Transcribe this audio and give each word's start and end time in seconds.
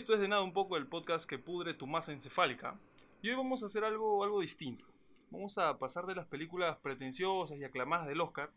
Esto 0.00 0.14
es 0.14 0.20
de 0.22 0.28
nada 0.28 0.40
un 0.40 0.54
poco 0.54 0.78
el 0.78 0.86
podcast 0.86 1.28
que 1.28 1.38
pudre 1.38 1.74
tu 1.74 1.86
masa 1.86 2.10
encefálica. 2.12 2.80
Y 3.20 3.28
hoy 3.28 3.36
vamos 3.36 3.62
a 3.62 3.66
hacer 3.66 3.84
algo, 3.84 4.24
algo 4.24 4.40
distinto. 4.40 4.86
Vamos 5.30 5.58
a 5.58 5.78
pasar 5.78 6.06
de 6.06 6.14
las 6.14 6.26
películas 6.26 6.78
pretenciosas 6.78 7.58
y 7.58 7.64
aclamadas 7.64 8.08
del 8.08 8.22
Oscar 8.22 8.50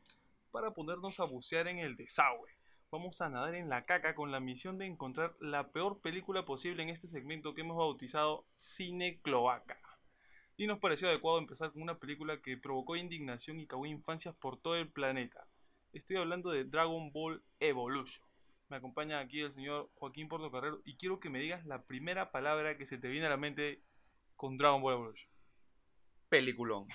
para 0.52 0.72
ponernos 0.74 1.20
a 1.20 1.26
bucear 1.26 1.68
en 1.68 1.80
el 1.80 1.98
desagüe. 1.98 2.50
Vamos 2.92 3.20
a 3.20 3.28
nadar 3.28 3.56
en 3.56 3.68
la 3.68 3.84
caca 3.84 4.16
con 4.16 4.32
la 4.32 4.40
misión 4.40 4.78
de 4.78 4.86
encontrar 4.86 5.36
la 5.42 5.68
peor 5.68 6.00
película 6.00 6.46
posible 6.46 6.82
en 6.82 6.88
este 6.88 7.10
segmento 7.10 7.54
que 7.54 7.60
hemos 7.60 7.76
bautizado 7.76 8.46
Cine 8.56 9.20
Cloaca. 9.22 9.78
Y 10.56 10.66
nos 10.66 10.80
pareció 10.80 11.10
adecuado 11.10 11.40
empezar 11.40 11.74
con 11.74 11.82
una 11.82 12.00
película 12.00 12.42
que 12.42 12.56
provocó 12.56 12.96
indignación 12.96 13.60
y 13.60 13.68
cagó 13.68 13.86
infancias 13.86 14.34
por 14.34 14.56
todo 14.56 14.78
el 14.78 14.88
planeta. 14.88 15.46
Estoy 15.92 16.16
hablando 16.16 16.52
de 16.52 16.64
Dragon 16.64 17.12
Ball 17.12 17.44
Evolution. 17.60 18.26
Me 18.74 18.78
acompaña 18.78 19.20
aquí 19.20 19.40
el 19.40 19.52
señor 19.52 19.92
Joaquín 19.94 20.28
Portocarrero 20.28 20.82
y 20.84 20.98
quiero 20.98 21.20
que 21.20 21.30
me 21.30 21.38
digas 21.38 21.64
la 21.68 21.84
primera 21.84 22.32
palabra 22.32 22.76
que 22.76 22.88
se 22.88 22.98
te 22.98 23.08
viene 23.08 23.28
a 23.28 23.30
la 23.30 23.38
mente 23.38 23.84
con 24.36 24.58
Dragon 24.58 24.82
Ball 24.82 24.96
Evolution. 24.96 25.30
Peliculón. 26.28 26.88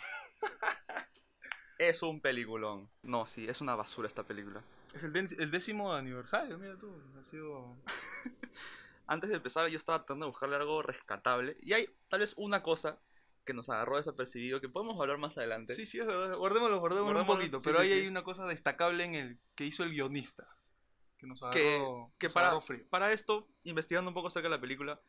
es 1.79 2.03
un 2.03 2.21
peliculón. 2.21 2.91
No, 3.03 3.27
sí, 3.27 3.47
es 3.49 3.61
una 3.61 3.77
basura 3.77 4.09
esta 4.09 4.25
película. 4.25 4.65
Es 4.93 5.05
el, 5.05 5.15
el 5.15 5.51
décimo 5.53 5.93
aniversario, 5.93 6.59
mira 6.59 6.77
tú. 6.77 7.01
Ha 7.17 7.23
sido... 7.23 7.77
Antes 9.07 9.31
de 9.31 9.37
empezar 9.37 9.69
yo 9.69 9.79
estaba 9.79 10.01
tratando 10.01 10.27
de 10.27 10.31
buscarle 10.31 10.57
algo 10.57 10.83
rescatable. 10.83 11.59
Y 11.63 11.75
hay 11.75 11.89
tal 12.09 12.19
vez 12.19 12.35
una 12.37 12.65
cosa 12.65 13.01
que 13.45 13.55
nos 13.55 13.71
agarró 13.71 13.99
desapercibido 13.99 14.61
que 14.61 14.69
podemos 14.69 15.01
hablar 15.01 15.19
más 15.19 15.39
adelante. 15.39 15.77
Sí, 15.77 15.87
sí, 15.87 16.01
es 16.01 16.09
verdad. 16.09 16.37
Guardémoslo, 16.37 16.81
guardémoslo 16.81 17.21
un 17.21 17.27
Guardémoslo, 17.27 17.41
poquito. 17.41 17.61
sí, 17.61 17.69
pero 17.71 17.85
sí, 17.85 17.85
ahí 17.85 17.95
sí. 17.95 18.01
hay 18.03 18.09
una 18.09 18.25
cosa 18.25 18.47
destacable 18.47 19.05
en 19.05 19.15
el 19.15 19.39
que 19.55 19.65
hizo 19.65 19.85
el 19.85 19.91
guionista. 19.91 20.58
Que 21.19 21.27
nos 21.27 21.43
agarró, 21.43 21.53
que, 21.53 22.15
que 22.19 22.27
nos 22.29 22.35
para, 22.35 22.49
agarró 22.49 22.61
frío. 22.63 22.89
para 22.89 23.13
esto, 23.13 23.49
investigando 23.65 24.11
un 24.11 24.15
poco 24.15 24.29
acerca 24.29 24.49
de 24.49 24.55
la 24.55 24.61
película 24.61 25.01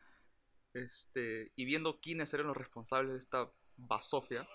este, 0.74 1.52
y 1.56 1.66
viendo 1.66 2.00
quiénes 2.00 2.34
eran 2.34 2.48
los 2.48 2.58
responsables 2.58 3.14
de 3.14 3.20
esta 3.20 3.52
basofia, 3.78 4.46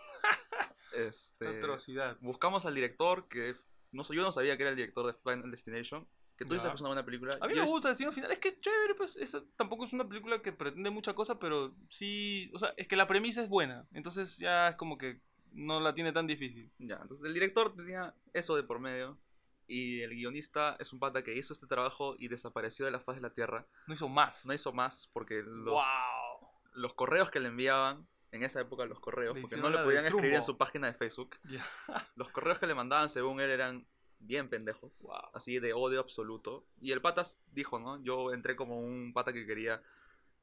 Esta 0.93 0.97
este, 1.45 1.49
atrocidad. 1.49 2.19
buscamos 2.21 2.67
al 2.67 2.75
director, 2.75 3.29
que 3.29 3.57
no 3.93 4.05
sé, 4.05 4.15
yo 4.15 4.23
no 4.23 4.33
sabía 4.33 4.57
que 4.57 4.63
era 4.65 4.71
el 4.71 4.77
director 4.77 5.07
de 5.07 5.15
Final 5.15 5.51
Destination, 5.51 6.07
que 6.37 6.45
tú 6.45 6.55
dices 6.55 6.69
que 6.69 6.75
es 6.75 6.81
una 6.81 6.91
buena 6.91 7.05
película. 7.05 7.37
A 7.41 7.47
mí 7.47 7.55
Yo 7.55 7.63
me 7.63 7.71
gusta 7.71 7.89
Destino 7.89 8.11
Final, 8.13 8.33
es 8.33 8.39
que 8.39 8.49
es 8.49 8.61
chévere, 8.61 8.95
pues 8.97 9.17
esa 9.17 9.43
tampoco 9.57 9.85
es 9.85 9.93
una 9.93 10.09
película 10.09 10.43
que 10.43 10.53
pretende 10.53 10.91
mucha 10.91 11.15
cosa, 11.15 11.39
pero 11.39 11.75
sí, 11.89 12.51
o 12.55 12.59
sea, 12.59 12.75
es 12.77 12.89
que 12.89 12.97
la 12.97 13.07
premisa 13.07 13.43
es 13.43 13.49
buena, 13.49 13.87
entonces 13.93 14.37
ya 14.39 14.71
es 14.71 14.77
como 14.77 14.99
que 14.99 15.21
no 15.53 15.79
la 15.81 15.95
tiene 15.95 16.13
tan 16.13 16.27
difícil. 16.27 16.73
Ya, 16.79 16.99
entonces 17.01 17.25
el 17.25 17.35
director 17.35 17.75
tenía 17.75 18.15
eso 18.33 18.57
de 18.57 18.65
por 18.65 18.81
medio. 18.81 19.19
Y 19.67 20.03
el 20.03 20.11
guionista 20.11 20.77
es 20.79 20.93
un 20.93 21.01
pata 21.01 21.23
que 21.23 21.37
hizo 21.37 21.53
este 21.55 21.67
trabajo 21.67 22.17
y 22.19 22.29
desapareció 22.29 22.85
de 22.85 22.91
la 22.91 23.01
faz 23.01 23.17
de 23.17 23.23
la 23.23 23.31
tierra. 23.31 23.67
No 23.87 23.95
hizo 23.95 24.09
más. 24.09 24.47
No 24.47 24.53
hizo 24.55 24.73
más 24.73 25.09
porque 25.13 25.43
los, 25.43 25.75
¡Wow! 25.75 26.49
los 26.75 26.95
correos 26.95 27.31
que 27.31 27.41
le 27.41 27.49
enviaban, 27.49 28.07
en 28.31 28.43
esa 28.43 28.61
época 28.61 28.85
los 28.85 29.01
correos, 29.01 29.35
Le 29.37 29.43
porque 29.43 29.57
no 29.57 29.71
le 29.71 29.79
podían 29.79 30.05
escribir 30.05 30.35
en 30.35 30.43
su 30.43 30.59
página 30.59 30.89
de 30.89 30.95
Facebook, 30.95 31.37
Ya. 31.45 31.65
los 32.17 32.29
correos 32.29 32.59
que 32.59 32.67
le 32.67 32.75
mandaban 32.75 33.09
según 33.09 33.41
él 33.41 33.51
eran 33.51 33.87
bien 34.19 34.49
pendejos. 34.49 34.93
Wow. 35.03 35.31
Así 35.33 35.59
de 35.61 35.73
odio 35.73 36.01
absoluto. 36.01 36.67
Y 36.81 36.93
el 36.93 37.01
pata 37.01 37.23
dijo, 37.53 37.79
¿no? 37.79 38.03
Yo 38.03 38.33
entré 38.33 38.57
como 38.57 38.81
un 38.81 39.13
pata 39.13 39.33
que 39.33 39.47
quería 39.47 39.83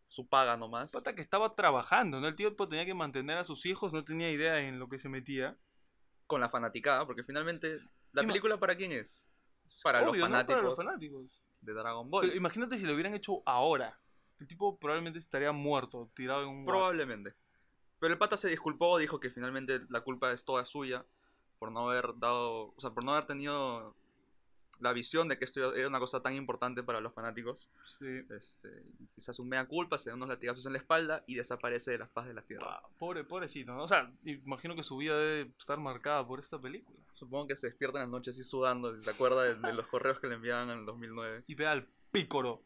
su 0.05 0.27
paga 0.27 0.57
nomás. 0.57 0.91
Pata 0.91 1.15
que 1.15 1.21
estaba 1.21 1.55
trabajando, 1.55 2.19
¿no? 2.19 2.27
El 2.27 2.35
tío 2.35 2.55
pues, 2.55 2.69
tenía 2.69 2.85
que 2.85 2.93
mantener 2.93 3.37
a 3.37 3.45
sus 3.45 3.65
hijos, 3.65 3.93
no 3.93 4.03
tenía 4.03 4.29
idea 4.29 4.59
en 4.61 4.79
lo 4.79 4.89
que 4.89 4.99
se 4.99 5.09
metía. 5.09 5.57
Con 6.27 6.41
la 6.41 6.49
fanaticada, 6.49 7.05
porque 7.05 7.23
finalmente, 7.23 7.81
¿la 8.13 8.23
película 8.23 8.59
para 8.59 8.75
quién 8.75 8.91
es? 8.91 9.25
Para, 9.83 10.01
los 10.01 10.17
fanáticos 10.17 10.55
Para 10.55 10.61
los 10.61 10.77
fanáticos. 10.77 11.43
de 11.61 11.73
Dragon 11.73 12.09
Ball. 12.09 12.25
Pero 12.25 12.37
imagínate 12.37 12.77
si 12.77 12.85
lo 12.85 12.93
hubieran 12.93 13.13
hecho 13.13 13.41
ahora. 13.45 13.99
El 14.39 14.47
tipo 14.47 14.77
probablemente 14.77 15.19
estaría 15.19 15.51
muerto, 15.51 16.09
tirado 16.15 16.43
en 16.43 16.49
un... 16.49 16.65
Probablemente. 16.65 17.35
Pero 17.99 18.13
el 18.13 18.17
pata 18.17 18.35
se 18.37 18.49
disculpó, 18.49 18.97
dijo 18.97 19.19
que 19.19 19.29
finalmente 19.29 19.81
la 19.89 20.01
culpa 20.01 20.31
es 20.31 20.43
toda 20.43 20.65
suya 20.65 21.05
por 21.59 21.71
no 21.71 21.87
haber 21.87 22.17
dado, 22.17 22.73
o 22.75 22.75
sea, 22.79 22.89
por 22.89 23.03
no 23.03 23.11
haber 23.11 23.27
tenido 23.27 23.95
la 24.81 24.93
visión 24.93 25.27
de 25.27 25.37
que 25.37 25.45
esto 25.45 25.73
era 25.73 25.87
una 25.87 25.99
cosa 25.99 26.21
tan 26.21 26.33
importante 26.33 26.83
para 26.83 26.99
los 26.99 27.13
fanáticos. 27.13 27.69
Sí. 27.83 28.25
Este, 28.29 28.69
y 28.99 29.07
quizás 29.15 29.39
un 29.39 29.47
mea 29.49 29.65
culpa, 29.67 29.97
se 29.97 30.09
da 30.09 30.15
unos 30.15 30.27
latigazos 30.29 30.65
en 30.65 30.73
la 30.73 30.79
espalda 30.79 31.23
y 31.27 31.35
desaparece 31.35 31.91
de 31.91 31.99
la 31.99 32.07
faz 32.07 32.27
de 32.27 32.33
la 32.33 32.41
tierra. 32.41 32.81
Wow, 32.81 32.91
pobre, 32.97 33.23
pobrecito, 33.23 33.73
¿no? 33.73 33.83
O 33.83 33.87
sea, 33.87 34.11
imagino 34.25 34.75
que 34.75 34.83
su 34.83 34.97
vida 34.97 35.17
debe 35.17 35.51
estar 35.57 35.79
marcada 35.79 36.25
por 36.27 36.39
esta 36.39 36.59
película. 36.59 36.99
Supongo 37.13 37.47
que 37.47 37.55
se 37.55 37.67
despierta 37.67 37.99
en 37.99 38.03
las 38.03 38.09
noches 38.09 38.35
así 38.35 38.43
sudando, 38.43 38.95
si 38.97 39.03
se 39.03 39.11
acuerda 39.11 39.43
de, 39.43 39.55
de 39.55 39.73
los 39.73 39.87
correos 39.87 40.19
que 40.19 40.27
le 40.27 40.35
enviaban 40.35 40.69
en 40.69 40.79
el 40.79 40.85
2009. 40.85 41.43
Y 41.47 41.55
ve 41.55 41.67
al 41.67 41.87
pícoro. 42.11 42.63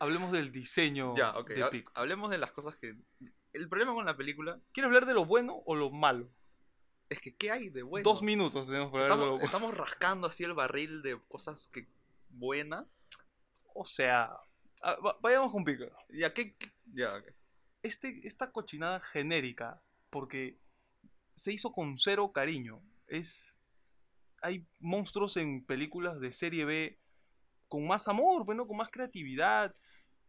Hablemos 0.00 0.32
del 0.32 0.50
diseño 0.50 1.14
Ya, 1.16 1.36
ok. 1.36 1.50
de 1.50 1.64
Piccolo. 1.66 1.92
hablemos 1.94 2.30
de 2.30 2.38
las 2.38 2.52
cosas 2.52 2.74
que... 2.76 2.96
El 3.52 3.68
problema 3.68 3.92
con 3.94 4.04
la 4.06 4.16
película 4.16 4.58
¿Quieres 4.72 4.88
hablar 4.88 5.06
de 5.06 5.14
lo 5.14 5.24
bueno 5.26 5.62
o 5.66 5.74
lo 5.76 5.90
malo? 5.90 6.28
Es 7.14 7.20
que 7.20 7.34
¿qué 7.34 7.50
hay 7.50 7.70
de 7.70 7.82
bueno? 7.82 8.04
Dos 8.04 8.22
minutos 8.22 8.66
tenemos 8.66 8.90
para 8.90 9.02
Estamos, 9.02 9.42
estamos 9.42 9.74
rascando 9.76 10.26
así 10.26 10.44
el 10.44 10.52
barril 10.54 11.02
de 11.02 11.18
cosas 11.28 11.68
que 11.68 11.88
buenas. 12.28 13.10
O 13.74 13.84
sea, 13.84 14.30
ah, 14.82 14.96
va- 15.04 15.16
vayamos 15.20 15.50
con 15.52 15.64
Piccolo. 15.64 15.96
Ya, 16.10 16.32
¿qué? 16.32 16.54
qué- 16.54 16.72
Ya, 16.92 17.16
ok. 17.16 17.24
Este, 17.82 18.20
esta 18.26 18.50
cochinada 18.52 19.00
genérica, 19.00 19.82
porque 20.10 20.58
se 21.34 21.52
hizo 21.52 21.72
con 21.72 21.98
cero 21.98 22.30
cariño. 22.32 22.80
Es. 23.06 23.58
Hay 24.42 24.66
monstruos 24.78 25.36
en 25.38 25.64
películas 25.64 26.20
de 26.20 26.32
serie 26.32 26.64
B 26.64 26.98
con 27.68 27.86
más 27.86 28.08
amor, 28.08 28.44
bueno, 28.44 28.66
con 28.66 28.76
más 28.76 28.90
creatividad. 28.90 29.74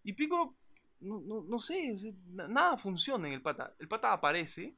Y 0.04 0.14
Piccolo, 0.14 0.56
no, 1.02 1.20
no, 1.22 1.44
no 1.44 1.60
sé, 1.60 1.96
nada 2.28 2.78
funciona 2.78 3.28
en 3.28 3.34
el 3.34 3.42
pata. 3.42 3.76
El 3.80 3.88
pata 3.88 4.14
aparece 4.14 4.76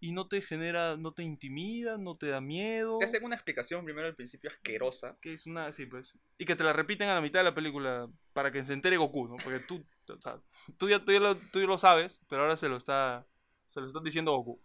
y 0.00 0.12
no 0.12 0.26
te 0.28 0.40
genera, 0.40 0.96
no 0.96 1.12
te 1.12 1.22
intimida, 1.22 1.98
no 1.98 2.16
te 2.16 2.28
da 2.28 2.40
miedo. 2.40 2.98
Te 2.98 3.04
hacen 3.04 3.22
una 3.22 3.34
explicación 3.36 3.84
primero 3.84 4.06
al 4.08 4.14
principio 4.14 4.50
asquerosa. 4.50 5.18
Que 5.20 5.34
es 5.34 5.46
una, 5.46 5.72
sí, 5.72 5.84
pues. 5.84 6.18
Y 6.38 6.46
que 6.46 6.56
te 6.56 6.64
la 6.64 6.72
repiten 6.72 7.08
a 7.08 7.14
la 7.14 7.20
mitad 7.20 7.40
de 7.40 7.44
la 7.44 7.54
película 7.54 8.08
para 8.32 8.50
que 8.50 8.64
se 8.64 8.72
entere 8.72 8.96
Goku, 8.96 9.28
¿no? 9.28 9.36
Porque 9.44 9.60
tú, 9.60 9.84
o 10.08 10.20
sea, 10.20 10.40
tú, 10.78 10.88
ya, 10.88 11.04
tú, 11.04 11.12
ya 11.12 11.20
lo, 11.20 11.36
tú 11.36 11.60
ya 11.60 11.66
lo 11.66 11.76
sabes, 11.76 12.22
pero 12.28 12.42
ahora 12.42 12.56
se 12.56 12.70
lo 12.70 12.76
está, 12.78 13.26
se 13.68 13.80
lo 13.80 13.88
está 13.88 14.00
diciendo 14.00 14.32
Goku. 14.32 14.58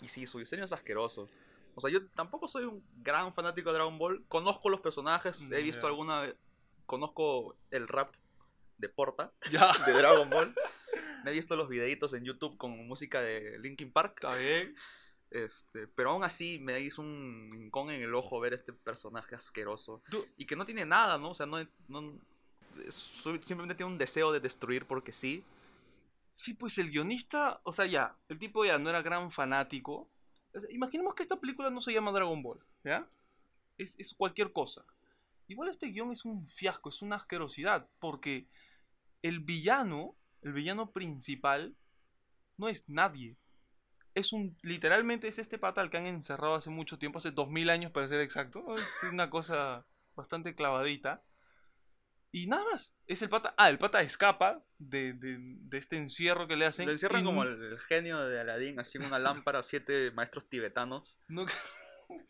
Y 0.00 0.08
sí, 0.08 0.26
su 0.28 0.38
diseño 0.38 0.64
es 0.64 0.72
asqueroso. 0.72 1.28
O 1.74 1.80
sea, 1.80 1.90
yo 1.90 2.06
tampoco 2.10 2.46
soy 2.46 2.64
un 2.64 2.84
gran 2.98 3.34
fanático 3.34 3.70
de 3.70 3.74
Dragon 3.74 3.98
Ball. 3.98 4.24
Conozco 4.28 4.68
los 4.68 4.80
personajes, 4.80 5.50
he 5.50 5.62
visto 5.62 5.82
ya. 5.82 5.88
alguna... 5.88 6.32
Conozco 6.86 7.56
el 7.70 7.88
rap 7.88 8.14
de 8.76 8.88
Porta, 8.88 9.32
Ya. 9.50 9.72
de 9.86 9.92
Dragon 9.92 10.28
Ball. 10.30 10.54
Me 11.24 11.30
he 11.30 11.34
visto 11.34 11.56
los 11.56 11.68
videitos 11.68 12.12
en 12.14 12.24
YouTube 12.24 12.56
con 12.56 12.86
música 12.86 13.20
de 13.20 13.58
Linkin 13.58 13.92
Park. 13.92 14.14
Está 14.16 14.36
bien. 14.36 14.74
Este, 15.30 15.86
pero 15.86 16.10
aún 16.10 16.24
así 16.24 16.58
me 16.58 16.78
hizo 16.80 17.00
un 17.00 17.50
rincón 17.52 17.90
en 17.90 18.02
el 18.02 18.14
ojo 18.14 18.38
ver 18.38 18.52
este 18.52 18.72
personaje 18.72 19.34
asqueroso. 19.34 20.02
Y 20.36 20.46
que 20.46 20.56
no 20.56 20.66
tiene 20.66 20.84
nada, 20.84 21.18
¿no? 21.18 21.30
O 21.30 21.34
sea, 21.34 21.46
no, 21.46 21.66
no 21.88 22.20
simplemente 22.90 23.74
tiene 23.74 23.92
un 23.92 23.98
deseo 23.98 24.32
de 24.32 24.40
destruir 24.40 24.86
porque 24.86 25.12
sí. 25.12 25.44
Sí, 26.34 26.54
pues 26.54 26.78
el 26.78 26.90
guionista, 26.90 27.60
o 27.64 27.72
sea, 27.72 27.86
ya, 27.86 28.16
el 28.28 28.38
tipo 28.38 28.64
ya 28.64 28.78
no 28.78 28.90
era 28.90 29.02
gran 29.02 29.30
fanático. 29.30 30.08
O 30.54 30.60
sea, 30.60 30.70
imaginemos 30.70 31.14
que 31.14 31.22
esta 31.22 31.40
película 31.40 31.70
no 31.70 31.80
se 31.80 31.92
llama 31.92 32.12
Dragon 32.12 32.42
Ball, 32.42 32.60
¿ya? 32.84 33.06
Es, 33.78 33.98
es 33.98 34.14
cualquier 34.14 34.52
cosa. 34.52 34.84
Igual 35.48 35.68
este 35.68 35.88
guion 35.88 36.12
es 36.12 36.24
un 36.24 36.46
fiasco, 36.46 36.88
es 36.88 37.02
una 37.02 37.16
asquerosidad, 37.16 37.88
porque 37.98 38.46
el 39.22 39.40
villano, 39.40 40.16
el 40.42 40.52
villano 40.52 40.92
principal, 40.92 41.76
no 42.56 42.68
es 42.68 42.88
nadie. 42.88 43.36
Es 44.14 44.32
un, 44.32 44.56
literalmente 44.62 45.26
es 45.28 45.38
este 45.38 45.58
pata 45.58 45.80
al 45.80 45.90
que 45.90 45.96
han 45.96 46.06
encerrado 46.06 46.54
hace 46.54 46.68
mucho 46.70 46.98
tiempo, 46.98 47.18
hace 47.18 47.30
2000 47.30 47.70
años 47.70 47.92
para 47.92 48.08
ser 48.08 48.20
exacto. 48.20 48.76
Es 48.76 49.02
una 49.10 49.30
cosa 49.30 49.86
bastante 50.14 50.54
clavadita. 50.54 51.22
Y 52.34 52.46
nada 52.46 52.64
más, 52.72 52.94
es 53.06 53.20
el 53.22 53.28
pata. 53.28 53.54
Ah, 53.58 53.68
el 53.68 53.78
pata 53.78 54.00
escapa 54.00 54.64
de, 54.78 55.12
de- 55.12 55.38
de 55.38 55.78
este 55.78 55.96
encierro 55.96 56.48
que 56.48 56.56
le 56.56 56.64
hacen. 56.66 56.86
Lo 56.86 56.92
encierran 56.92 57.20
y 57.22 57.24
como 57.24 57.42
el, 57.42 57.62
el 57.72 57.78
genio 57.78 58.20
de 58.20 58.40
Aladdin, 58.40 58.80
así 58.80 58.98
una 58.98 59.18
lámpara, 59.18 59.62
siete 59.62 60.10
maestros 60.12 60.48
tibetanos. 60.48 61.18
no- 61.28 61.46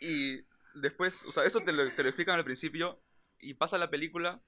Y 0.01 0.45
después, 0.75 1.25
o 1.27 1.33
sea, 1.33 1.45
eso 1.45 1.61
te 1.61 1.73
lo, 1.73 1.93
te 1.95 2.03
lo 2.03 2.09
explican 2.09 2.37
al 2.37 2.45
principio. 2.45 3.03
Y 3.39 3.55
pasa 3.55 3.79
la 3.79 3.91
película, 3.91 4.41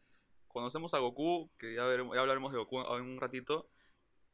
conocemos 0.54 0.94
a 0.94 0.98
Goku, 1.00 1.50
que 1.58 1.74
ya, 1.74 1.82
veremos- 1.84 2.14
ya 2.14 2.20
hablaremos 2.22 2.50
de 2.52 2.58
Goku 2.58 2.80
en 2.80 3.02
un 3.02 3.20
ratito. 3.20 3.68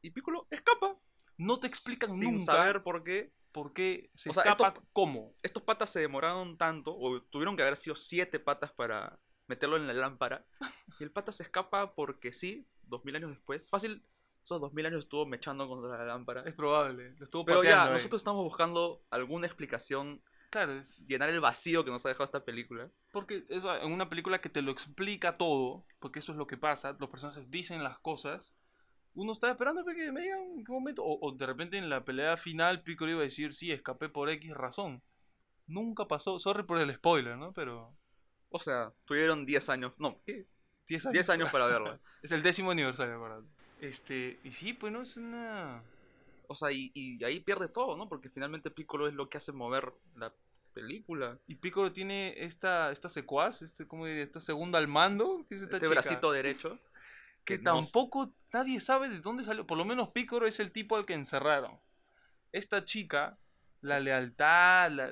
Y 0.01 0.11
Piccolo 0.11 0.47
escapa. 0.49 0.95
no 1.37 1.59
te 1.59 1.67
explican 1.67 2.09
sin 2.11 2.35
nunca 2.37 2.53
saber 2.53 2.83
por 2.83 3.03
qué. 3.03 3.33
por 3.51 3.73
qué 3.73 4.09
se 4.13 4.29
O 4.29 4.33
sea, 4.33 4.43
escapa 4.43 4.69
esto- 4.69 4.83
cómo. 4.93 5.33
Estos 5.43 5.61
patas 5.63 5.89
se 5.89 5.99
demoraron 5.99 6.57
tanto, 6.57 6.95
o 6.97 7.21
tuvieron 7.23 7.57
que 7.57 7.63
haber 7.63 7.75
sido 7.75 7.97
siete 7.97 8.39
patas 8.39 8.71
para 8.71 9.19
meterlo 9.47 9.75
en 9.75 9.87
la 9.87 9.93
lámpara. 9.93 10.45
Y 11.01 11.03
el 11.03 11.11
pata 11.11 11.33
se 11.33 11.43
escapa 11.43 11.93
porque 11.93 12.31
sí, 12.31 12.65
dos 12.83 13.03
mil 13.03 13.15
años 13.17 13.31
después. 13.31 13.67
Fácil, 13.69 14.05
esos 14.43 14.61
dos 14.61 14.71
mil 14.73 14.85
años 14.85 14.99
estuvo 15.03 15.25
mechando 15.25 15.67
contra 15.67 15.97
la 15.97 16.05
lámpara. 16.05 16.43
Es 16.45 16.53
probable. 16.55 17.13
Lo 17.17 17.25
estuvo 17.25 17.43
Pero 17.43 17.63
ya, 17.63 17.85
ahí. 17.87 17.91
nosotros 17.93 18.21
estamos 18.21 18.43
buscando 18.43 19.03
alguna 19.09 19.47
explicación 19.47 20.21
Claro, 20.51 20.73
es... 20.73 21.07
llenar 21.07 21.29
el 21.29 21.39
vacío 21.39 21.83
que 21.83 21.91
nos 21.91 22.05
ha 22.05 22.09
dejado 22.09 22.25
esta 22.25 22.45
película. 22.45 22.91
Porque 23.11 23.45
eso, 23.49 23.75
en 23.75 23.91
una 23.91 24.09
película 24.09 24.41
que 24.41 24.49
te 24.49 24.61
lo 24.61 24.71
explica 24.71 25.37
todo, 25.37 25.85
porque 25.99 26.19
eso 26.19 26.33
es 26.33 26.37
lo 26.37 26.45
que 26.45 26.57
pasa, 26.57 26.95
los 26.99 27.09
personajes 27.09 27.49
dicen 27.49 27.83
las 27.83 27.97
cosas, 27.99 28.53
uno 29.13 29.31
está 29.31 29.49
esperando 29.49 29.83
que 29.85 30.11
me 30.11 30.21
digan 30.21 30.39
en 30.57 30.63
qué 30.63 30.71
momento, 30.71 31.03
o, 31.03 31.17
o 31.25 31.31
de 31.31 31.45
repente 31.45 31.77
en 31.77 31.89
la 31.89 32.05
pelea 32.05 32.37
final 32.37 32.83
Piccolo 32.83 33.11
iba 33.11 33.21
a 33.21 33.23
decir, 33.23 33.53
sí, 33.55 33.71
escapé 33.71 34.09
por 34.09 34.29
X 34.29 34.53
razón. 34.53 35.01
Nunca 35.67 36.05
pasó, 36.05 36.37
sorry 36.39 36.63
por 36.63 36.79
el 36.79 36.93
spoiler, 36.93 37.37
¿no? 37.37 37.53
Pero 37.53 37.95
O 38.49 38.59
sea, 38.59 38.91
tuvieron 39.05 39.45
10 39.45 39.69
años. 39.69 39.93
No, 39.97 40.21
¿qué? 40.25 40.45
10 40.87 41.05
años. 41.07 41.13
10 41.13 41.29
años 41.29 41.51
para 41.51 41.65
verla. 41.65 41.99
Es 42.21 42.31
el 42.31 42.43
décimo 42.43 42.71
aniversario, 42.71 43.19
¿verdad? 43.19 43.41
Este, 43.79 44.37
y 44.43 44.51
sí, 44.51 44.73
pues 44.73 44.93
no 44.93 45.01
es 45.01 45.17
una... 45.17 45.81
O 46.51 46.55
sea, 46.55 46.71
y, 46.71 46.91
y 46.93 47.23
ahí 47.23 47.39
pierde 47.39 47.67
todo, 47.67 47.97
¿no? 47.97 48.07
Porque 48.07 48.29
finalmente 48.29 48.71
Piccolo 48.71 49.07
es 49.07 49.13
lo 49.13 49.29
que 49.29 49.37
hace 49.37 49.51
mover 49.51 49.93
la 50.15 50.33
película. 50.73 51.37
Y 51.47 51.55
Piccolo 51.55 51.91
tiene 51.91 52.33
esta, 52.37 52.91
esta 52.91 53.09
secuaz, 53.09 53.61
este, 53.61 53.87
¿cómo 53.87 54.05
diría? 54.05 54.23
Esta 54.23 54.39
segunda 54.39 54.77
al 54.79 54.87
mando, 54.87 55.45
que 55.49 55.55
es 55.55 55.61
esta 55.63 55.75
Este 55.77 55.87
chica, 55.87 55.99
bracito 56.01 56.31
derecho. 56.31 56.79
que 57.43 57.57
no 57.57 57.79
tampoco 57.81 58.33
nadie 58.53 58.79
sabe 58.79 59.09
de 59.09 59.19
dónde 59.19 59.43
salió. 59.43 59.65
Por 59.67 59.77
lo 59.77 59.85
menos 59.85 60.09
Piccolo 60.09 60.47
es 60.47 60.59
el 60.59 60.71
tipo 60.71 60.95
al 60.95 61.05
que 61.05 61.13
encerraron. 61.13 61.79
Esta 62.51 62.83
chica, 62.85 63.37
la 63.81 63.99
lealtad, 63.99 64.91
la- 64.91 65.11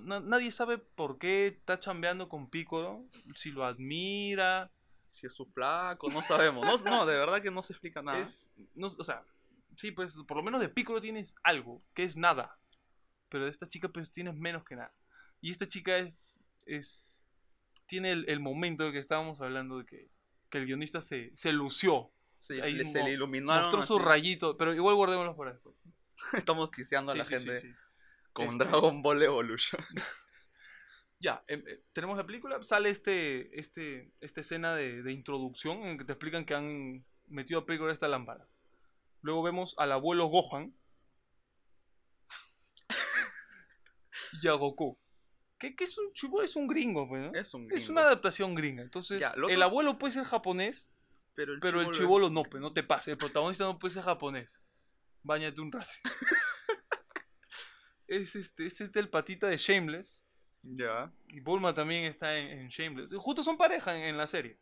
na- 0.00 0.20
nadie 0.20 0.50
sabe 0.52 0.78
por 0.78 1.18
qué 1.18 1.48
está 1.48 1.78
chambeando 1.78 2.28
con 2.28 2.48
Piccolo, 2.48 3.04
si 3.34 3.50
lo 3.50 3.64
admira. 3.64 4.70
Si 5.08 5.24
es 5.26 5.32
su 5.34 5.46
flaco, 5.46 6.08
no 6.10 6.20
sabemos. 6.20 6.82
No, 6.84 6.90
no, 6.90 7.06
de 7.06 7.16
verdad 7.16 7.40
que 7.40 7.52
no 7.52 7.62
se 7.62 7.72
explica 7.74 8.02
nada. 8.02 8.18
Es, 8.18 8.52
no, 8.74 8.88
o 8.88 9.04
sea, 9.04 9.22
sí, 9.76 9.90
pues 9.92 10.14
por 10.26 10.36
lo 10.36 10.42
menos 10.42 10.60
de 10.60 10.68
Piccolo 10.68 11.00
tienes 11.00 11.36
algo, 11.44 11.82
que 11.94 12.02
es 12.02 12.16
nada. 12.16 12.58
Pero 13.28 13.44
de 13.44 13.50
esta 13.50 13.68
chica 13.68 13.88
pues 13.88 14.10
tienes 14.12 14.34
menos 14.34 14.64
que 14.64 14.76
nada. 14.76 14.92
Y 15.40 15.50
esta 15.50 15.66
chica 15.66 15.98
es, 15.98 16.38
es 16.64 17.24
tiene 17.86 18.12
el, 18.12 18.24
el 18.28 18.40
momento 18.40 18.84
del 18.84 18.92
que 18.92 18.98
estábamos 18.98 19.40
hablando 19.40 19.78
de 19.78 19.86
que, 19.86 20.08
que 20.50 20.58
el 20.58 20.66
guionista 20.66 21.02
se, 21.02 21.30
se 21.36 21.52
lució. 21.52 22.10
Sí, 22.38 22.60
ahí 22.60 22.74
le- 22.74 22.84
se 22.84 23.02
le 23.02 23.12
iluminaron. 23.12 23.62
Mostró 23.64 23.82
su 23.82 23.96
así. 23.96 24.04
rayito, 24.04 24.56
pero 24.56 24.74
igual 24.74 24.94
guardémoslo 24.96 25.36
para 25.36 25.52
después. 25.52 25.76
Estamos 26.32 26.70
tiseando 26.70 27.12
Sí, 27.12 27.18
a 27.18 27.22
la 27.22 27.24
sí, 27.24 27.32
gente 27.34 27.76
con 28.32 28.46
Este- 28.48 28.64
Dragon 28.64 29.02
Ball 29.02 29.22
Evolution. 29.22 29.80
Ya, 31.18 31.42
em, 31.48 31.62
eh, 31.66 31.80
tenemos 31.94 32.16
la 32.18 32.26
película, 32.26 32.62
sale 32.62 32.90
este, 32.90 33.58
este, 33.58 34.12
esta 34.20 34.42
escena 34.42 34.74
de, 34.74 35.02
de 35.02 35.12
introducción 35.12 35.78
en 35.86 35.96
que 35.96 36.04
te 36.04 36.12
explican 36.12 36.44
que 36.44 36.52
han 36.54 37.06
metido 37.26 37.60
a 37.60 37.64
Piccolo 37.66 37.90
esta 37.90 38.06
lámpara. 38.06 38.46
Luego 39.26 39.42
vemos 39.42 39.74
al 39.78 39.90
abuelo 39.90 40.26
Gohan 40.26 40.72
y 44.42 44.46
a 44.46 44.52
Goku. 44.52 44.96
Que, 45.58 45.74
que 45.74 45.82
es 45.84 45.98
un 45.98 46.12
chivo, 46.12 46.42
es 46.42 46.54
un 46.54 46.68
gringo, 46.68 47.08
pues, 47.08 47.22
¿no? 47.22 47.32
Es 47.34 47.52
un 47.54 47.64
Es 47.64 47.68
gringo. 47.78 47.92
una 47.92 48.02
adaptación 48.02 48.54
gringa. 48.54 48.82
Entonces, 48.82 49.18
Ya, 49.18 49.34
el 49.48 49.62
abuelo 49.62 49.98
puede 49.98 50.12
ser 50.12 50.22
japonés, 50.24 50.94
Pero 51.34 51.54
el 51.54 51.60
pero 51.60 51.80
el 51.80 51.86
chibolo- 51.88 51.96
chivolo 51.98 52.30
no, 52.30 52.44
pues 52.44 52.60
no 52.60 52.72
te 52.72 52.84
pase. 52.84 53.10
El 53.10 53.18
protagonista 53.18 53.64
no 53.64 53.80
puede 53.80 53.94
ser 53.94 54.04
japonés. 54.04 54.60
Báñate 55.24 55.60
un 55.60 55.72
rato. 55.72 55.90
es 58.06 58.36
este, 58.36 58.66
es 58.66 58.80
este 58.80 59.00
el 59.00 59.08
patita 59.10 59.48
de 59.48 59.56
Shameless. 59.56 60.24
Ya. 60.62 61.12
Y 61.30 61.40
Bulma 61.40 61.74
también 61.74 62.04
está 62.04 62.36
en, 62.36 62.46
en 62.60 62.68
Shameless. 62.68 63.12
Justo 63.16 63.42
son 63.42 63.56
pareja 63.58 63.96
en, 63.96 64.02
en 64.02 64.16
la 64.16 64.28
serie. 64.28 64.60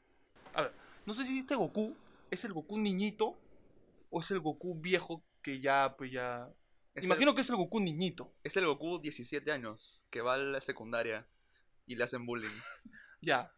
A 0.54 0.62
ver, 0.62 0.72
no 1.04 1.12
sé 1.12 1.26
si 1.26 1.38
este 1.38 1.54
Goku 1.54 1.94
es 2.30 2.44
el 2.46 2.54
Goku 2.54 2.78
niñito 2.78 3.38
o 4.16 4.20
es 4.20 4.30
el 4.30 4.38
Goku 4.38 4.80
viejo 4.80 5.24
que 5.42 5.60
ya, 5.60 5.96
pues 5.98 6.12
ya... 6.12 6.48
Es 6.94 7.04
Imagino 7.04 7.34
que 7.34 7.40
es 7.40 7.50
el 7.50 7.56
Goku 7.56 7.80
niñito. 7.80 8.32
Es 8.44 8.56
el 8.56 8.64
Goku 8.64 9.00
17 9.00 9.50
años 9.50 10.06
que 10.08 10.20
va 10.20 10.34
a 10.34 10.38
la 10.38 10.60
secundaria 10.60 11.26
y 11.84 11.96
le 11.96 12.04
hacen 12.04 12.24
bullying. 12.24 12.48
Ya. 13.20 13.52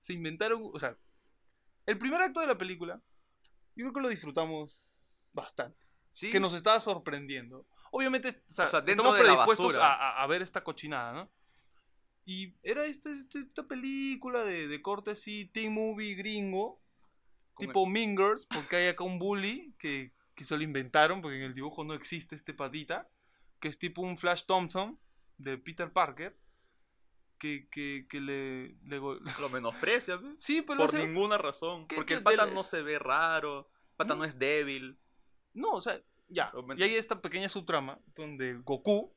Se 0.00 0.12
inventaron... 0.12 0.60
O 0.74 0.78
sea, 0.78 0.98
el 1.86 1.96
primer 1.96 2.20
acto 2.20 2.40
de 2.40 2.48
la 2.48 2.58
película, 2.58 3.00
yo 3.76 3.84
creo 3.84 3.92
que 3.94 4.00
lo 4.00 4.08
disfrutamos 4.10 4.90
bastante. 5.32 5.86
Sí. 6.10 6.30
Que 6.30 6.40
nos 6.40 6.52
estaba 6.52 6.80
sorprendiendo. 6.80 7.66
Obviamente, 7.90 8.28
o 8.28 8.52
sea, 8.52 8.66
O 8.66 8.70
sea, 8.70 8.80
dentro 8.82 9.14
estamos 9.16 9.20
predispuestos 9.20 9.78
a 9.80 10.26
ver 10.26 10.42
esta 10.42 10.62
cochinada, 10.62 11.12
¿no? 11.14 11.30
Y 12.26 12.54
era 12.62 12.84
este- 12.86 13.12
este- 13.12 13.40
esta 13.40 13.62
película 13.66 14.44
de, 14.44 14.68
de 14.68 14.82
corte 14.82 15.12
así, 15.12 15.46
teen 15.46 15.72
movie 15.72 16.14
gringo, 16.14 16.82
Tipo 17.58 17.86
Mingers, 17.86 18.46
porque 18.46 18.76
hay 18.76 18.88
acá 18.88 19.04
un 19.04 19.18
bully 19.18 19.74
que, 19.78 20.12
que 20.34 20.44
se 20.44 20.56
lo 20.56 20.62
inventaron, 20.62 21.22
porque 21.22 21.36
en 21.38 21.44
el 21.44 21.54
dibujo 21.54 21.84
no 21.84 21.94
existe 21.94 22.34
este 22.34 22.52
patita, 22.54 23.08
que 23.60 23.68
es 23.68 23.78
tipo 23.78 24.02
un 24.02 24.16
Flash 24.18 24.44
Thompson 24.46 24.98
de 25.38 25.56
Peter 25.58 25.92
Parker, 25.92 26.36
que, 27.38 27.68
que, 27.70 28.06
que 28.08 28.20
le... 28.20 28.76
Lo 29.40 29.48
menosprecia, 29.52 30.18
sí, 30.38 30.62
pero 30.62 30.78
por 30.80 30.86
hace- 30.88 31.06
ninguna 31.06 31.38
razón. 31.38 31.86
¿Qué- 31.86 31.94
Porque 31.96 32.14
qué 32.14 32.18
el 32.18 32.22
pata 32.22 32.46
del- 32.46 32.54
no 32.54 32.62
se 32.64 32.82
ve 32.82 32.98
raro, 32.98 33.68
el 33.90 33.96
pata 33.96 34.14
Mm. 34.14 34.18
no 34.18 34.24
es 34.24 34.38
débil. 34.38 34.98
No, 35.52 35.72
o 35.72 35.82
sea, 35.82 36.00
ya. 36.28 36.52
Y 36.76 36.82
hay 36.82 36.94
esta 36.94 37.20
pequeña 37.20 37.48
subtrama 37.48 37.98
donde 38.16 38.54
Goku, 38.54 39.14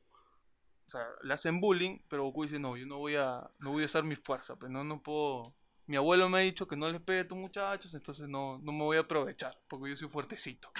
o 0.86 0.90
sea, 0.90 1.04
le 1.22 1.34
hacen 1.34 1.60
bullying, 1.60 1.98
pero 2.08 2.24
Goku 2.24 2.44
dice, 2.44 2.58
no, 2.58 2.76
yo 2.76 2.86
no 2.86 2.98
voy 2.98 3.16
a, 3.16 3.50
no 3.58 3.72
voy 3.72 3.82
a 3.82 3.86
usar 3.86 4.04
mi 4.04 4.14
fuerza, 4.16 4.56
pues 4.56 4.70
no, 4.70 4.84
no 4.84 5.02
puedo... 5.02 5.54
Mi 5.88 5.96
abuelo 5.96 6.28
me 6.28 6.38
ha 6.38 6.42
dicho 6.42 6.68
que 6.68 6.76
no 6.76 6.90
les 6.90 7.00
pegue 7.00 7.20
a 7.20 7.28
tus 7.28 7.38
muchachos, 7.38 7.94
entonces 7.94 8.28
no, 8.28 8.58
no 8.58 8.72
me 8.72 8.84
voy 8.84 8.98
a 8.98 9.00
aprovechar, 9.00 9.58
porque 9.68 9.88
yo 9.88 9.96
soy 9.96 10.08
fuertecito. 10.08 10.70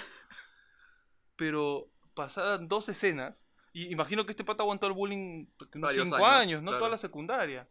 Pero 1.35 1.89
pasadas 2.13 2.61
dos 2.67 2.87
escenas, 2.89 3.47
y 3.73 3.91
imagino 3.91 4.23
que 4.23 4.31
este 4.31 4.43
pata 4.43 4.61
aguantó 4.61 4.85
el 4.85 4.93
bullying 4.93 5.47
unos 5.73 5.93
cinco 5.95 6.15
años, 6.17 6.41
años, 6.41 6.61
no 6.61 6.71
claro. 6.71 6.77
toda 6.77 6.91
la 6.91 6.97
secundaria. 6.97 7.67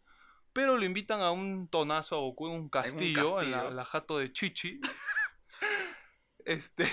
Pero 0.53 0.77
lo 0.77 0.85
invitan 0.85 1.21
a 1.21 1.31
un 1.31 1.69
tonazo 1.69 2.17
a 2.17 2.19
Goku 2.19 2.49
en 2.49 2.55
un 2.55 2.69
castillo, 2.69 3.41
en, 3.41 3.53
castillo. 3.53 3.71
la 3.71 3.85
jato 3.85 4.19
de 4.19 4.33
Chichi. 4.33 4.81
este. 6.45 6.89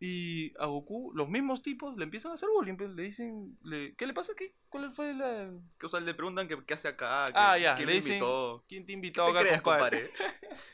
Y 0.00 0.52
a 0.58 0.66
Goku, 0.66 1.12
los 1.14 1.28
mismos 1.28 1.62
tipos 1.62 1.96
le 1.96 2.04
empiezan 2.04 2.30
a 2.30 2.34
hacer 2.34 2.48
bullying. 2.54 2.76
pues, 2.76 2.90
Le 2.90 3.02
dicen, 3.02 3.58
le- 3.62 3.94
¿qué 3.96 4.06
le 4.06 4.14
pasa 4.14 4.32
aquí? 4.32 4.52
¿Cuál 4.68 4.92
fue 4.94 5.12
la.? 5.14 5.50
Que, 5.78 5.86
o 5.86 5.88
sea, 5.88 5.98
le 6.00 6.14
preguntan 6.14 6.46
qué 6.48 6.74
hace 6.74 6.88
acá, 6.88 7.24
que, 7.26 7.32
Ah, 7.34 7.58
ya, 7.58 7.74
quién 7.74 7.88
le 7.88 7.94
dicen, 7.94 8.12
invitó. 8.14 8.64
¿Quién 8.68 8.82
te 8.84 8.86
¿Qué 8.88 8.92
invitó 8.92 9.24
te 9.26 9.30
acá, 9.32 9.40
crees, 9.40 9.62
compadre? 9.62 10.10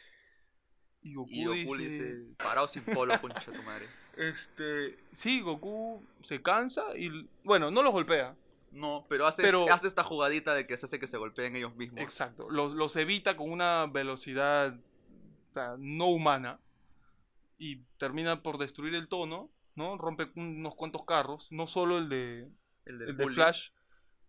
Y 1.03 1.15
Goku, 1.15 1.29
Y 1.31 1.45
Goku 1.45 1.75
le 1.77 1.89
dice, 1.89 2.03
dice, 2.15 2.35
parado 2.39 2.67
sin 2.67 2.83
polo, 2.83 3.21
concha 3.21 3.51
de 3.51 3.59
tu 3.59 3.63
madre. 3.63 3.87
Este. 4.17 4.97
Sí, 5.13 5.41
Goku 5.43 6.03
se 6.23 6.41
cansa 6.41 6.97
y. 6.97 7.29
Bueno, 7.43 7.71
no 7.71 7.83
los 7.83 7.93
golpea. 7.93 8.35
No, 8.71 9.05
pero 9.09 9.27
hace, 9.27 9.43
Pero- 9.43 9.71
hace 9.73 9.87
esta 9.87 10.03
jugadita 10.03 10.55
de 10.55 10.67
que 10.67 10.77
se 10.77 10.87
hace 10.87 10.99
que 10.99 11.07
se 11.07 11.17
golpeen 11.19 11.55
ellos 11.57 11.77
mismos. 11.77 12.01
Exacto. 12.03 12.49
Los, 12.51 12.73
los 12.75 12.97
evita 12.97 13.37
con 13.37 13.51
una 13.53 13.87
velocidad 13.87 14.75
o 15.51 15.55
sea, 15.55 15.77
no 15.79 16.07
humana. 16.09 16.59
Y 17.57 17.85
termina 17.99 18.43
por 18.43 18.59
destruir 18.59 18.95
el 18.95 19.09
tono, 19.09 19.51
¿no? 19.75 19.97
Rompe 19.97 20.31
unos 20.37 20.75
cuantos 20.75 21.05
carros. 21.05 21.47
No 21.51 21.67
solo 21.67 21.99
el 21.99 22.09
de, 22.09 22.51
El 22.85 22.99
de. 22.99 23.29
Flash, 23.33 23.71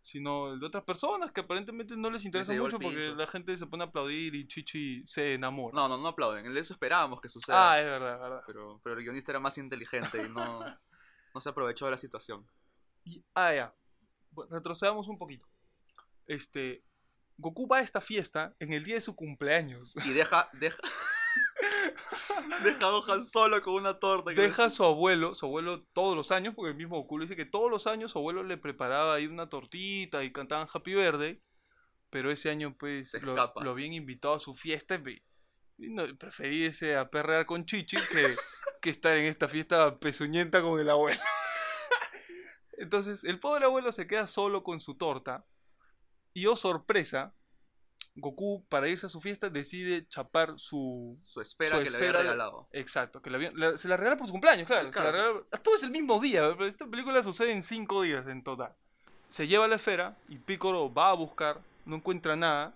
sino 0.01 0.53
el 0.53 0.59
de 0.59 0.67
otras 0.67 0.83
personas 0.83 1.31
que 1.31 1.41
aparentemente 1.41 1.97
no 1.97 2.11
les 2.11 2.25
interesa 2.25 2.53
mucho 2.53 2.79
porque 2.79 3.13
la 3.15 3.25
gente 3.25 3.57
se 3.57 3.65
pone 3.65 3.83
a 3.83 3.87
aplaudir 3.87 4.35
y 4.35 4.47
Chichi 4.47 5.01
se 5.07 5.33
enamora. 5.33 5.73
No, 5.75 5.87
no, 5.87 5.97
no 5.97 6.09
aplauden. 6.09 6.55
Eso 6.55 6.73
esperábamos 6.73 7.19
que 7.21 7.29
suceda. 7.29 7.71
ah, 7.71 7.79
es 7.79 7.85
verdad, 7.85 8.13
es 8.15 8.19
verdad. 8.21 8.41
pero, 8.45 8.79
pero 8.83 8.97
el 8.97 9.03
guionista 9.03 9.31
era 9.31 9.39
más 9.39 9.57
inteligente 9.57 10.23
y 10.23 10.29
no, 10.29 10.59
no 11.33 11.41
se 11.41 11.49
aprovechó 11.49 11.85
de 11.85 11.91
la 11.91 11.97
situación. 11.97 12.47
Y- 13.03 13.23
ah, 13.33 13.53
ya. 13.53 13.75
Bueno, 14.29 14.51
retrocedamos 14.55 15.07
un 15.07 15.17
poquito. 15.17 15.47
Este. 16.27 16.83
Goku 17.37 17.67
va 17.67 17.79
a 17.79 17.81
esta 17.81 17.99
fiesta 17.99 18.55
en 18.59 18.71
el 18.71 18.83
día 18.85 18.95
de 18.95 19.01
su 19.01 19.13
cumpleaños. 19.15 19.93
Y 20.05 20.13
deja, 20.13 20.47
deja, 20.53 20.77
deja 22.63 22.87
a 22.87 23.23
solo 23.23 23.61
con 23.61 23.75
una 23.75 23.99
torta. 23.99 24.31
Deja 24.31 24.65
a 24.65 24.69
su 24.69 24.83
abuelo, 24.83 25.35
su 25.35 25.45
abuelo 25.45 25.83
todos 25.93 26.15
los 26.15 26.31
años, 26.31 26.53
porque 26.55 26.71
el 26.71 26.77
mismo 26.77 26.97
Goku 26.97 27.19
dice 27.19 27.35
que 27.35 27.45
todos 27.45 27.69
los 27.69 27.87
años 27.87 28.11
su 28.11 28.19
abuelo 28.19 28.43
le 28.43 28.57
preparaba 28.57 29.15
ahí 29.15 29.27
una 29.27 29.49
tortita 29.49 30.23
y 30.23 30.31
cantaban 30.31 30.67
Happy 30.71 30.93
Birthday, 30.93 31.41
pero 32.09 32.31
ese 32.31 32.49
año 32.49 32.75
pues 32.77 33.11
Se 33.11 33.21
lo, 33.21 33.35
lo 33.35 33.71
habían 33.71 33.93
invitado 33.93 34.35
a 34.35 34.39
su 34.39 34.55
fiesta 34.55 34.95
y, 35.77 35.89
no, 35.89 36.03
preferí 36.17 36.71
a 36.95 37.09
perrear 37.09 37.45
con 37.45 37.65
Chichi 37.65 37.97
que, 37.97 38.35
que 38.81 38.89
estar 38.89 39.17
en 39.17 39.25
esta 39.25 39.47
fiesta 39.47 39.99
pezuñenta 39.99 40.61
con 40.61 40.79
el 40.79 40.89
abuelo. 40.89 41.19
Entonces 42.77 43.23
el 43.23 43.39
pobre 43.39 43.65
abuelo 43.65 43.91
se 43.91 44.07
queda 44.07 44.27
solo 44.27 44.63
con 44.63 44.79
su 44.79 44.95
torta 44.95 45.45
y 46.33 46.47
oh 46.47 46.55
sorpresa, 46.55 47.33
Goku 48.17 48.65
para 48.69 48.87
irse 48.87 49.05
a 49.05 49.09
su 49.09 49.19
fiesta 49.19 49.49
decide 49.49 50.07
chapar 50.07 50.53
su, 50.57 51.19
Su 51.23 51.41
esfera 51.41 51.77
Su 51.77 51.83
que 51.83 51.89
le 51.89 51.97
esfera 51.97 52.19
había 52.19 52.31
de- 52.31 52.35
regalado. 52.35 52.67
Exacto, 52.71 53.21
que 53.21 53.29
la 53.29 53.35
habían- 53.37 53.59
la- 53.59 53.77
se 53.77 53.87
la 53.89 53.97
regala 53.97 54.15
por 54.17 54.27
su 54.27 54.31
cumpleaños, 54.31 54.67
claro. 54.67 54.91
Se 54.93 55.03
la 55.03 55.11
regala- 55.11 55.41
todo 55.63 55.75
es 55.75 55.83
el 55.83 55.91
mismo 55.91 56.19
día, 56.21 56.41
pero 56.53 56.65
esta 56.65 56.87
película 56.87 57.21
sucede 57.23 57.51
en 57.51 57.61
cinco 57.63 58.01
días 58.01 58.25
en 58.27 58.43
total. 58.43 58.73
Se 59.29 59.47
lleva 59.47 59.67
la 59.67 59.75
esfera 59.75 60.17
y 60.29 60.37
Piccolo 60.37 60.93
va 60.93 61.09
a 61.09 61.13
buscar, 61.13 61.59
no 61.85 61.97
encuentra 61.97 62.35
nada, 62.37 62.73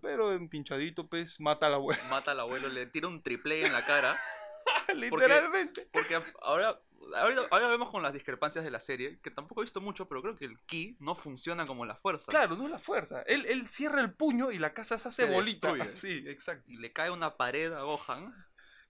pero 0.00 0.32
en 0.32 0.48
pinchadito, 0.48 1.06
pues, 1.06 1.38
mata 1.40 1.66
a 1.66 1.68
la 1.68 1.76
abuela. 1.76 2.02
Mata 2.08 2.30
al 2.30 2.40
abuelo, 2.40 2.68
le 2.68 2.86
tira 2.86 3.06
un 3.06 3.22
triple 3.22 3.66
en 3.66 3.72
la 3.74 3.84
cara. 3.84 4.18
Literalmente. 4.94 5.88
Porque 5.92 6.18
ahora, 6.40 6.80
Ahorita, 7.16 7.42
ahora 7.50 7.68
vemos 7.68 7.90
con 7.90 8.02
las 8.02 8.12
discrepancias 8.12 8.64
de 8.64 8.70
la 8.70 8.78
serie, 8.80 9.18
que 9.20 9.30
tampoco 9.30 9.62
he 9.62 9.64
visto 9.64 9.80
mucho, 9.80 10.06
pero 10.08 10.20
creo 10.22 10.36
que 10.36 10.44
el 10.44 10.58
ki 10.66 10.96
no 11.00 11.14
funciona 11.14 11.66
como 11.66 11.86
la 11.86 11.96
fuerza. 11.96 12.30
Claro, 12.30 12.56
no 12.56 12.64
es 12.66 12.70
la 12.70 12.78
fuerza. 12.78 13.22
Él, 13.22 13.46
él 13.46 13.66
cierra 13.68 14.00
el 14.00 14.12
puño 14.12 14.50
y 14.52 14.58
la 14.58 14.74
casa 14.74 14.98
se 14.98 15.08
hace 15.08 15.24
Se 15.26 15.32
bolita. 15.32 15.72
destruye. 15.72 15.96
Sí, 15.96 16.24
exacto. 16.28 16.70
Y 16.70 16.76
le 16.76 16.92
cae 16.92 17.10
una 17.10 17.36
pared 17.36 17.72
a 17.72 17.82
Gohan 17.82 18.34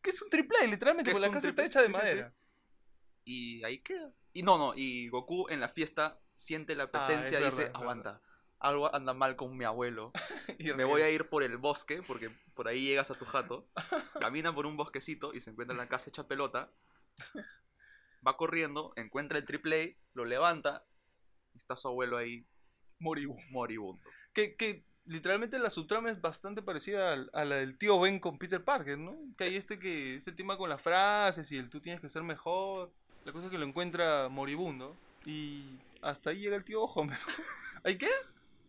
Que 0.02 0.10
es 0.10 0.20
un 0.22 0.28
triple 0.30 0.66
literalmente, 0.66 1.10
Que 1.10 1.14
porque 1.14 1.28
la 1.28 1.32
casa 1.34 1.48
está 1.48 1.64
hecha 1.64 1.80
de 1.80 1.86
sí, 1.86 1.92
sí, 1.92 1.98
sí. 1.98 2.04
madera. 2.04 2.34
y 3.24 3.64
ahí 3.64 3.78
queda. 3.78 4.12
Y 4.32 4.42
no, 4.42 4.58
no, 4.58 4.72
y 4.74 5.08
Goku 5.08 5.48
en 5.48 5.60
la 5.60 5.68
fiesta 5.68 6.20
siente 6.34 6.74
la 6.74 6.90
presencia 6.90 7.38
y 7.40 7.42
Ah, 7.42 7.46
dice, 7.46 7.62
verdad, 7.64 7.70
es 7.76 7.82
aguanta, 7.82 8.22
algo 8.58 8.94
anda 8.94 9.12
mal 9.14 9.36
con 9.36 9.56
mi 9.56 9.64
abuelo. 9.64 10.12
Y 10.58 10.72
Me 10.72 10.84
voy 10.84 11.02
a 11.02 11.10
ir 11.10 11.28
por 11.28 11.42
el 11.42 11.56
bosque, 11.58 12.02
porque 12.02 12.28
por 12.54 12.66
ahí 12.68 12.82
llegas 12.82 13.10
a 13.10 13.14
tu 13.14 13.24
jato. 13.24 13.68
Camina 14.20 14.54
por 14.54 14.66
un 14.66 14.76
bosquecito 14.76 15.32
y 15.32 15.40
se 15.40 15.50
encuentra 15.50 15.72
en 15.74 15.78
la 15.78 15.88
casa 15.88 16.10
hecha 16.10 16.26
pelota. 16.28 16.70
Va 18.26 18.36
corriendo, 18.36 18.92
encuentra 18.96 19.38
el 19.38 19.46
triple 19.46 19.82
A, 19.82 20.00
lo 20.14 20.24
levanta 20.24 20.84
y 21.54 21.58
está 21.58 21.76
su 21.76 21.88
abuelo 21.88 22.16
ahí 22.16 22.46
Moribundo. 22.98 23.42
moribundo. 23.50 24.02
Que, 24.32 24.56
que 24.56 24.84
literalmente 25.06 25.58
la 25.58 25.70
subtrama 25.70 26.10
es 26.10 26.20
bastante 26.20 26.62
parecida 26.62 27.12
a 27.32 27.44
la 27.44 27.56
del 27.56 27.78
tío 27.78 27.98
Ben 27.98 28.20
con 28.20 28.38
Peter 28.38 28.62
Parker, 28.62 28.98
¿no? 28.98 29.16
Que 29.36 29.44
hay 29.44 29.56
este 29.56 29.78
que 29.78 30.16
este 30.16 30.32
tema 30.32 30.56
con 30.56 30.68
las 30.68 30.82
frases 30.82 31.50
y 31.50 31.56
el 31.56 31.70
tú 31.70 31.80
tienes 31.80 32.00
que 32.00 32.08
ser 32.08 32.22
mejor. 32.22 32.92
La 33.24 33.32
cosa 33.32 33.46
es 33.46 33.50
que 33.50 33.58
lo 33.58 33.66
encuentra 33.66 34.28
moribundo 34.28 34.96
y 35.24 35.78
hasta 36.02 36.30
ahí 36.30 36.40
llega 36.40 36.56
el 36.56 36.64
tío 36.64 36.82
Homer. 36.84 37.18
¿Ahí 37.84 37.98
qué? 37.98 38.10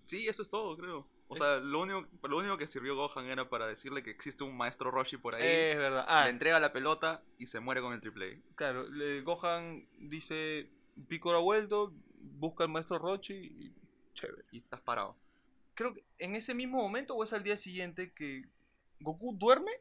Sí, 0.06 0.28
eso 0.28 0.42
es 0.42 0.50
todo, 0.50 0.76
creo. 0.78 1.08
O 1.34 1.36
sea, 1.38 1.60
lo 1.60 1.80
único, 1.82 2.08
lo 2.28 2.38
único 2.38 2.58
que 2.58 2.68
sirvió 2.68 2.96
Gohan 2.96 3.28
era 3.28 3.50
para 3.50 3.66
decirle 3.66 4.04
que 4.04 4.12
existe 4.12 4.44
un 4.44 4.56
maestro 4.58 4.92
Roshi 4.92 5.16
por 5.18 5.36
ahí. 5.36 5.44
Es 5.44 5.78
verdad. 5.78 6.06
Ah, 6.08 6.26
Le 6.26 6.32
entrega 6.32 6.60
la 6.60 6.74
pelota 6.74 7.24
y 7.38 7.48
se 7.48 7.60
muere 7.62 7.80
con 7.82 7.94
el 7.94 8.02
triple 8.02 8.42
A. 8.52 8.56
claro. 8.56 8.88
le- 8.90 9.22
Gohan 9.22 9.88
dice, 9.98 10.70
Piccolo 11.08 11.38
ha 11.38 11.42
vuelto, 11.42 11.94
busca 12.20 12.66
al 12.66 12.70
maestro 12.70 13.00
Rochi 13.00 13.34
y 13.34 13.74
chévere. 14.14 14.44
Y 14.52 14.60
estás 14.60 14.82
parado. 14.82 15.16
Creo 15.74 15.94
que 15.94 16.04
en 16.20 16.36
ese 16.36 16.54
mismo 16.54 16.78
momento 16.82 17.16
o 17.16 17.24
es 17.24 17.32
al 17.32 17.44
día 17.44 17.58
siguiente 17.58 18.14
que 18.14 18.44
Goku 19.00 19.34
duerme. 19.38 19.72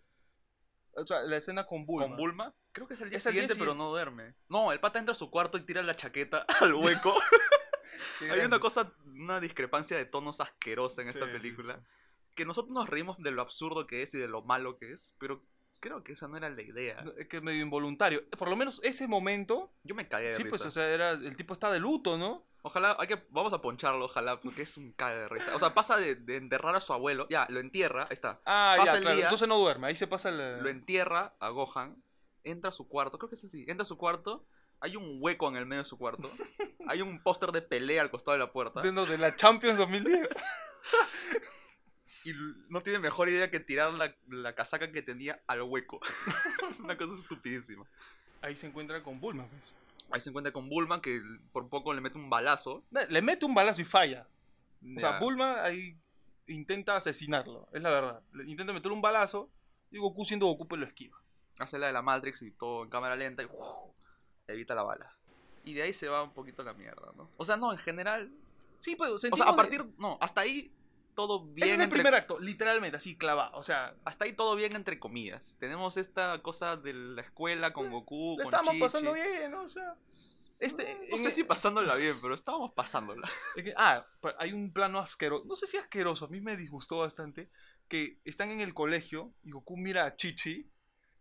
O 0.96 1.04
sea, 1.06 1.22
la 1.22 1.36
escena 1.36 1.66
con 1.66 1.84
Bulma. 1.84 2.08
Con 2.08 2.16
Bulma, 2.16 2.54
creo 2.72 2.86
que 2.86 2.94
es 2.94 3.00
el 3.00 3.10
día 3.10 3.18
Es 3.18 3.24
día 3.24 3.32
siguiente, 3.32 3.54
pero 3.58 3.74
no 3.74 3.88
duerme. 3.90 4.34
No, 4.48 4.70
el 4.72 4.80
pata 4.80 4.98
entra 5.00 5.12
a 5.12 5.16
su 5.16 5.30
cuarto 5.30 5.58
y 5.58 5.62
tira 5.62 5.82
la 5.82 5.96
chaqueta 5.96 6.46
al 6.60 6.74
hueco. 6.74 7.12
Hay 8.30 8.40
una 8.40 8.58
cosa, 8.60 8.92
una 9.06 9.40
discrepancia 9.40 9.96
de 9.96 10.04
tonos 10.06 10.40
asquerosa 10.40 11.02
en 11.02 11.08
esta 11.08 11.26
Sí, 11.26 11.32
película. 11.32 11.76
sí. 11.76 11.82
Que 12.34 12.44
nosotros 12.44 12.72
nos 12.72 12.88
reímos 12.88 13.18
de 13.18 13.30
lo 13.32 13.42
absurdo 13.42 13.86
que 13.86 14.02
es 14.02 14.14
y 14.14 14.18
de 14.18 14.28
lo 14.28 14.42
malo 14.42 14.78
que 14.78 14.92
es, 14.92 15.14
pero 15.18 15.42
creo 15.80 16.02
que 16.04 16.12
esa 16.12 16.28
no 16.28 16.36
era 16.36 16.48
la 16.48 16.62
idea. 16.62 17.04
Es 17.18 17.26
que 17.28 17.38
es 17.38 17.42
medio 17.42 17.62
involuntario. 17.62 18.28
Por 18.30 18.48
lo 18.48 18.56
menos 18.56 18.80
ese 18.84 19.08
momento. 19.08 19.72
Yo 19.82 19.94
me 19.94 20.06
cagué 20.08 20.26
de 20.26 20.32
Sí, 20.34 20.42
risa. 20.44 20.50
pues, 20.50 20.64
o 20.66 20.70
sea, 20.70 20.86
era, 20.88 21.10
el 21.12 21.36
tipo 21.36 21.54
está 21.54 21.70
de 21.72 21.80
luto, 21.80 22.16
¿no? 22.18 22.46
Ojalá, 22.62 22.94
hay 23.00 23.08
que, 23.08 23.24
vamos 23.30 23.52
a 23.54 23.60
poncharlo, 23.62 24.04
ojalá, 24.04 24.38
porque 24.40 24.62
es 24.62 24.76
un 24.76 24.92
cague 24.92 25.16
de 25.18 25.28
risa. 25.28 25.54
O 25.54 25.58
sea, 25.58 25.72
pasa 25.72 25.96
de, 25.96 26.14
de 26.14 26.36
enterrar 26.36 26.76
a 26.76 26.80
su 26.82 26.92
abuelo, 26.92 27.26
ya, 27.30 27.46
lo 27.48 27.58
entierra, 27.58 28.02
ahí 28.04 28.12
está. 28.14 28.40
Ah, 28.44 28.74
Pasa 28.76 28.92
ya, 28.92 28.96
el 28.98 29.02
claro. 29.02 29.16
día. 29.16 29.24
Entonces 29.26 29.48
no 29.48 29.58
duerme. 29.58 29.86
Ahí 29.86 29.96
se 29.96 30.06
pasa 30.06 30.28
el. 30.28 30.62
Lo 30.62 30.68
entierra 30.68 31.34
a 31.40 31.48
Gohan, 31.48 32.02
entra 32.44 32.68
a 32.68 32.72
su 32.74 32.86
cuarto, 32.86 33.18
creo 33.18 33.30
que 33.30 33.36
es 33.36 33.44
así, 33.44 33.64
entra 33.66 33.82
a 33.82 33.86
su 33.86 33.96
cuarto, 33.96 34.46
hay 34.80 34.96
un 34.96 35.18
hueco 35.20 35.48
en 35.48 35.56
el 35.56 35.66
medio 35.66 35.82
de 35.82 35.88
su 35.88 35.98
cuarto, 35.98 36.30
hay 36.88 37.02
un 37.02 37.22
póster 37.22 37.52
de 37.52 37.62
pelea 37.62 38.02
al 38.02 38.10
costado 38.10 38.32
de 38.32 38.38
la 38.38 38.52
puerta, 38.52 38.82
de, 38.82 38.92
no, 38.92 39.06
de 39.06 39.18
la 39.18 39.36
Champions 39.36 39.78
2010. 39.78 40.28
y 42.24 42.32
no 42.68 42.82
tiene 42.82 42.98
mejor 42.98 43.28
idea 43.28 43.50
que 43.50 43.60
tirar 43.60 43.92
la, 43.94 44.14
la 44.28 44.54
casaca 44.54 44.90
que 44.92 45.02
tenía 45.02 45.42
al 45.46 45.62
hueco. 45.62 46.00
es 46.70 46.80
una 46.80 46.96
cosa 46.96 47.14
estupidísima. 47.14 47.84
Ahí 48.42 48.56
se 48.56 48.66
encuentra 48.66 49.02
con 49.02 49.20
Bulma. 49.20 49.46
pues. 49.46 49.62
Ahí 50.10 50.20
se 50.20 50.30
encuentra 50.30 50.52
con 50.52 50.68
Bulma, 50.68 51.00
que 51.00 51.20
por 51.52 51.68
poco 51.68 51.94
le 51.94 52.00
mete 52.00 52.18
un 52.18 52.30
balazo. 52.30 52.84
Le 53.08 53.22
mete 53.22 53.44
un 53.46 53.54
balazo 53.54 53.82
y 53.82 53.84
falla. 53.84 54.26
O 54.96 55.00
sea. 55.00 55.18
Bulma 55.18 55.62
ahí 55.62 55.96
intenta 56.46 56.96
asesinarlo. 56.96 57.68
Es 57.72 57.82
la 57.82 57.90
verdad. 57.90 58.22
Le 58.32 58.50
intenta 58.50 58.72
meter 58.72 58.90
un 58.92 59.00
balazo. 59.00 59.50
Y 59.90 59.98
Goku, 59.98 60.24
siendo 60.24 60.46
Goku, 60.46 60.66
pues 60.68 60.80
lo 60.80 60.86
esquiva. 60.86 61.20
hace 61.58 61.78
la 61.78 61.88
de 61.88 61.92
la 61.92 62.02
Matrix 62.02 62.42
y 62.42 62.50
todo 62.50 62.84
en 62.84 62.90
cámara 62.90 63.16
lenta 63.16 63.42
y 63.42 63.46
¡uf! 63.46 63.90
Evita 64.52 64.74
la 64.74 64.82
bala. 64.82 65.14
Y 65.64 65.74
de 65.74 65.82
ahí 65.82 65.92
se 65.92 66.08
va 66.08 66.22
un 66.22 66.32
poquito 66.32 66.62
la 66.62 66.72
mierda, 66.72 67.12
¿no? 67.16 67.30
O 67.36 67.44
sea, 67.44 67.56
no, 67.56 67.70
en 67.72 67.78
general. 67.78 68.32
Sí, 68.78 68.96
pero 68.96 69.14
O 69.14 69.18
sea, 69.18 69.30
a 69.30 69.50
de- 69.50 69.56
partir. 69.56 69.84
No, 69.98 70.16
hasta 70.20 70.40
ahí 70.42 70.72
todo 71.14 71.44
bien. 71.44 71.64
Ese 71.64 71.72
es 71.74 71.78
el 71.80 71.84
entre- 71.84 71.98
primer 71.98 72.14
acto, 72.14 72.38
literalmente, 72.38 72.96
así 72.96 73.16
clavado. 73.16 73.56
O 73.58 73.62
sea, 73.62 73.94
Hasta 74.04 74.24
ahí 74.24 74.32
todo 74.32 74.56
bien 74.56 74.74
entre 74.74 74.98
comillas. 74.98 75.56
Tenemos 75.58 75.96
esta 75.98 76.40
cosa 76.40 76.76
de 76.78 76.94
la 76.94 77.20
escuela 77.22 77.72
con 77.74 77.90
Goku, 77.90 78.36
le 78.38 78.44
con 78.44 78.52
estamos 78.54 78.70
Chi-Chi. 78.70 78.80
pasando 78.80 79.12
bien, 79.12 79.50
¿no? 79.50 79.62
O 79.64 79.68
sea. 79.68 79.94
Este- 80.60 81.08
no 81.10 81.16
sé 81.18 81.30
si 81.30 81.42
pasándola 81.44 81.94
bien, 81.96 82.14
pero 82.20 82.34
estábamos 82.34 82.72
pasándola. 82.72 83.26
Es 83.56 83.64
que- 83.64 83.74
ah, 83.76 84.06
pa- 84.20 84.34
hay 84.38 84.52
un 84.52 84.72
plano 84.72 84.98
asqueroso. 84.98 85.44
No 85.46 85.56
sé 85.56 85.66
si 85.66 85.76
asqueroso, 85.76 86.24
a 86.26 86.28
mí 86.28 86.40
me 86.40 86.56
disgustó 86.56 86.98
bastante. 86.98 87.50
Que 87.88 88.18
están 88.24 88.50
en 88.50 88.60
el 88.60 88.72
colegio 88.72 89.32
y 89.42 89.50
Goku 89.50 89.76
mira 89.76 90.04
a 90.06 90.16
Chichi. 90.16 90.70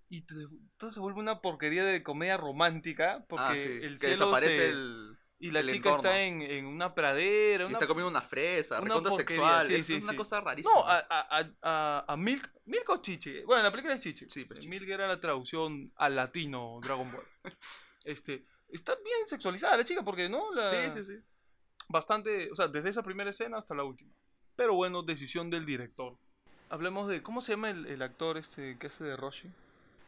Y 0.10 0.26
entonces 0.28 0.94
se 0.96 1.00
vuelve 1.00 1.20
una 1.20 1.40
porquería 1.42 1.86
de 1.86 2.02
comedia 2.04 2.36
romántica. 2.38 3.26
Porque 3.30 3.46
Ah, 3.46 3.54
sí, 3.56 3.62
el 3.84 3.92
que 3.94 3.98
cielo 4.00 4.12
desaparece 4.32 4.56
se- 4.56 4.70
el. 4.70 5.16
Y 5.42 5.52
la 5.52 5.62
el 5.62 5.68
chica 5.68 5.90
entorno. 5.92 6.10
está 6.10 6.22
en, 6.22 6.42
en 6.42 6.66
una 6.66 6.94
pradera. 6.94 7.64
y 7.64 7.68
Una... 7.68 7.74
está 7.74 7.88
comiendo 7.88 8.10
una 8.10 8.20
fresa, 8.22 8.82
una 8.82 9.12
sexual. 9.14 9.66
sí, 9.66 9.76
es 9.76 9.86
sí, 9.86 9.94
una 9.96 10.12
sí. 10.12 10.18
cosa 10.18 10.42
rarísima. 10.42 10.74
No, 10.76 10.86
a, 10.86 10.98
a, 11.10 11.50
a, 11.62 12.06
a- 12.12 12.18
Milk. 12.18 12.52
¿Milk 12.66 12.90
o 12.90 12.98
Chichi? 13.02 13.44
Bueno, 13.44 13.64
la 13.64 13.72
película 13.72 13.96
es 13.96 14.02
Chichi. 14.02 14.28
Sí, 14.30 14.44
pues, 14.44 14.60
Chichi. 14.60 14.68
Milk 14.70 14.90
era 14.90 15.08
la 15.08 15.20
traducción 15.22 15.94
al 15.96 16.16
latino 16.18 16.82
Dragon 16.84 17.10
Ball. 17.10 17.24
este, 18.04 18.46
está 18.68 18.96
bien 18.96 19.28
sexualizada 19.28 19.78
la 19.78 19.86
chica 19.86 20.04
porque, 20.04 20.28
¿no? 20.28 20.52
La- 20.54 20.72
Sí, 20.92 20.98
sí, 20.98 21.04
sí. 21.06 21.24
Bastante, 21.88 22.52
o 22.52 22.56
sea, 22.56 22.68
desde 22.68 22.90
esa 22.90 23.04
primera 23.04 23.30
escena 23.30 23.58
hasta 23.58 23.74
la 23.74 23.84
última. 23.84 24.12
Pero 24.58 24.74
bueno, 24.74 25.04
decisión 25.04 25.50
del 25.50 25.66
director. 25.66 26.18
Hablemos 26.70 27.08
de, 27.08 27.24
¿cómo 27.24 27.42
se 27.42 27.54
llama 27.54 27.70
el, 27.70 27.86
el 27.88 28.02
actor 28.02 28.38
este 28.38 28.78
que 28.78 28.88
hace 28.88 29.06
de 29.06 29.16
Roshi? 29.16 29.48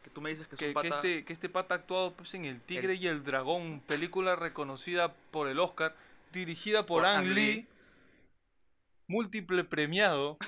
Que 0.02 0.10
tú 0.10 0.20
me 0.20 0.30
dices 0.30 0.46
que 0.48 0.54
es 0.56 0.58
Que, 0.58 0.68
un 0.68 0.74
pata. 0.74 0.88
que 0.88 0.94
este, 0.94 1.24
que 1.24 1.32
este 1.32 1.48
pata 1.48 1.74
ha 1.74 1.78
actuado 1.78 2.14
pues, 2.14 2.34
en 2.34 2.44
El 2.44 2.60
Tigre 2.60 2.94
El- 2.94 3.02
y 3.02 3.06
el 3.08 3.22
Dragón, 3.24 3.80
película 3.86 4.34
reconocida 4.36 5.14
por 5.30 5.48
el 5.48 5.58
Oscar, 5.60 5.96
dirigida 6.32 6.86
por, 6.86 7.02
Por 7.02 7.06
Ang 7.06 7.26
Lee, 7.28 7.34
Lee. 7.54 7.68
múltiple 9.06 9.64
premiado. 9.64 10.38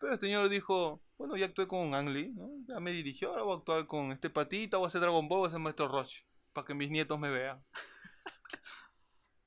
Pero 0.00 0.14
el 0.14 0.20
señor 0.20 0.48
dijo, 0.48 1.02
bueno, 1.18 1.36
ya 1.36 1.46
actué 1.46 1.68
con 1.68 1.94
Ang 1.94 2.08
Lee, 2.08 2.32
¿no? 2.34 2.48
ya 2.66 2.80
me 2.80 2.90
dirigió, 2.92 3.30
ahora 3.30 3.42
voy 3.42 3.54
a 3.54 3.58
actuar 3.58 3.86
con 3.86 4.12
este 4.12 4.30
patita, 4.30 4.78
voy 4.78 4.86
a 4.86 4.88
hacer 4.88 5.00
Dragon 5.02 5.28
Ball, 5.28 5.40
voy 5.40 5.48
a 5.48 5.50
ser 5.50 5.60
Maestro 5.60 5.88
Roshi, 5.88 6.22
para 6.52 6.66
que 6.66 6.74
mis 6.74 6.90
nietos 6.90 7.18
me 7.20 7.30
vean. 7.30 7.62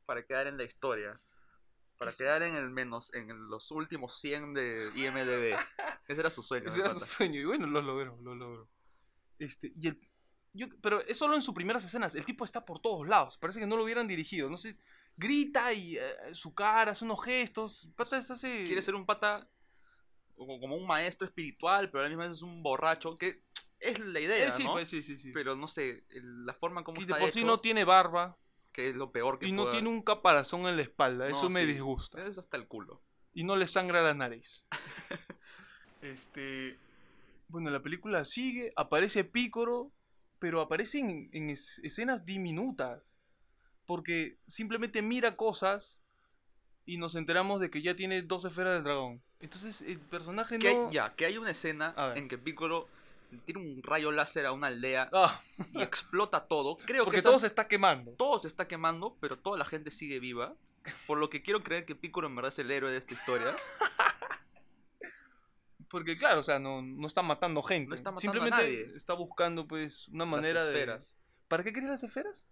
Para 0.06 0.24
quedar 0.26 0.48
en 0.48 0.58
la 0.58 0.64
historia. 0.64 1.20
Para 1.98 2.12
quedar 2.12 2.44
en 2.44 2.56
el 2.56 2.70
menos, 2.70 3.14
en 3.14 3.48
los 3.50 3.72
últimos 3.72 4.20
100 4.20 4.54
de 4.54 4.90
IMDB. 4.96 5.58
Ese 6.08 6.20
era 6.20 6.30
su 6.30 6.44
sueño. 6.44 6.68
Ese 6.70 6.82
era 6.82 6.90
su 6.92 7.00
sueño, 7.00 7.40
y 7.40 7.46
bueno, 7.46 7.66
lo 7.68 7.82
logró, 7.82 8.18
lo 8.22 8.36
logró. 8.36 8.70
Este, 9.44 9.72
y 9.76 9.88
el, 9.88 10.00
yo, 10.54 10.68
pero 10.82 11.02
es 11.06 11.18
solo 11.18 11.36
en 11.36 11.42
sus 11.42 11.54
primeras 11.54 11.84
escenas, 11.84 12.16
el 12.16 12.26
tipo 12.26 12.46
está 12.46 12.66
por 12.66 12.80
todos 12.80 13.08
lados, 13.08 13.38
parece 13.38 13.60
que 13.60 13.68
no 13.68 13.78
lo 13.78 13.84
hubieran 13.84 14.08
dirigido, 14.08 14.50
no 14.50 14.58
sé, 14.58 14.78
grita 15.18 15.74
y 15.74 15.98
eh, 15.98 16.04
su 16.34 16.54
cara, 16.54 16.92
hace 16.92 17.06
unos 17.06 17.24
gestos, 17.24 17.90
pata 17.96 18.22
se 18.22 18.34
hace... 18.34 18.66
quiere 18.66 18.82
ser 18.82 18.96
un 18.96 19.06
pata 19.06 19.50
como 20.36 20.76
un 20.76 20.88
maestro 20.88 21.28
espiritual, 21.28 21.90
pero 21.90 22.02
a 22.02 22.04
la 22.04 22.10
misma 22.10 22.24
vez 22.26 22.34
es 22.34 22.42
un 22.42 22.64
borracho, 22.64 23.18
que 23.18 23.44
es 23.80 24.00
la 24.00 24.20
idea, 24.20 24.48
Eh, 24.48 24.52
sí, 24.52 24.64
¿no? 24.64 24.74
pues, 24.74 24.90
sí, 24.90 25.04
sí, 25.04 25.20
sí. 25.20 25.32
Pero 25.34 25.56
no 25.56 25.68
sé, 25.68 26.06
la 26.10 26.54
forma 26.54 26.84
como 26.84 27.00
Y 27.00 27.04
está 27.04 27.16
de 27.16 27.22
por 27.22 27.32
sí 27.32 27.44
no 27.44 27.60
tiene 27.60 27.84
barba 27.84 28.38
que 28.74 28.90
es 28.90 28.96
lo 28.96 29.12
peor 29.12 29.40
que 29.40 29.48
y 29.48 29.52
no 29.52 29.70
tiene 29.70 29.88
un 29.88 30.02
caparazón 30.02 30.68
en 30.68 30.76
la 30.76 30.82
espalda, 30.82 31.30
No, 31.30 31.36
eso 31.38 31.50
me 31.50 31.66
disgusta. 31.66 32.20
Es 32.28 32.38
hasta 32.38 32.58
el 32.58 32.68
culo. 32.68 33.02
Y 33.32 33.44
no 33.44 33.56
le 33.56 33.68
sangra 33.68 34.02
la 34.02 34.14
nariz. 34.14 34.68
este. 36.02 36.78
Bueno, 37.54 37.70
la 37.70 37.84
película 37.84 38.26
sigue, 38.26 38.72
aparece 38.76 39.24
Pícoro, 39.24 39.92
pero 40.40 40.60
aparece 40.60 40.98
en, 40.98 41.30
en 41.34 41.52
es- 41.52 41.80
escenas 41.84 42.26
diminutas. 42.26 43.20
Porque 43.86 44.40
simplemente 44.48 45.04
mira 45.04 45.36
cosas 45.36 46.02
y 46.86 46.98
nos 46.98 47.14
enteramos 47.14 47.60
de 47.60 47.70
que 47.70 47.84
ya 47.84 47.96
tiene 47.96 48.24
dos 48.24 48.44
esferas 48.44 48.74
del 48.74 48.84
dragón. 48.84 49.22
Entonces 49.40 49.84
el 49.84 50.00
personaje 50.00 50.58
Que 50.58 50.70
hay, 50.70 50.76
no. 50.78 50.90
ya, 50.92 51.14
que 51.14 51.26
hay 51.28 51.38
una 51.38 51.52
escena 51.52 51.94
en 52.16 52.28
que 52.28 52.40
Piccolo 52.40 52.88
tiene 53.46 53.62
un 53.62 53.84
rayo 53.84 54.12
láser 54.12 54.48
a 54.48 54.52
una 54.52 54.68
aldea 54.68 55.10
Ah, 55.14 55.40
y 55.74 55.82
explota 55.84 56.48
todo. 56.48 56.78
Creo 56.78 57.04
porque 57.04 57.18
que 57.18 57.20
esa- 57.20 57.30
todo 57.30 57.40
se 57.40 57.46
está 57.48 57.68
quemando. 57.68 58.14
todo 58.14 58.40
se 58.40 58.48
está 58.48 58.68
quemando, 58.68 59.16
pero 59.22 59.38
toda 59.38 59.60
la 59.60 59.66
gente 59.66 59.92
sigue 59.92 60.20
viva. 60.20 60.56
Por 61.06 61.20
lo 61.20 61.30
que 61.30 61.44
quiero 61.44 61.62
creer 61.64 61.86
que 61.86 61.94
Piccolo 61.96 62.28
en 62.28 62.36
verdad 62.36 62.50
es 62.52 62.58
el 62.60 62.72
héroe 62.72 62.92
de 62.92 62.98
esta 62.98 63.14
historia. 63.14 63.56
Porque 65.94 66.18
claro, 66.18 66.40
o 66.40 66.44
sea, 66.44 66.58
no, 66.58 66.82
no 66.82 67.06
está 67.06 67.22
matando 67.22 67.62
gente. 67.62 67.90
No 67.90 67.94
está 67.94 68.10
matando 68.10 68.18
a 68.18 68.34
Simplemente 68.34 68.64
nadie. 68.64 68.98
está 68.98 69.14
buscando 69.14 69.68
pues 69.68 70.08
una 70.08 70.26
Las 70.26 70.32
manera 70.32 70.66
de... 70.66 71.00
¿Para 71.48 71.64
qué 71.64 71.72
quería 71.72 71.90
las 71.90 72.02
esferas? 72.02 72.50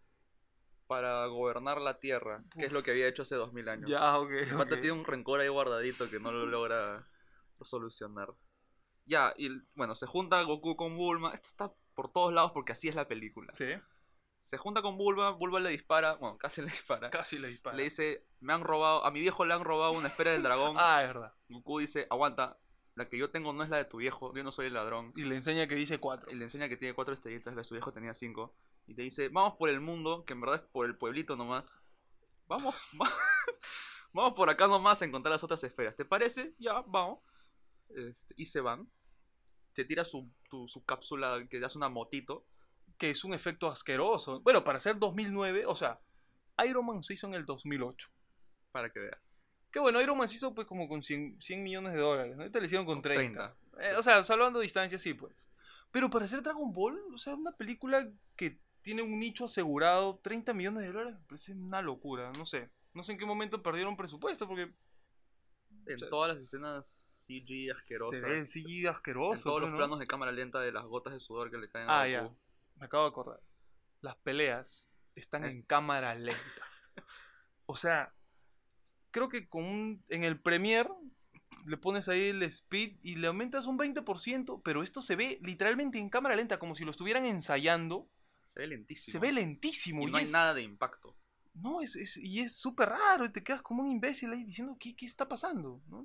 Para 0.85 1.25
gobernar 1.25 1.81
la 1.81 1.99
Tierra, 1.99 2.43
que 2.51 2.65
es 2.65 2.67
Uf. 2.67 2.73
lo 2.73 2.83
que 2.83 2.91
había 2.91 3.07
hecho 3.07 3.23
hace 3.23 3.33
2000 3.33 3.69
años. 3.69 3.89
Ya, 3.89 4.19
ok. 4.19 4.29
El 4.29 4.49
pata 4.57 4.75
ok. 4.75 4.81
tiene 4.81 4.91
un 4.91 5.05
rencor 5.05 5.39
ahí 5.39 5.47
guardadito 5.47 6.07
que 6.07 6.19
no 6.19 6.31
lo 6.31 6.45
logra 6.45 7.07
solucionar. 7.63 8.29
Ya, 9.05 9.33
y 9.37 9.49
bueno, 9.73 9.95
se 9.95 10.05
junta 10.05 10.39
Goku 10.43 10.75
con 10.75 10.95
Bulma. 10.95 11.33
Esto 11.33 11.47
está 11.47 11.73
por 11.95 12.11
todos 12.11 12.31
lados 12.31 12.51
porque 12.51 12.73
así 12.73 12.89
es 12.89 12.93
la 12.95 13.07
película. 13.07 13.51
Sí. 13.55 13.73
Se 14.37 14.57
junta 14.57 14.83
con 14.83 14.97
Bulma, 14.99 15.31
Bulma 15.31 15.59
le 15.61 15.71
dispara, 15.71 16.13
bueno, 16.13 16.37
casi 16.37 16.61
le 16.61 16.67
dispara. 16.67 17.09
Casi 17.09 17.39
le 17.39 17.47
dispara. 17.47 17.75
Le 17.75 17.85
dice, 17.85 18.27
me 18.39 18.53
han 18.53 18.61
robado, 18.61 19.03
a 19.03 19.09
mi 19.09 19.19
viejo 19.19 19.45
le 19.45 19.55
han 19.55 19.63
robado 19.63 19.93
una 19.93 20.09
esfera 20.09 20.31
del 20.31 20.43
dragón. 20.43 20.75
Ah, 20.77 21.01
es 21.01 21.07
verdad. 21.07 21.33
Goku 21.49 21.79
dice, 21.79 22.05
aguanta, 22.11 22.59
la 22.95 23.07
que 23.09 23.17
yo 23.17 23.29
tengo 23.31 23.53
no 23.53 23.63
es 23.63 23.69
la 23.69 23.77
de 23.77 23.85
tu 23.85 23.97
viejo, 23.97 24.33
yo 24.35 24.43
no 24.43 24.51
soy 24.51 24.67
el 24.67 24.73
ladrón. 24.73 25.13
Y 25.15 25.23
le 25.23 25.35
enseña 25.35 25.67
que 25.67 25.75
dice 25.75 25.99
4. 25.99 26.31
Y 26.31 26.35
le 26.35 26.43
enseña 26.45 26.67
que 26.69 26.77
tiene 26.77 26.93
cuatro 26.93 27.13
estrellitas, 27.13 27.55
la 27.55 27.61
de 27.61 27.65
su 27.65 27.73
viejo 27.73 27.91
tenía 27.93 28.13
cinco. 28.13 28.53
Y 28.87 28.93
te 28.95 29.01
dice, 29.03 29.29
vamos 29.29 29.55
por 29.57 29.69
el 29.69 29.79
mundo, 29.79 30.25
que 30.25 30.33
en 30.33 30.41
verdad 30.41 30.61
es 30.63 30.69
por 30.71 30.85
el 30.85 30.97
pueblito 30.97 31.35
nomás. 31.35 31.79
Vamos, 32.47 32.75
va- 33.01 33.11
vamos 34.13 34.33
por 34.33 34.49
acá 34.49 34.67
nomás 34.67 35.01
a 35.01 35.05
encontrar 35.05 35.31
las 35.31 35.43
otras 35.43 35.63
esferas. 35.63 35.95
¿Te 35.95 36.05
parece? 36.05 36.53
Ya, 36.59 36.81
vamos. 36.81 37.19
Este, 37.89 38.33
y 38.37 38.45
se 38.45 38.61
van. 38.61 38.89
Se 39.73 39.85
tira 39.85 40.03
su, 40.03 40.29
tu- 40.49 40.67
su 40.67 40.83
cápsula 40.83 41.47
que 41.49 41.63
hace 41.63 41.77
una 41.77 41.89
motito. 41.89 42.45
Que 42.97 43.09
es 43.09 43.23
un 43.23 43.33
efecto 43.33 43.67
asqueroso. 43.67 44.41
Bueno, 44.41 44.63
para 44.63 44.79
ser 44.79 44.99
2009, 44.99 45.65
o 45.65 45.75
sea, 45.75 45.99
Iron 46.67 46.85
Man 46.85 47.03
se 47.03 47.13
hizo 47.15 47.25
en 47.27 47.33
el 47.35 47.45
2008. 47.45 48.09
Para 48.71 48.91
que 48.91 48.99
veas. 48.99 49.40
Que 49.71 49.79
bueno, 49.79 50.01
Iron 50.01 50.17
Man 50.17 50.27
se 50.27 50.35
hizo 50.35 50.53
pues 50.53 50.67
como 50.67 50.87
con 50.89 51.01
100, 51.01 51.41
100 51.41 51.63
millones 51.63 51.93
de 51.93 51.99
dólares. 51.99 52.35
¿no? 52.35 52.41
Ahorita 52.43 52.59
le 52.59 52.65
hicieron 52.65 52.85
con 52.85 53.01
30. 53.01 53.55
30. 53.77 53.89
Eh, 53.93 53.95
o 53.97 54.03
sea, 54.03 54.23
salvando 54.25 54.59
distancia, 54.59 54.99
sí, 54.99 55.13
pues. 55.13 55.47
Pero 55.91 56.09
para 56.09 56.25
hacer 56.25 56.41
Dragon 56.41 56.71
Ball, 56.71 56.99
o 57.13 57.17
sea, 57.17 57.35
una 57.35 57.51
película 57.53 58.09
que 58.35 58.59
tiene 58.81 59.01
un 59.01 59.19
nicho 59.19 59.45
asegurado, 59.45 60.19
30 60.23 60.53
millones 60.53 60.83
de 60.83 60.91
dólares, 60.91 61.13
me 61.19 61.25
parece 61.25 61.53
una 61.53 61.81
locura. 61.81 62.31
No 62.37 62.45
sé. 62.45 62.69
No 62.93 63.03
sé 63.03 63.13
en 63.13 63.17
qué 63.17 63.25
momento 63.25 63.61
perdieron 63.63 63.95
presupuesto, 63.95 64.47
porque 64.47 64.73
En 65.85 65.97
sea, 65.97 66.09
todas 66.09 66.35
las 66.35 66.43
escenas 66.43 66.85
CG 67.27 67.71
asquerosas. 67.71 68.19
se 68.19 68.27
ve 68.29 68.41
CGI 68.43 68.87
asqueroso. 68.87 69.33
en 69.35 69.43
todos 69.43 69.53
pues, 69.55 69.61
los 69.63 69.71
¿no? 69.71 69.77
planos 69.77 69.99
de 69.99 70.07
cámara 70.07 70.31
lenta 70.33 70.59
de 70.59 70.71
las 70.73 70.83
gotas 70.85 71.13
de 71.13 71.19
sudor 71.21 71.49
que 71.49 71.57
le 71.57 71.69
caen 71.69 71.89
Ah, 71.89 72.01
a 72.01 72.07
ya. 72.09 72.29
Me 72.77 72.85
acabo 72.87 73.03
de 73.03 73.09
acordar. 73.09 73.39
Las 74.01 74.15
peleas 74.17 74.87
están 75.15 75.45
Es- 75.45 75.55
en 75.55 75.61
cámara 75.61 76.13
lenta. 76.15 76.41
O 77.65 77.75
sea, 77.77 78.13
creo 79.11 79.29
que 79.29 79.47
con 79.47 79.63
un- 79.63 80.03
en 80.09 80.23
el 80.23 80.39
Premiere 80.39 80.89
le 81.65 81.77
pones 81.77 82.07
ahí 82.07 82.29
el 82.29 82.43
speed 82.43 82.97
y 83.03 83.15
le 83.15 83.27
aumentas 83.27 83.65
un 83.65 83.77
20%, 83.77 84.61
pero 84.63 84.83
esto 84.83 85.01
se 85.01 85.15
ve 85.15 85.39
literalmente 85.43 85.99
en 85.99 86.09
cámara 86.09 86.35
lenta, 86.35 86.57
como 86.59 86.75
si 86.75 86.85
lo 86.85 86.91
estuvieran 86.91 87.25
ensayando. 87.25 88.09
Se 88.47 88.59
ve 88.59 88.67
lentísimo. 88.67 89.11
Se 89.13 89.19
ve 89.19 89.31
lentísimo. 89.31 90.01
Y 90.03 90.07
y 90.07 90.11
no 90.11 90.17
hay 90.17 90.25
nada 90.25 90.53
de 90.53 90.61
impacto. 90.63 91.17
No, 91.53 91.81
es, 91.81 91.95
es- 91.97 92.17
y 92.17 92.39
es 92.39 92.55
súper 92.57 92.89
raro. 92.89 93.25
Y 93.25 93.31
te 93.31 93.43
quedas 93.43 93.61
como 93.61 93.83
un 93.83 93.91
imbécil 93.91 94.31
ahí 94.31 94.43
diciendo, 94.45 94.75
¿qué, 94.79 94.95
qué 94.95 95.05
está 95.05 95.27
pasando? 95.27 95.81
¿no? 95.87 96.03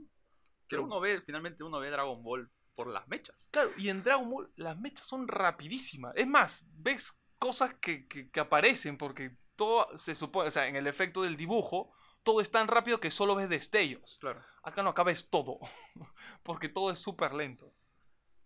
Que 0.69 0.71
Pero- 0.77 0.85
uno 0.85 1.01
ve, 1.01 1.21
finalmente 1.23 1.63
uno 1.65 1.79
ve 1.79 1.91
Dragon 1.91 2.23
Ball 2.23 2.51
por 2.75 2.89
las 2.89 3.07
mechas. 3.09 3.49
Claro, 3.53 3.71
y 3.79 3.89
en 3.89 4.03
Dragon 4.03 4.29
Ball 4.29 4.53
las 4.57 4.79
mechas 4.79 5.07
son 5.07 5.29
rapidísimas. 5.29 6.13
Es 6.17 6.27
más, 6.27 6.67
ves 6.77 7.13
cosas 7.39 7.75
que, 7.75 8.07
que- 8.09 8.29
que 8.31 8.41
aparecen 8.41 8.99
porque 8.99 9.37
todo 9.55 9.87
se 9.97 10.15
supone, 10.15 10.49
o 10.49 10.51
sea, 10.51 10.67
en 10.69 10.77
el 10.77 10.87
efecto 10.87 11.23
del 11.23 11.37
dibujo, 11.37 11.93
todo 12.27 12.41
es 12.41 12.51
tan 12.51 12.67
rápido 12.67 12.99
que 12.99 13.13
solo 13.13 13.37
ves 13.37 13.49
destellos. 13.49 14.19
Claro. 14.21 14.45
Acá 14.65 14.83
no, 14.83 14.91
acá 14.91 15.05
ves 15.05 15.31
todo, 15.31 15.61
porque 16.43 16.69
todo 16.69 16.91
es 16.91 16.99
súper 16.99 17.33
lento. 17.33 17.73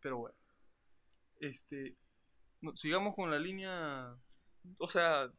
Pero 0.00 0.18
bueno, 0.18 0.36
este, 1.38 1.96
no, 2.60 2.76
sigamos 2.76 3.14
con 3.16 3.30
la 3.30 3.38
línea... 3.38 4.14
O 4.76 4.86
sea, 4.86 5.32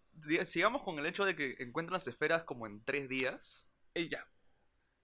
sigamos 0.48 0.82
con 0.82 0.98
el 0.98 1.06
hecho 1.06 1.24
de 1.24 1.36
que 1.36 1.56
encuentran 1.60 1.94
las 1.94 2.08
esferas 2.08 2.44
como 2.44 2.66
en 2.66 2.84
tres 2.84 3.08
días. 3.08 3.68
Ella. 3.94 4.28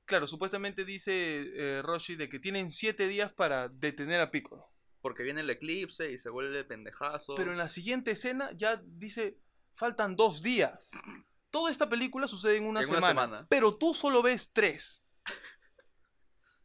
Claro, 0.06 0.26
supuestamente 0.26 0.84
dice 0.84 1.12
eh, 1.56 1.82
Roshi 1.84 2.16
de 2.16 2.30
que 2.30 2.40
tienen 2.40 2.72
siete 2.72 3.08
días 3.08 3.34
para 3.34 3.70
detener 3.70 4.20
a 4.20 4.32
Piccolo. 4.32 4.72
Porque 5.00 5.22
viene 5.22 5.42
el 5.42 5.50
eclipse 5.52 6.12
y 6.12 6.18
se 6.18 6.32
vuelve 6.32 6.64
pendejazo. 6.64 7.36
Pero 7.36 7.52
en 7.52 7.60
la 7.60 7.70
siguiente 7.70 8.12
escena 8.12 8.50
ya 8.56 8.82
dice, 8.84 9.38
faltan 9.76 10.16
dos 10.16 10.42
días. 10.42 10.90
Toda 11.52 11.72
esta 11.72 11.90
película 11.90 12.28
sucede 12.28 12.58
en 12.58 12.66
una, 12.66 12.82
En 12.82 12.90
una 12.90 13.02
semana. 13.02 13.48
Pero 13.50 13.76
tú 13.76 13.94
solo 13.94 14.22
ves 14.22 14.54
tres. 14.54 15.06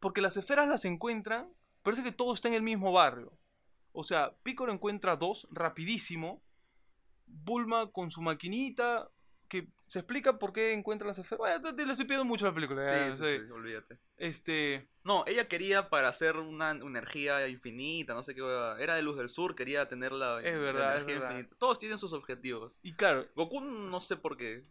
Porque 0.00 0.20
las 0.20 0.36
esferas 0.36 0.68
las 0.68 0.84
encuentran, 0.84 1.52
parece 1.82 2.02
que 2.02 2.12
todo 2.12 2.34
está 2.34 2.48
en 2.48 2.54
el 2.54 2.62
mismo 2.62 2.92
barrio. 2.92 3.38
O 3.92 4.04
sea, 4.04 4.34
Piccolo 4.42 4.72
encuentra 4.72 5.16
dos 5.16 5.46
rapidísimo. 5.50 6.42
Bulma 7.26 7.90
con 7.92 8.10
su 8.10 8.20
maquinita, 8.20 9.08
que 9.48 9.68
se 9.86 9.98
explica 9.98 10.38
por 10.38 10.54
qué 10.54 10.72
encuentra 10.72 11.06
las 11.06 11.18
esferas. 11.18 11.38
Bueno, 11.38 11.74
te, 11.74 11.84
le 11.84 11.92
estoy 11.92 12.06
pidiendo 12.06 12.24
mucho 12.24 12.46
a 12.46 12.48
la 12.48 12.54
película. 12.54 12.86
Sí, 12.86 13.18
sí, 13.18 13.22
sí. 13.22 13.50
olvídate. 13.52 13.98
Este, 14.16 14.88
No, 15.04 15.24
ella 15.26 15.46
quería 15.46 15.90
para 15.90 16.08
hacer 16.08 16.36
una, 16.38 16.70
energía 16.70 17.46
infinita, 17.48 18.14
no 18.14 18.22
sé 18.22 18.34
qué. 18.34 18.40
Era 18.80 18.96
de 18.96 19.02
luz 19.02 19.18
del 19.18 19.28
sur, 19.28 19.54
quería 19.54 19.88
tener 19.88 20.12
la, 20.12 20.40
Es 20.40 20.54
la 20.54 20.58
verdad, 20.58 20.96
es 20.96 21.02
energía 21.02 21.18
verdad. 21.20 21.30
infinita. 21.32 21.56
Todos 21.58 21.78
tienen 21.78 21.98
sus 21.98 22.14
objetivos. 22.14 22.80
y 22.82 22.94
claro, 22.94 23.26
Goku 23.36 23.60
no 23.60 24.00
sé 24.00 24.16
por 24.16 24.36
qué. 24.38 24.64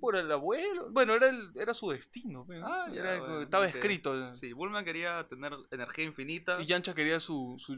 Por 0.00 0.16
el 0.16 0.30
abuelo. 0.32 0.90
Bueno, 0.90 1.14
era, 1.14 1.28
el- 1.28 1.52
era 1.56 1.74
su 1.74 1.90
destino. 1.90 2.44
¿no? 2.48 2.66
Ah, 2.66 2.86
ya, 2.92 3.00
Era- 3.00 3.18
bueno, 3.20 3.42
estaba 3.42 3.66
escrito. 3.68 4.34
Sí, 4.34 4.52
Bulma 4.52 4.84
quería 4.84 5.26
tener 5.28 5.52
energía 5.70 6.04
infinita. 6.04 6.60
Y 6.60 6.66
Yancha 6.66 6.94
quería 6.94 7.20
su, 7.20 7.56
su, 7.58 7.76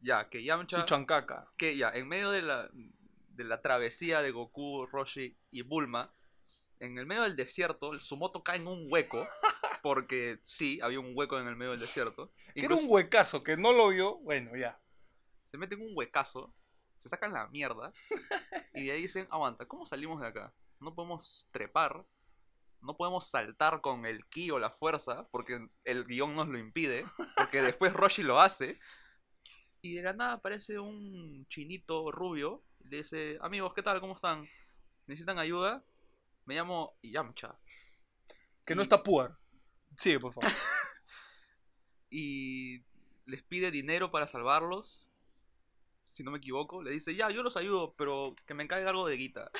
Ya, 0.00 0.28
que 0.28 0.42
Yamcha. 0.44 0.80
su 0.80 0.86
chancaca. 0.86 1.50
que 1.56 1.76
ya, 1.76 1.90
en 1.90 2.06
medio 2.08 2.30
de 2.30 2.42
la, 2.42 2.70
de 2.72 3.44
la 3.44 3.60
travesía 3.60 4.22
de 4.22 4.30
Goku, 4.30 4.86
Roshi 4.86 5.36
y 5.50 5.62
Bulma, 5.62 6.12
en 6.80 6.98
el 6.98 7.06
medio 7.06 7.22
del 7.22 7.36
desierto, 7.36 7.92
su 7.98 8.16
moto 8.16 8.42
cae 8.44 8.56
en 8.58 8.66
un 8.66 8.86
hueco, 8.90 9.26
porque 9.82 10.38
sí, 10.42 10.78
había 10.82 11.00
un 11.00 11.12
hueco 11.14 11.38
en 11.40 11.48
el 11.48 11.56
medio 11.56 11.72
del 11.72 11.80
desierto. 11.80 12.32
Que 12.54 12.64
era 12.66 12.74
un 12.74 12.84
huecazo 12.86 13.42
que 13.42 13.56
no 13.56 13.72
lo 13.72 13.88
vio. 13.88 14.16
Bueno, 14.18 14.54
ya. 14.56 14.78
se 15.46 15.56
meten 15.58 15.80
un 15.80 15.92
huecazo, 15.94 16.54
se 16.98 17.08
sacan 17.08 17.32
la 17.32 17.48
mierda, 17.48 17.92
y 18.74 18.84
de 18.86 18.92
ahí 18.92 19.02
dicen, 19.02 19.26
aguanta, 19.30 19.66
¿cómo 19.66 19.86
salimos 19.86 20.20
de 20.20 20.26
acá? 20.28 20.52
No 20.84 20.94
podemos 20.94 21.48
trepar, 21.50 22.04
no 22.82 22.96
podemos 22.96 23.26
saltar 23.26 23.80
con 23.80 24.04
el 24.04 24.26
ki 24.26 24.50
o 24.50 24.58
la 24.58 24.70
fuerza, 24.70 25.26
porque 25.30 25.66
el 25.84 26.04
guion 26.04 26.36
nos 26.36 26.48
lo 26.48 26.58
impide, 26.58 27.06
porque 27.36 27.62
después 27.62 27.94
Roshi 27.94 28.22
lo 28.22 28.40
hace. 28.40 28.78
Y 29.80 29.94
de 29.94 30.02
la 30.02 30.12
nada 30.12 30.34
aparece 30.34 30.78
un 30.78 31.46
chinito 31.48 32.12
rubio 32.12 32.62
y 32.80 32.88
le 32.88 32.96
dice, 32.98 33.38
amigos, 33.40 33.72
¿qué 33.74 33.82
tal? 33.82 34.00
¿Cómo 34.00 34.14
están? 34.14 34.46
¿Necesitan 35.06 35.38
ayuda? 35.38 35.82
Me 36.44 36.54
llamo 36.54 36.98
Yamcha. 37.02 37.58
Que 38.66 38.74
no 38.74 38.82
está 38.82 39.02
puar. 39.02 39.38
Sigue, 39.96 40.20
por 40.20 40.32
favor. 40.34 40.50
Y 42.16 42.84
les 43.26 43.42
pide 43.42 43.72
dinero 43.72 44.12
para 44.12 44.28
salvarlos. 44.28 45.08
Si 46.14 46.22
no 46.22 46.30
me 46.30 46.38
equivoco. 46.38 46.80
Le 46.80 46.92
dice, 46.92 47.12
ya, 47.16 47.28
yo 47.30 47.42
los 47.42 47.56
ayudo, 47.56 47.92
pero 47.98 48.36
que 48.46 48.54
me 48.54 48.68
caiga 48.68 48.90
algo 48.90 49.08
de 49.08 49.16
guita. 49.16 49.50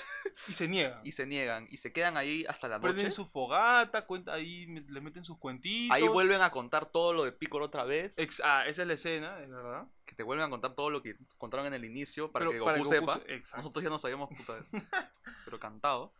Y 0.46 0.52
se 0.52 0.68
niega. 0.68 1.00
Y 1.02 1.10
se 1.10 1.26
niegan. 1.26 1.66
Y 1.68 1.78
se 1.78 1.92
quedan 1.92 2.16
ahí 2.16 2.44
hasta 2.48 2.68
la 2.68 2.76
noche. 2.78 2.92
Prenden 2.92 3.10
su 3.10 3.26
fogata, 3.26 4.06
cuenta, 4.06 4.34
ahí 4.34 4.66
le 4.66 5.00
meten 5.00 5.24
sus 5.24 5.36
cuentitos. 5.36 5.92
Ahí 5.96 6.06
vuelven 6.06 6.42
a 6.42 6.52
contar 6.52 6.86
todo 6.86 7.12
lo 7.12 7.24
de 7.24 7.32
Piccolo 7.32 7.66
otra 7.66 7.82
vez. 7.82 8.16
Ex- 8.20 8.40
ah, 8.44 8.64
esa 8.68 8.82
es 8.82 8.88
la 8.88 8.94
escena, 8.94 9.40
es 9.42 9.50
verdad. 9.50 9.88
que 10.06 10.14
te 10.14 10.22
vuelven 10.22 10.46
a 10.46 10.50
contar 10.50 10.74
todo 10.76 10.90
lo 10.90 11.02
que 11.02 11.16
contaron 11.38 11.66
en 11.66 11.74
el 11.74 11.84
inicio 11.84 12.30
para 12.30 12.44
Pero 12.44 12.52
que 12.52 12.58
Goku 12.60 12.66
para 12.66 12.78
que 12.78 12.84
Goku 12.84 12.94
sepa. 12.94 13.20
se-. 13.50 13.56
Nosotros 13.56 13.82
ya 13.82 13.90
no 13.90 13.98
sabíamos 13.98 14.28
puta, 14.28 14.54
pero 15.44 15.58
cantado. 15.58 16.12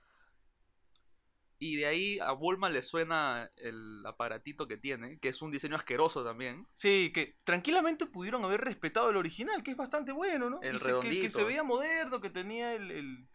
Y 1.66 1.76
de 1.76 1.86
ahí 1.86 2.18
a 2.18 2.32
Bulma 2.32 2.68
le 2.68 2.82
suena 2.82 3.50
el 3.56 4.02
aparatito 4.04 4.68
que 4.68 4.76
tiene, 4.76 5.18
que 5.18 5.30
es 5.30 5.40
un 5.40 5.50
diseño 5.50 5.76
asqueroso 5.76 6.22
también. 6.22 6.66
Sí, 6.74 7.10
que 7.14 7.38
tranquilamente 7.44 8.04
pudieron 8.04 8.44
haber 8.44 8.60
respetado 8.60 9.08
el 9.08 9.16
original, 9.16 9.62
que 9.62 9.70
es 9.70 9.76
bastante 9.78 10.12
bueno, 10.12 10.50
¿no? 10.50 10.60
El 10.60 10.78
se- 10.78 10.88
que- 10.88 10.92
que, 11.00 11.00
redondito. 11.08 11.30
se 11.38 11.44
veía 11.44 11.62
moderno, 11.62 12.20
que 12.20 12.28
tenía 12.28 12.74
el, 12.74 12.90
el- 12.90 13.28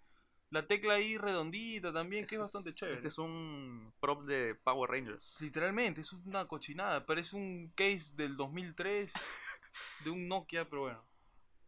la 0.52 0.68
tecla 0.68 0.94
ahí 0.96 1.18
redondita 1.18 1.92
también, 1.92 2.28
que 2.28 2.36
es 2.36 2.42
bastante 2.42 2.72
chévere. 2.72 2.98
Este 2.98 3.08
es 3.08 3.18
un 3.18 3.92
prop 4.00 4.24
de 4.26 4.54
Power 4.54 4.92
Rangers. 4.92 5.38
Literalmente, 5.40 6.02
es 6.02 6.14
una 6.14 6.48
cochinada. 6.48 7.06
Parece 7.08 7.36
un 7.36 7.72
case 7.76 8.14
del 8.16 8.38
2003 8.38 9.12
de 10.04 10.10
un 10.12 10.28
Nokia, 10.28 10.70
pero 10.70 10.82
bueno. 10.84 11.04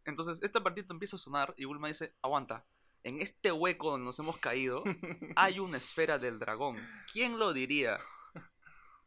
Entonces, 0.06 0.40
este 0.44 0.58
aparatito 0.60 0.94
empieza 0.94 1.16
a 1.16 1.20
sonar 1.20 1.54
y 1.58 1.66
Bulma 1.66 1.88
dice, 1.88 2.14
aguanta, 2.22 2.66
en 3.04 3.22
este 3.22 3.52
hueco 3.52 3.92
donde 3.92 4.06
nos 4.06 4.20
hemos 4.20 4.38
caído 4.38 4.84
hay 5.36 5.60
una 5.60 5.78
esfera 5.78 6.18
del 6.20 6.40
dragón. 6.40 6.78
¿Quién 7.12 7.40
lo 7.40 7.54
diría? 7.54 8.00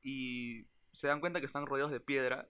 Y 0.03 0.67
se 0.93 1.09
dan 1.09 1.21
cuenta 1.21 1.41
que 1.41 1.47
están 1.47 1.67
rodeados 1.67 1.93
de 1.93 2.01
piedra 2.01 2.49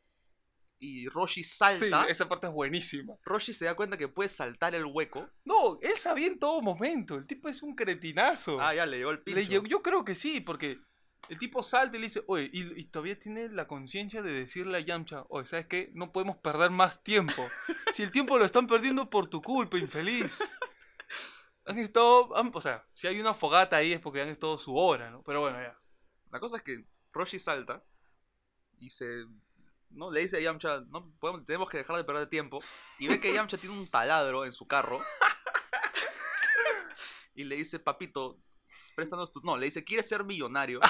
y 0.79 1.09
Roshi 1.09 1.45
Sí, 1.45 1.51
salta. 1.57 2.05
esa 2.07 2.29
parte 2.29 2.47
es 2.49 2.53
buenísima. 2.53 3.15
Roshi 3.25 3.53
se 3.53 3.65
da 3.65 3.75
cuenta 3.75 3.97
que 3.97 4.09
puede 4.09 4.29
saltar 4.29 4.75
el 4.75 4.85
hueco. 4.85 5.31
No, 5.45 5.79
él 5.81 5.97
sabía 5.97 6.27
en 6.27 6.39
todo 6.39 6.61
momento. 6.61 7.15
El 7.15 7.27
tipo 7.27 7.49
es 7.49 7.63
un 7.63 7.75
cretinazo. 7.75 8.61
Ah, 8.61 8.75
ya 8.75 8.85
le 8.85 8.99
llegó 8.99 9.11
el 9.11 9.23
pincho. 9.23 9.65
Yo 9.65 9.83
creo 9.83 10.05
que 10.05 10.15
sí, 10.15 10.41
porque 10.41 10.81
el 11.31 11.39
tipo 11.39 11.63
salta 11.63 11.97
y 11.97 12.01
le 12.01 12.07
dice, 12.09 12.23
oye, 12.27 12.51
y, 12.53 12.79
y 12.81 12.85
todavía 12.87 13.19
tiene 13.19 13.49
la 13.49 13.67
conciencia 13.67 14.21
de 14.23 14.33
decirle 14.33 14.77
a 14.77 14.81
Yamcha, 14.81 15.25
oye, 15.29 15.47
¿sabes 15.47 15.67
qué? 15.69 15.91
No 15.95 16.13
podemos 16.13 16.37
perder 16.39 16.71
más 16.71 17.03
tiempo. 17.03 17.47
Si 17.93 18.03
el 18.03 18.11
tiempo 18.11 18.37
lo 18.37 18.45
están 18.45 18.67
perdiendo 18.67 19.09
por 19.09 19.29
tu 19.29 19.41
culpa, 19.41 19.79
infeliz. 19.79 20.43
Han 21.67 21.79
estado, 21.79 22.37
han- 22.37 22.51
o 22.55 22.61
sea, 22.61 22.87
si 22.95 23.07
hay 23.07 23.21
una 23.21 23.33
fogata 23.35 23.77
ahí 23.77 23.93
es 23.93 24.01
porque 24.01 24.21
han 24.21 24.29
estado 24.29 24.59
su 24.59 24.77
hora, 24.77 25.11
¿no? 25.11 25.23
Pero 25.23 25.41
bueno, 25.41 25.61
ya. 25.61 25.77
La 26.31 26.41
cosa 26.41 26.57
es 26.59 26.63
que 26.63 26.85
Roshi 27.13 27.39
salta 27.39 27.83
y 28.79 28.91
se. 28.91 29.25
¿no? 29.91 30.11
Le 30.11 30.21
dice 30.21 30.37
a 30.39 30.41
Yamcha, 30.41 30.81
no, 30.89 31.11
podemos, 31.21 31.47
tenemos 31.47 31.69
que 31.69 31.79
dejar 31.79 31.97
de 31.97 32.05
perder 32.05 32.29
tiempo. 32.29 32.59
Y 32.99 33.07
ve 33.09 33.21
que 33.21 33.33
Yamcha 33.33 33.57
tiene 33.57 33.79
un 33.79 33.87
taladro 33.89 34.45
en 34.45 34.53
su 34.53 34.67
carro. 34.67 34.99
y 37.35 37.45
le 37.45 37.57
dice, 37.57 37.79
papito, 37.79 38.39
préstanos 38.95 39.33
tu... 39.33 39.41
No, 39.43 39.57
le 39.57 39.67
dice, 39.67 39.85
¿quieres 39.85 40.09
ser 40.09 40.25
millonario? 40.25 40.81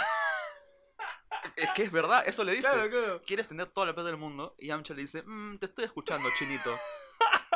es 1.56 1.70
que 1.72 1.82
es 1.84 1.92
verdad, 1.92 2.26
eso 2.26 2.44
le 2.44 2.52
dice. 2.52 2.62
Claro, 2.70 2.90
claro. 2.90 3.22
¿Quieres 3.26 3.48
tener 3.48 3.68
toda 3.68 3.86
la 3.86 3.94
plata 3.94 4.08
del 4.08 4.16
mundo? 4.18 4.54
Y 4.58 4.68
Yamcha 4.68 4.94
le 4.94 5.02
dice, 5.02 5.22
"Mm, 5.22 5.58
te 5.58 5.66
estoy 5.66 5.84
escuchando, 5.84 6.28
chinito. 6.38 6.78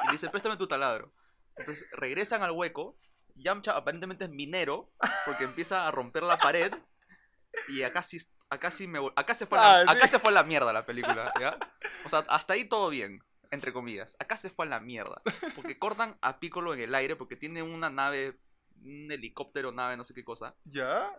Y 0.05 0.07
le 0.07 0.13
dice, 0.13 0.29
préstame 0.31 0.57
tu 0.57 0.67
taladro. 0.69 1.13
Entonces 1.59 1.87
regresan 1.93 2.43
al 2.43 2.53
hueco. 2.53 2.99
Yamcha 3.35 3.77
aparentemente 3.77 4.25
es 4.25 4.31
minero 4.31 4.93
porque 5.25 5.45
empieza 5.45 5.87
a 5.87 5.91
romper 5.91 6.23
la 6.25 6.39
pared. 6.39 6.73
Y 7.69 7.83
acá 7.83 8.03
sí, 8.03 8.19
acá 8.51 8.71
sí, 8.71 8.87
me, 8.87 8.99
acá 9.17 9.35
se 9.35 9.47
fue, 9.47 9.59
la, 9.59 9.81
Ah, 9.81 9.85
sí. 9.85 9.97
acá 9.97 10.09
se 10.09 10.19
fue 10.19 10.33
la 10.33 10.43
mierda 10.43 10.73
la 10.73 10.85
película, 10.87 11.33
¿ya? 11.41 11.59
O 12.05 12.09
sea, 12.09 12.21
hasta 12.29 12.55
ahí 12.55 12.65
todo 12.69 12.89
bien, 12.91 13.23
entre 13.51 13.73
comillas. 13.73 14.17
Acá 14.19 14.37
se 14.37 14.51
fue 14.51 14.67
a 14.67 14.69
la 14.69 14.81
mierda. 14.81 15.23
Porque 15.55 15.79
cortan 15.79 16.19
a 16.21 16.41
Piccolo 16.41 16.75
en 16.75 16.81
el 16.81 16.95
aire 16.95 17.17
porque 17.17 17.37
tiene 17.37 17.63
una 17.63 17.91
nave, 17.91 18.39
un 18.83 19.11
helicóptero, 19.11 19.73
nave, 19.73 19.97
no 19.97 20.05
sé 20.05 20.15
qué 20.15 20.25
cosa. 20.25 20.57
¿Ya? 20.65 21.11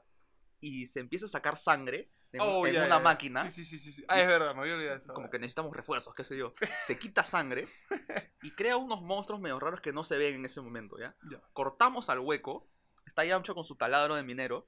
Y 0.59 0.87
se 0.87 0.99
empieza 0.99 1.25
a 1.25 1.29
sacar 1.29 1.57
sangre 1.57 2.11
en, 2.31 2.41
Oh, 2.41 2.67
en 2.67 2.81
una 2.81 2.99
máquina 2.99 3.49
Sí, 3.49 3.65
sí, 3.65 3.79
sí, 3.79 3.91
sí. 3.91 4.05
Ah, 4.07 4.19
es 4.19 4.27
verdad, 4.27 4.53
me 4.53 4.61
había 4.61 4.75
olvidado 4.75 4.97
eso. 4.97 5.13
como 5.13 5.29
que 5.29 5.39
necesitamos 5.39 5.75
refuerzos, 5.75 6.13
qué 6.13 6.23
sé 6.23 6.37
yo. 6.37 6.51
Se 6.81 6.97
quita 6.99 7.23
sangre 7.23 7.63
y 8.43 8.51
crea 8.51 8.77
unos 8.77 9.01
monstruos 9.01 9.41
medio 9.41 9.59
raros 9.59 9.81
que 9.81 9.91
no 9.93 10.03
se 10.03 10.17
ven 10.17 10.35
en 10.35 10.45
ese 10.45 10.61
momento, 10.61 10.97
¿ya? 10.99 11.15
Cortamos 11.53 12.09
al 12.09 12.19
hueco, 12.19 12.69
está 13.05 13.25
Yamcha 13.25 13.53
con 13.53 13.63
su 13.63 13.75
taladro 13.75 14.15
de 14.15 14.23
minero, 14.23 14.67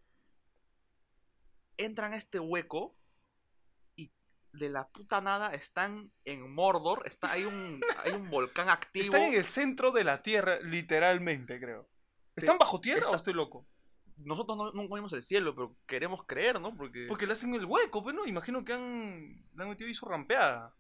entran 1.78 2.14
a 2.14 2.18
este 2.18 2.40
hueco 2.40 2.96
y 3.96 4.12
de 4.54 4.70
la 4.70 4.88
puta 4.90 5.22
nada 5.22 5.54
están 5.54 6.12
en 6.26 6.52
Mordor, 6.54 7.04
está, 7.06 7.32
hay, 7.32 7.46
un, 7.46 7.82
hay 8.04 8.12
un 8.14 8.30
volcán 8.30 8.70
activo. 8.70 9.06
Están 9.06 9.22
en 9.24 9.34
el 9.36 9.46
centro 9.46 9.92
de 9.92 10.04
la 10.04 10.22
Tierra, 10.22 10.60
literalmente, 10.62 11.60
creo. 11.60 11.90
¿Están 12.36 12.58
bajo 12.58 12.80
tierra 12.80 13.02
está- 13.02 13.12
o 13.12 13.16
estoy 13.18 13.34
loco? 13.34 13.68
Nosotros 14.26 14.58
no, 14.74 14.88
vimos 14.90 15.14
el 15.14 15.24
cielo, 15.24 15.56
pero 15.56 15.76
queremos 15.86 16.24
creer, 16.26 16.60
¿no? 16.60 16.76
Porque... 16.76 17.06
Porque 17.08 17.28
le 17.28 17.34
hacen 17.34 17.54
el 17.56 17.66
hueco, 17.66 18.04
pues 18.04 18.16
no, 18.16 18.26
imagino 18.26 18.64
que 18.64 18.74
han, 18.74 19.46
le 19.56 19.64
han 19.64 19.70
metido 19.70 19.88
ahí 19.88 19.94
su 19.94 20.06
rampeada. 20.06 20.76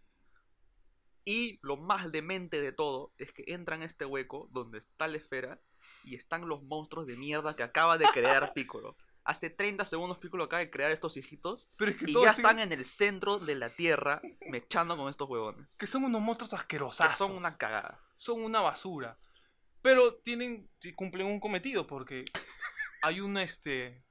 Y 1.23 1.59
lo 1.61 1.77
más 1.77 2.11
demente 2.11 2.61
de 2.61 2.71
todo 2.71 3.13
es 3.17 3.31
que 3.31 3.43
entran 3.47 3.81
a 3.83 3.85
este 3.85 4.05
hueco 4.05 4.49
donde 4.51 4.79
está 4.79 5.07
la 5.07 5.17
esfera 5.17 5.61
y 6.03 6.15
están 6.15 6.47
los 6.47 6.63
monstruos 6.63 7.05
de 7.05 7.15
mierda 7.15 7.55
que 7.55 7.63
acaba 7.63 7.97
de 7.97 8.05
crear 8.07 8.53
Piccolo. 8.55 8.97
Hace 9.23 9.51
30 9.51 9.85
segundos 9.85 10.17
Piccolo 10.17 10.45
acaba 10.45 10.61
de 10.61 10.71
crear 10.71 10.91
estos 10.91 11.15
hijitos 11.15 11.69
Pero 11.77 11.91
es 11.91 11.97
que 11.97 12.09
y 12.09 12.13
ya 12.13 12.31
están 12.31 12.57
en 12.57 12.71
el 12.71 12.83
centro 12.85 13.37
de 13.37 13.53
la 13.53 13.69
tierra 13.69 14.19
mechando 14.49 14.97
con 14.97 15.09
estos 15.09 15.29
huevones. 15.29 15.77
que 15.77 15.85
son 15.85 16.05
unos 16.05 16.21
monstruos 16.21 16.49
Que 16.49 16.55
asquerosos. 16.55 17.13
son 17.13 17.33
una 17.35 17.55
cagada. 17.55 17.99
son 18.15 18.43
una 18.43 18.61
basura. 18.61 19.19
Pero 19.83 20.15
tienen, 20.15 20.69
cumplen 20.95 21.27
un 21.27 21.39
cometido 21.39 21.85
porque 21.85 22.25
hay 23.01 23.19
un 23.21 23.37
este, 23.37 24.03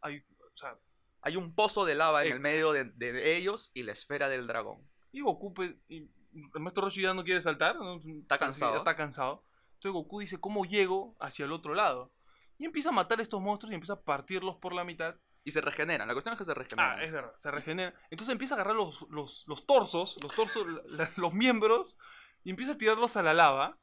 hay, 0.00 0.18
o 0.18 0.56
sea, 0.56 0.76
Hay 1.22 1.36
un 1.36 1.54
pozo 1.54 1.84
de 1.84 1.94
lava 1.94 2.24
en 2.24 2.32
el 2.32 2.40
medio 2.40 2.72
de, 2.72 2.84
de 2.84 3.36
ellos 3.36 3.70
y 3.74 3.82
la 3.82 3.92
esfera 3.92 4.28
del 4.28 4.46
dragón. 4.46 4.88
y 5.12 5.20
Goku, 5.20 5.52
pues, 5.54 5.72
y 5.88 6.08
el 6.54 6.60
maestro 6.60 6.84
Roshi 6.84 7.02
ya 7.02 7.12
no 7.14 7.24
quiere 7.24 7.40
saltar, 7.40 7.76
¿no? 7.76 8.00
Está 8.22 8.38
cansado. 8.38 8.72
Ya 8.72 8.78
está 8.78 8.96
cansado. 8.96 9.44
Entonces 9.74 9.92
Goku 9.92 10.20
dice, 10.20 10.38
¿cómo 10.38 10.64
llego 10.64 11.16
hacia 11.20 11.44
el 11.44 11.52
otro 11.52 11.74
lado? 11.74 12.12
Y 12.58 12.66
empieza 12.66 12.90
a 12.90 12.92
matar 12.92 13.18
a 13.18 13.22
estos 13.22 13.40
monstruos 13.40 13.72
y 13.72 13.74
empieza 13.74 13.94
a 13.94 14.02
partirlos 14.02 14.56
por 14.56 14.72
la 14.74 14.84
mitad. 14.84 15.16
Y 15.42 15.50
se 15.52 15.62
regeneran. 15.62 16.06
La 16.06 16.12
cuestión 16.14 16.34
es 16.34 16.38
que 16.38 16.44
se 16.44 16.52
regeneran. 16.54 16.98
Ah, 16.98 17.02
es 17.02 17.10
verdad, 17.10 17.32
se 17.38 17.50
regenera. 17.50 17.94
Entonces 18.10 18.30
empieza 18.32 18.54
a 18.54 18.56
agarrar 18.56 18.76
los, 18.76 19.06
los, 19.10 19.44
los 19.48 19.64
torsos, 19.66 20.16
los 20.22 20.34
torsos, 20.34 20.66
la- 20.86 21.10
los 21.16 21.32
miembros, 21.32 21.96
y 22.44 22.50
empieza 22.50 22.72
a 22.72 22.78
tirarlos 22.78 23.16
a 23.16 23.22
la 23.22 23.32
lava. 23.32 23.78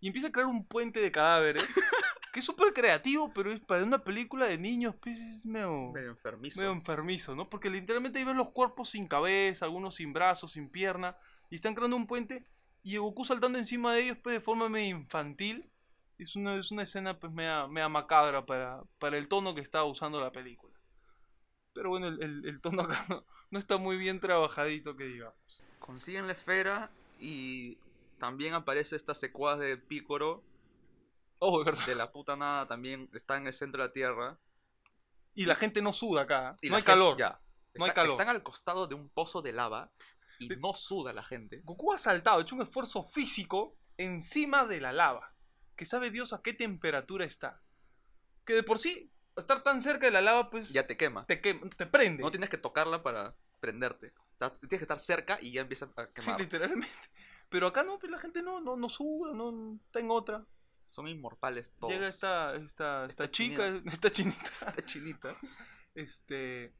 Y 0.00 0.06
empieza 0.08 0.28
a 0.28 0.32
crear 0.32 0.46
un 0.48 0.66
puente 0.66 1.00
de 1.00 1.12
cadáveres. 1.12 1.62
que 2.34 2.40
es 2.40 2.46
súper 2.46 2.72
creativo, 2.74 3.32
pero 3.32 3.52
es 3.52 3.60
para 3.60 3.84
una 3.84 4.02
película 4.02 4.46
de 4.46 4.58
niños, 4.58 4.96
pues 5.00 5.18
es 5.20 5.46
medio, 5.46 5.92
Medio 5.92 6.10
enfermizo. 6.10 6.60
medio 6.60 6.72
enfermizo, 6.72 7.36
¿no? 7.36 7.48
Porque 7.48 7.70
literalmente 7.70 8.18
ahí 8.18 8.24
ves 8.24 8.34
los 8.34 8.50
cuerpos 8.50 8.90
sin 8.90 9.06
cabeza, 9.06 9.64
algunos 9.64 9.94
sin 9.94 10.12
brazos, 10.12 10.50
sin 10.52 10.68
pierna, 10.68 11.16
y 11.48 11.54
están 11.54 11.76
creando 11.76 11.96
un 11.96 12.08
puente, 12.08 12.44
y 12.82 12.96
Goku 12.96 13.24
saltando 13.24 13.56
encima 13.56 13.94
de 13.94 14.02
ellos, 14.02 14.18
pues 14.22 14.34
de 14.34 14.40
forma 14.40 14.68
medio 14.68 14.96
infantil. 14.96 15.70
Es 16.18 16.34
una, 16.36 16.56
es 16.56 16.72
una 16.72 16.82
escena, 16.82 17.18
pues, 17.20 17.32
media, 17.32 17.68
media 17.68 17.88
macabra 17.88 18.44
para, 18.44 18.82
para 18.98 19.16
el 19.16 19.28
tono 19.28 19.54
que 19.54 19.60
está 19.60 19.84
usando 19.84 20.20
la 20.20 20.32
película. 20.32 20.74
Pero 21.72 21.88
bueno, 21.90 22.08
el, 22.08 22.22
el- 22.22 22.46
el 22.46 22.60
tono 22.60 22.82
acá 22.82 23.04
no, 23.08 23.24
no 23.50 23.58
está 23.58 23.76
muy 23.76 23.96
bien 23.96 24.20
trabajadito, 24.20 24.96
que 24.96 25.04
digamos. 25.04 25.34
Consiguen 25.78 26.26
la 26.26 26.32
esfera 26.32 26.90
y 27.20 27.78
también 28.18 28.54
aparece 28.54 28.96
esta 28.96 29.14
secuaz 29.14 29.58
de 29.60 29.76
Piccolo 29.76 30.42
Oh, 31.46 31.60
es 31.60 31.66
verdad. 31.66 31.86
de 31.86 31.94
la 31.94 32.10
puta 32.12 32.36
nada 32.36 32.66
también 32.66 33.08
está 33.12 33.36
en 33.36 33.46
el 33.46 33.52
centro 33.52 33.82
de 33.82 33.88
la 33.88 33.92
tierra. 33.92 34.38
Y 35.34 35.46
la 35.46 35.54
gente 35.56 35.82
no 35.82 35.92
suda 35.92 36.22
acá, 36.22 36.56
Y 36.62 36.68
no 36.68 36.72
la 36.72 36.76
hay 36.78 36.82
gente- 36.82 36.92
calor. 36.92 37.16
Ya. 37.18 37.40
No 37.74 37.84
hay 37.84 37.88
Está- 37.90 38.02
calor. 38.02 38.12
Están 38.12 38.28
al 38.28 38.42
costado 38.42 38.86
de 38.86 38.94
un 38.94 39.08
pozo 39.08 39.42
de 39.42 39.52
lava 39.52 39.90
y 40.38 40.46
Sí. 40.48 40.54
no 40.58 40.74
suda 40.74 41.12
la 41.12 41.24
gente. 41.24 41.60
Goku 41.64 41.92
ha 41.92 41.98
saltado, 41.98 42.38
ha 42.38 42.42
hecho 42.42 42.54
un 42.54 42.62
esfuerzo 42.62 43.04
físico 43.04 43.76
encima 43.96 44.64
de 44.64 44.80
la 44.80 44.92
lava. 44.92 45.34
Que 45.76 45.84
sabe 45.84 46.10
Dios 46.10 46.32
a 46.32 46.40
qué 46.40 46.52
temperatura 46.54 47.24
está. 47.24 47.60
Que 48.44 48.54
de 48.54 48.62
por 48.62 48.78
sí, 48.78 49.10
estar 49.36 49.62
tan 49.64 49.82
cerca 49.82 50.06
de 50.06 50.12
la 50.12 50.20
lava, 50.20 50.50
pues 50.50 50.70
Ya 50.70 50.86
te 50.86 50.96
quema. 50.96 51.26
te, 51.26 51.40
quema, 51.40 51.68
te 51.70 51.86
prende. 51.86 52.22
No 52.22 52.30
tienes 52.30 52.48
que 52.48 52.58
tocarla 52.58 53.02
para 53.02 53.34
prenderte. 53.58 54.12
O 54.16 54.36
sea, 54.38 54.52
tienes 54.52 54.78
que 54.78 54.84
estar 54.84 54.98
cerca 55.00 55.38
y 55.40 55.52
ya 55.52 55.62
empieza 55.62 55.90
a 55.96 56.06
Sí, 56.06 56.22
quemar. 56.22 56.40
literalmente. 56.40 56.94
Pero 57.48 57.66
acá 57.68 57.82
no, 57.82 57.98
pues 57.98 58.10
la 58.12 58.18
gente 58.18 58.42
no, 58.42 58.60
no, 58.60 58.76
no 58.76 58.88
suda, 58.88 59.32
no 59.32 59.78
está 59.86 59.98
en 60.00 60.10
otra. 60.10 60.44
Son 60.86 61.08
inmortales 61.08 61.72
todos. 61.78 61.92
Llega 61.92 62.08
esta, 62.08 62.54
esta, 62.56 63.06
esta 63.06 63.24
Esta 63.24 63.30
chica, 63.30 63.66
esta 63.86 64.10
chinita, 64.10 64.50
esta 64.68 64.84
chinita, 64.84 65.36
este, 65.94 66.74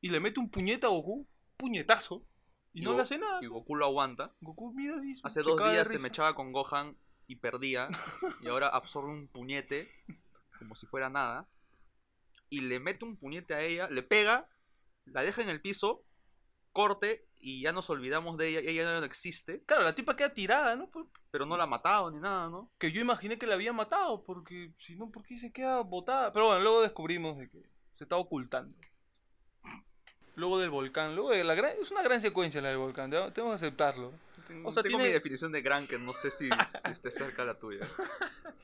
y 0.00 0.10
le 0.10 0.20
mete 0.20 0.40
un 0.40 0.50
puñete 0.50 0.86
a 0.86 0.90
Goku, 0.90 1.28
puñetazo, 1.56 2.24
y, 2.72 2.80
Y 2.80 2.84
no 2.84 2.90
Go- 2.92 2.96
le 2.96 3.02
hace 3.02 3.18
nada. 3.18 3.38
Y 3.42 3.46
Goku 3.46 3.74
lo 3.76 3.84
aguanta. 3.86 4.34
Goku 4.40 4.72
mira 4.72 4.96
y 5.04 5.20
Hace 5.22 5.42
dos 5.42 5.58
días 5.70 5.88
se 5.88 5.98
me 5.98 6.08
echaba 6.08 6.34
con 6.34 6.52
Gohan 6.52 6.96
y 7.26 7.36
perdía. 7.36 7.88
y 8.40 8.48
ahora 8.48 8.68
absorbe 8.68 9.10
un 9.10 9.28
puñete 9.28 9.90
como 10.58 10.74
si 10.76 10.86
fuera 10.86 11.08
nada. 11.10 11.48
Y 12.48 12.60
le 12.62 12.80
mete 12.80 13.04
un 13.04 13.16
puñete 13.16 13.54
a 13.54 13.60
ella, 13.62 13.88
le 13.88 14.02
pega, 14.02 14.48
la 15.04 15.22
deja 15.22 15.42
en 15.42 15.48
el 15.50 15.60
piso, 15.60 16.04
corte 16.72 17.28
y 17.40 17.62
ya 17.62 17.72
nos 17.72 17.88
olvidamos 17.90 18.36
de 18.36 18.48
ella. 18.48 18.60
Ella 18.60 18.84
ya 18.84 19.00
no 19.00 19.04
existe, 19.06 19.62
Claro, 19.64 19.82
la 19.82 19.94
tipa 19.94 20.14
queda 20.16 20.32
tirada, 20.34 20.76
¿no? 20.76 20.90
Pero 21.30 21.46
no 21.46 21.56
la 21.56 21.64
ha 21.64 21.66
matado 21.66 22.10
ni 22.10 22.18
nada, 22.20 22.48
¿no? 22.48 22.70
que 22.78 22.92
yo 22.92 23.00
imaginé 23.00 23.38
que 23.38 23.46
la 23.46 23.54
había 23.54 23.72
matado, 23.72 24.22
porque 24.24 24.72
si 24.78 24.94
no, 24.96 25.10
¿por 25.10 25.22
qué 25.24 25.38
se 25.38 25.50
queda 25.52 25.80
botada? 25.80 26.32
Pero 26.32 26.46
bueno, 26.46 26.60
luego 26.62 26.82
descubrimos 26.82 27.38
de 27.38 27.48
que 27.48 27.62
se 27.92 28.04
está 28.04 28.16
ocultando. 28.16 28.76
Luego 30.36 30.58
del 30.58 30.70
volcán, 30.70 31.14
luego 31.16 31.30
de 31.32 31.44
la 31.44 31.54
gran... 31.54 31.72
Es 31.82 31.90
una 31.90 32.02
gran 32.02 32.20
secuencia 32.20 32.60
la 32.62 32.68
del 32.68 32.78
volcán, 32.78 33.10
tengo 33.10 33.48
que 33.48 33.54
aceptarlo. 33.54 34.12
Tengo, 34.46 34.68
O 34.68 34.72
sea, 34.72 34.82
tengo 34.82 34.96
tiene- 34.96 35.08
mi 35.10 35.12
definición 35.14 35.52
de 35.52 35.60
gran 35.60 35.86
que 35.86 35.98
no 35.98 36.12
sé 36.14 36.30
si, 36.30 36.48
si 36.48 36.90
esté 36.90 37.10
cerca 37.10 37.42
de 37.42 37.48
la 37.48 37.58
tuya. 37.58 37.86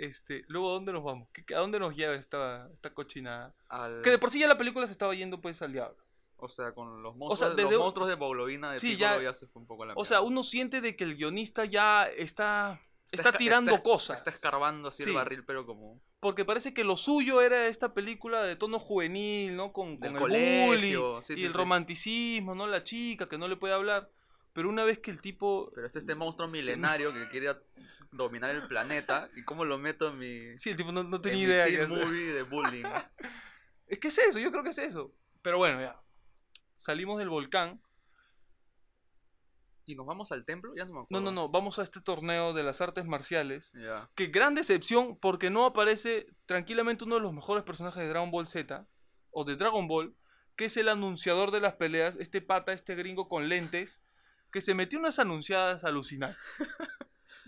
Este, 0.00 0.44
luego, 0.46 0.70
¿a 0.70 0.74
dónde 0.74 0.92
nos 0.92 1.02
vamos? 1.02 1.28
¿Qué- 1.32 1.54
¿A 1.56 1.58
dónde 1.58 1.80
nos 1.80 1.96
lleva 1.96 2.14
esta, 2.14 2.68
esta 2.72 2.94
cochinada? 2.94 3.52
Al- 3.68 4.00
Que 4.02 4.10
de 4.10 4.18
por 4.18 4.30
sí 4.30 4.38
ya 4.38 4.46
la 4.46 4.56
película 4.56 4.86
se 4.86 4.92
estaba 4.92 5.12
yendo 5.12 5.40
pues 5.40 5.60
al 5.60 5.72
diablo. 5.72 5.96
O 6.40 6.48
sea, 6.48 6.72
con 6.72 7.02
los 7.02 7.12
sea, 7.14 7.18
monstruos, 7.18 7.56
desde- 7.56 7.70
los 7.72 7.80
monstruos 7.80 8.08
de 8.08 8.14
Boglobina 8.14 8.72
de 8.72 8.80
Sí, 8.80 8.96
ya- 8.96 9.20
ya, 9.20 9.34
se 9.34 9.46
fue 9.48 9.60
un 9.60 9.66
poco 9.66 9.84
la 9.84 9.94
O 9.96 10.04
sea, 10.04 10.20
uno 10.20 10.42
siente 10.42 10.80
de 10.80 10.94
que 10.96 11.02
el 11.04 11.16
guionista 11.16 11.64
ya 11.64 12.06
está, 12.06 12.80
está, 13.10 13.30
esca- 13.30 13.38
tirando 13.38 13.72
está- 13.72 13.82
cosas. 13.82 14.18
Está 14.18 14.30
escarbando 14.30 14.88
así 14.88 15.02
Sí. 15.02 15.10
el 15.10 15.16
barril, 15.16 15.44
pero 15.44 15.66
como... 15.66 16.00
Porque 16.20 16.44
parece 16.44 16.72
que 16.72 16.84
lo 16.84 16.96
suyo 16.96 17.40
era 17.42 17.66
esta 17.66 17.92
película 17.94 18.42
de 18.44 18.54
tono 18.56 18.78
juvenil, 18.78 19.56
¿no? 19.56 19.72
Con, 19.72 19.96
con 19.98 20.16
el 20.32 20.66
bullying 20.66 21.22
sí, 21.22 21.34
y 21.36 21.44
el 21.44 21.52
romanticismo, 21.54 22.54
¿no? 22.54 22.66
La 22.66 22.82
chica 22.84 23.28
que 23.28 23.36
no 23.38 23.48
le 23.48 23.56
puede 23.56 23.74
hablar. 23.74 24.08
Pero 24.52 24.68
una 24.68 24.84
vez 24.84 24.98
que 25.00 25.10
el 25.10 25.20
tipo... 25.20 25.70
Pero 25.74 25.86
este, 25.86 25.98
este 26.00 26.14
monstruo 26.14 26.48
milenario 26.48 27.12
que 27.12 27.28
quiere 27.30 27.54
dominar 28.12 28.50
el 28.50 28.66
planeta. 28.68 29.28
¿Y 29.36 29.44
cómo 29.44 29.64
lo 29.64 29.78
meto 29.78 30.08
en 30.08 30.18
mi, 30.18 30.58
Sí, 30.58 30.70
el 30.70 30.76
tipo 30.76 30.90
no, 30.92 31.02
no 31.04 31.16
en 31.16 31.22
tenía 31.22 31.38
mi 31.38 31.44
idea. 31.44 31.64
teen 31.64 31.80
hacer. 31.82 32.06
movie 32.06 32.32
de 32.32 32.42
bullying? 32.44 32.84
Es 33.86 33.98
que 34.00 34.08
es 34.08 34.18
eso, 34.18 34.38
yo 34.38 34.50
creo 34.52 34.62
que 34.62 34.70
es 34.70 34.78
eso. 34.78 35.12
Pero 35.40 35.56
bueno, 35.58 35.80
ya. 35.80 35.98
Salimos 36.78 37.18
del 37.18 37.28
volcán. 37.28 37.82
¿Y 39.84 39.94
nos 39.94 40.06
vamos 40.06 40.32
al 40.32 40.44
templo? 40.44 40.74
Ya 40.76 40.84
no 40.84 40.90
me 40.92 40.94
No, 40.98 41.02
acuerdo. 41.02 41.24
no, 41.24 41.32
no. 41.32 41.48
Vamos 41.48 41.78
a 41.78 41.82
este 41.82 42.00
torneo 42.00 42.52
de 42.52 42.62
las 42.62 42.80
artes 42.80 43.04
marciales. 43.06 43.72
Que 44.14 44.26
gran 44.26 44.54
decepción 44.54 45.18
porque 45.18 45.50
no 45.50 45.64
aparece 45.66 46.26
tranquilamente 46.46 47.04
uno 47.04 47.14
de 47.16 47.22
los 47.22 47.32
mejores 47.32 47.64
personajes 47.64 48.02
de 48.02 48.08
Dragon 48.08 48.30
Ball 48.30 48.48
Z 48.48 48.86
o 49.30 49.44
de 49.44 49.56
Dragon 49.56 49.88
Ball, 49.88 50.14
que 50.56 50.66
es 50.66 50.76
el 50.76 50.88
anunciador 50.88 51.50
de 51.50 51.60
las 51.60 51.74
peleas, 51.74 52.16
este 52.18 52.40
pata, 52.42 52.72
este 52.72 52.94
gringo 52.96 53.28
con 53.28 53.48
lentes, 53.48 54.02
que 54.52 54.60
se 54.60 54.74
metió 54.74 54.98
unas 54.98 55.18
anunciadas 55.18 55.84
alucinantes. 55.84 56.40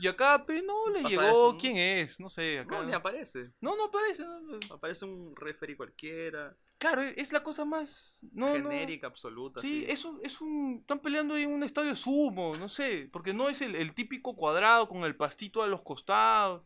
Y 0.00 0.08
acá, 0.08 0.46
pe, 0.46 0.62
no 0.62 0.88
le 0.88 1.02
Pasa 1.02 1.08
llegó 1.10 1.22
eso, 1.22 1.52
¿no? 1.52 1.58
quién 1.58 1.76
es, 1.76 2.18
no 2.18 2.30
sé, 2.30 2.60
acá. 2.60 2.78
No, 2.78 2.84
ni 2.84 2.92
aparece. 2.92 3.52
No, 3.60 3.76
no 3.76 3.84
aparece. 3.84 4.24
no, 4.24 4.40
no. 4.40 4.58
Aparece 4.70 5.04
un 5.04 5.36
referee 5.36 5.76
cualquiera. 5.76 6.56
Claro, 6.78 7.02
es 7.02 7.34
la 7.34 7.42
cosa 7.42 7.66
más 7.66 8.18
no, 8.32 8.46
no. 8.58 8.70
genérica, 8.70 9.06
absoluta. 9.08 9.60
Sí, 9.60 9.84
así. 9.84 9.92
es 9.92 10.04
un, 10.06 10.20
es 10.22 10.40
un. 10.40 10.78
Están 10.80 11.00
peleando 11.00 11.34
ahí 11.34 11.42
en 11.42 11.52
un 11.52 11.62
estadio 11.62 11.94
sumo, 11.94 12.56
no 12.56 12.70
sé. 12.70 13.10
Porque 13.12 13.34
no 13.34 13.50
es 13.50 13.60
el, 13.60 13.76
el 13.76 13.92
típico 13.92 14.34
cuadrado 14.34 14.88
con 14.88 15.04
el 15.04 15.14
pastito 15.14 15.62
a 15.62 15.66
los 15.66 15.82
costados. 15.82 16.62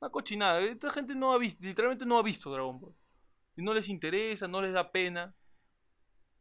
Una 0.00 0.10
cochinada. 0.10 0.60
Esta 0.60 0.90
gente 0.90 1.16
no 1.16 1.32
ha 1.32 1.38
visto, 1.38 1.66
literalmente 1.66 2.06
no 2.06 2.18
ha 2.18 2.22
visto 2.22 2.52
Dragon 2.52 2.78
Ball. 2.78 2.94
Y 3.56 3.62
no 3.62 3.74
les 3.74 3.88
interesa, 3.88 4.46
no 4.46 4.62
les 4.62 4.72
da 4.72 4.92
pena. 4.92 5.34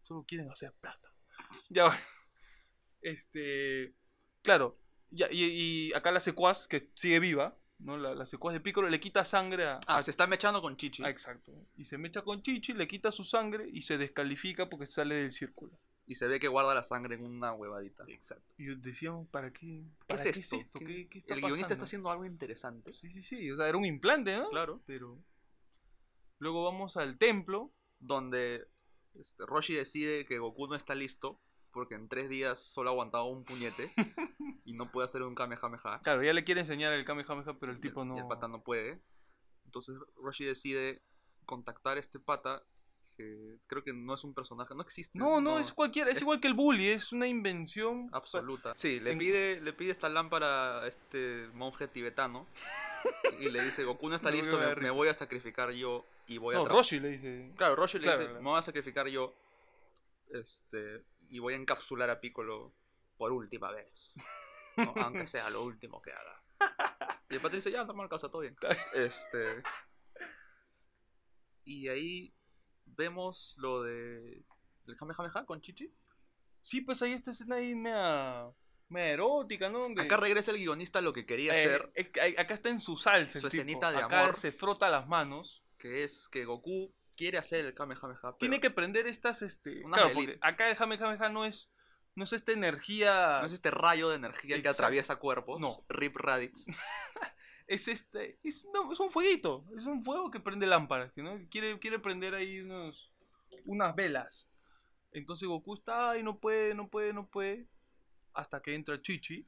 Solo 0.03 0.23
quieren 0.27 0.51
hacer 0.51 0.71
plata. 0.79 1.11
Ya 1.71 1.87
bueno. 1.87 2.01
Este. 3.01 3.95
Claro. 4.43 4.77
Ya, 5.11 5.27
y, 5.31 5.43
y 5.89 5.93
acá 5.93 6.11
la 6.11 6.19
secuaz, 6.19 6.67
que 6.67 6.89
sigue 6.95 7.19
viva, 7.19 7.57
¿no? 7.79 7.97
La, 7.97 8.13
la 8.15 8.25
secuaz 8.25 8.53
de 8.53 8.59
Piccolo 8.59 8.89
le 8.89 8.99
quita 8.99 9.23
sangre 9.25 9.65
a. 9.65 9.75
Ah, 9.87 9.97
a- 9.97 10.01
se 10.01 10.11
está 10.11 10.27
mechando 10.27 10.61
con 10.61 10.75
Chichi. 10.77 11.03
Ah, 11.03 11.09
exacto. 11.09 11.53
Y 11.77 11.85
se 11.85 11.97
mecha 11.97 12.21
con 12.23 12.41
Chichi, 12.41 12.73
le 12.73 12.87
quita 12.87 13.11
su 13.11 13.23
sangre 13.23 13.69
y 13.71 13.81
se 13.83 13.97
descalifica 13.97 14.69
porque 14.69 14.87
sale 14.87 15.15
del 15.15 15.31
círculo. 15.31 15.77
Y 16.07 16.15
se 16.15 16.27
ve 16.27 16.39
que 16.39 16.47
guarda 16.47 16.75
la 16.75 16.83
sangre 16.83 17.15
en 17.15 17.23
una 17.23 17.51
huevadita. 17.53 18.03
Exacto. 18.07 18.53
Y 18.59 18.75
decíamos, 18.75 19.27
¿para 19.29 19.51
qué? 19.51 19.83
¿Qué 20.01 20.05
¿Para 20.05 20.21
es 20.21 20.53
esto? 20.53 20.79
¿Qué, 20.79 20.85
¿Qué- 20.85 21.09
qué 21.09 21.17
está 21.19 21.33
el 21.33 21.39
guionista 21.41 21.63
pasando? 21.69 21.73
está 21.73 21.83
haciendo 21.85 22.11
algo 22.11 22.25
interesante. 22.25 22.93
Sí, 22.93 23.09
sí, 23.09 23.23
sí. 23.23 23.49
O 23.51 23.57
sea, 23.57 23.67
era 23.67 23.77
un 23.77 23.85
implante, 23.85 24.37
¿no? 24.37 24.49
Claro. 24.49 24.81
Pero. 24.85 25.17
Luego 26.39 26.63
vamos 26.63 26.97
al 26.97 27.17
templo. 27.17 27.71
Donde 27.99 28.67
este, 29.15 29.45
Roshi 29.45 29.73
decide 29.73 30.25
que 30.25 30.37
Goku 30.37 30.67
no 30.67 30.75
está 30.75 30.93
listo. 30.93 31.39
Porque 31.75 31.93
en 31.95 32.07
tres 32.07 32.29
días 32.29 32.59
solo 32.59 32.89
ha 32.89 32.93
aguantado 32.93 33.25
un 33.25 33.43
puñete. 33.43 33.91
y 34.65 34.73
no 34.73 34.89
puede 34.91 35.05
hacer 35.05 35.21
un 35.23 35.35
Kamehameha. 35.35 35.99
Claro, 36.01 36.23
ya 36.23 36.31
le 36.33 36.43
quiere 36.45 36.61
enseñar 36.61 36.93
el 36.93 37.03
Kamehameha, 37.05 37.53
pero 37.59 37.73
el 37.73 37.77
y 37.79 37.81
tipo 37.81 38.05
no. 38.05 38.15
y 38.15 38.19
el 38.21 38.27
pata 38.27 38.47
no 38.47 38.63
puede. 38.63 39.01
Entonces 39.65 39.95
Roshi 40.15 40.45
decide 40.45 41.01
contactar 41.45 41.97
a 41.97 41.99
este 41.99 42.17
pata. 42.19 42.63
Que 43.17 43.59
creo 43.67 43.81
que 43.81 43.93
no 43.93 44.13
es 44.13 44.23
un 44.25 44.33
personaje, 44.33 44.75
no 44.75 44.81
existe. 44.81 45.17
No, 45.17 45.39
no, 45.39 45.57
es 45.57 45.71
cualquiera, 45.71 46.09
es 46.09 46.17
es- 46.17 46.21
igual 46.23 46.41
que 46.41 46.47
el 46.47 46.53
bully, 46.53 46.87
es 46.87 47.13
una 47.13 47.27
invención. 47.27 48.09
absoluta. 48.11 48.73
Sí, 48.75 48.99
le 48.99 49.11
en- 49.13 49.19
pide, 49.19 49.61
le 49.61 49.71
pide 49.71 49.91
esta 49.91 50.09
lámpara 50.09 50.81
a 50.81 50.87
este 50.87 51.47
monje 51.53 51.87
tibetano. 51.87 52.45
y 53.39 53.49
le 53.49 53.63
dice, 53.63 53.83
Goku 53.85 54.09
no 54.09 54.15
está 54.15 54.31
No, 54.31 54.35
listo, 54.37 54.59
me 54.81 54.89
voy 54.91 55.07
a 55.07 55.13
sacrificar 55.13 55.71
yo 55.71 56.05
y 56.27 56.39
voy 56.39 56.55
a... 56.55 56.59
No, 56.59 56.65
Roshi 56.67 56.99
le 56.99 57.09
dice. 57.09 57.53
Claro, 57.55 57.75
Roshi 57.77 57.99
le 57.99 58.03
Claro, 58.03 58.19
dice, 58.19 58.29
claro. 58.31 58.43
me 58.43 58.49
voy 58.49 58.59
a 58.59 58.63
sacrificar 58.63 59.07
yo. 59.07 59.33
Este, 60.31 61.01
y 61.29 61.39
voy 61.39 61.53
a 61.53 61.57
encapsular 61.57 62.09
a 62.09 62.19
Piccolo 62.19 62.73
por 63.17 63.31
última 63.31 63.71
vez. 63.71 64.15
¿no? 64.77 64.93
Aunque 64.97 65.27
sea 65.27 65.49
lo 65.49 65.63
último 65.63 66.01
que 66.01 66.11
haga. 66.11 66.41
Y 67.29 67.35
el 67.35 67.41
patrón 67.41 67.59
dice, 67.59 67.71
ya, 67.71 67.83
normal, 67.83 68.07
casa, 68.09 68.29
todo 68.29 68.41
bien. 68.41 68.55
Este. 68.93 69.61
Y 71.63 71.87
ahí 71.87 72.33
vemos 72.85 73.55
lo 73.57 73.83
de. 73.83 74.43
El 74.87 74.95
Kamehameha 74.97 75.45
con 75.45 75.61
Chichi. 75.61 75.91
Sí, 76.61 76.81
pues 76.81 77.01
ahí 77.01 77.13
esta 77.13 77.31
escena 77.31 77.55
ahí 77.57 77.73
mea, 77.75 78.49
mea 78.89 79.09
erótica, 79.11 79.69
¿no? 79.69 79.87
Acá 79.99 80.17
regresa 80.17 80.51
el 80.51 80.57
guionista 80.57 80.99
a 80.99 81.01
lo 81.01 81.13
que 81.13 81.25
quería 81.25 81.55
eh, 81.55 81.59
hacer, 81.65 81.91
ahí- 82.21 82.35
acá 82.37 82.53
está 82.53 82.69
en 82.69 82.79
su 82.79 82.97
salsa. 82.97 83.37
el 83.37 83.41
Su 83.41 83.49
tipo. 83.49 83.61
escenita 83.61 83.91
de 83.91 83.97
acá 83.97 84.23
amor. 84.25 84.35
se 84.35 84.51
frota 84.51 84.89
las 84.89 85.07
manos. 85.07 85.63
que 85.77 86.03
es 86.03 86.27
que 86.29 86.45
Goku 86.45 86.93
quiere 87.15 87.37
hacer 87.37 87.65
el 87.65 87.73
Kamehameha. 87.73 88.19
Pero 88.21 88.35
Tiene 88.35 88.59
que 88.59 88.69
prender 88.69 89.07
estas, 89.07 89.41
este. 89.41 89.83
Unas 89.83 89.99
Claro, 89.99 90.13
porque 90.13 90.37
acá 90.41 90.69
el 90.69 90.75
Kamehameha 90.75 91.29
no 91.29 91.45
es. 91.45 91.71
No 92.15 92.23
es 92.23 92.33
esta 92.33 92.53
energía. 92.53 93.39
No 93.41 93.47
es 93.47 93.53
este 93.53 93.71
rayo 93.71 94.09
de 94.09 94.15
energía 94.15 94.61
que 94.61 94.69
atraviesa 94.69 95.17
cuerpos. 95.17 95.59
No. 95.59 95.85
Rip 95.89 96.15
Raditz. 96.15 96.65
es 97.67 97.87
este 97.87 98.39
es, 98.43 98.67
no, 98.73 98.91
es 98.91 98.99
un 98.99 99.11
fueguito 99.11 99.65
es 99.77 99.85
un 99.85 100.03
fuego 100.03 100.29
que 100.29 100.39
prende 100.39 100.67
lámparas 100.67 101.11
no 101.17 101.39
quiere 101.49 101.79
quiere 101.79 101.99
prender 101.99 102.35
ahí 102.35 102.59
unos 102.59 103.11
unas 103.65 103.95
velas 103.95 104.51
entonces 105.11 105.47
Goku 105.47 105.75
está 105.75 106.11
ahí 106.11 106.23
no 106.23 106.39
puede 106.39 106.75
no 106.75 106.89
puede 106.89 107.13
no 107.13 107.27
puede 107.27 107.67
hasta 108.33 108.61
que 108.61 108.75
entra 108.75 109.01
Chichi 109.01 109.47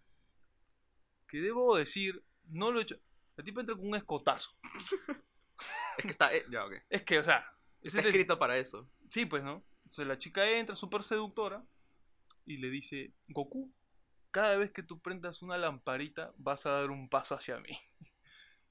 que 1.27 1.37
debo 1.39 1.77
decir 1.77 2.23
no 2.45 2.71
lo 2.71 2.79
he 2.79 2.83
hecho 2.83 2.99
la 3.35 3.43
tipa 3.43 3.61
entra 3.61 3.75
con 3.75 3.87
un 3.87 3.95
escotazo 3.95 4.51
es 5.97 6.03
que 6.03 6.11
está. 6.11 6.35
eh, 6.35 6.45
ya, 6.49 6.65
ok. 6.65 6.73
es 6.89 7.03
que 7.03 7.19
o 7.19 7.23
sea 7.23 7.45
Está 7.81 7.99
es- 8.01 8.05
escrito 8.07 8.37
para 8.39 8.57
eso. 8.57 8.89
sí 9.09 9.25
pues 9.25 9.43
no 9.43 9.63
entonces 9.85 10.07
la 10.07 10.17
chica 10.17 10.49
entra 10.49 10.75
súper 10.75 11.03
seductora 11.03 11.65
y 12.45 12.57
le 12.57 12.69
dice 12.69 13.13
Goku 13.27 13.73
cada 14.31 14.57
vez 14.57 14.71
que 14.71 14.83
tú 14.83 15.01
prendas 15.01 15.41
una 15.41 15.57
lamparita 15.57 16.33
vas 16.37 16.65
a 16.65 16.71
dar 16.71 16.89
un 16.91 17.09
paso 17.09 17.35
hacia 17.35 17.59
mí 17.59 17.77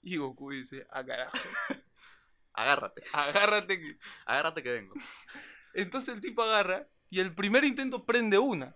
y 0.03 0.17
Goku 0.17 0.51
dice 0.51 0.87
ah 0.91 1.05
carajo 1.05 1.37
Agárrate. 2.59 3.03
agárrate 3.13 3.79
que 3.81 3.99
Agárrate 4.25 4.63
que 4.63 4.73
vengo. 4.73 4.95
Entonces 5.75 6.15
el 6.15 6.23
tipo 6.23 6.43
agarra 6.43 6.89
y 7.11 7.21
el 7.21 7.35
primer 7.35 7.65
intento 7.65 8.07
prende 8.07 8.39
una. 8.39 8.75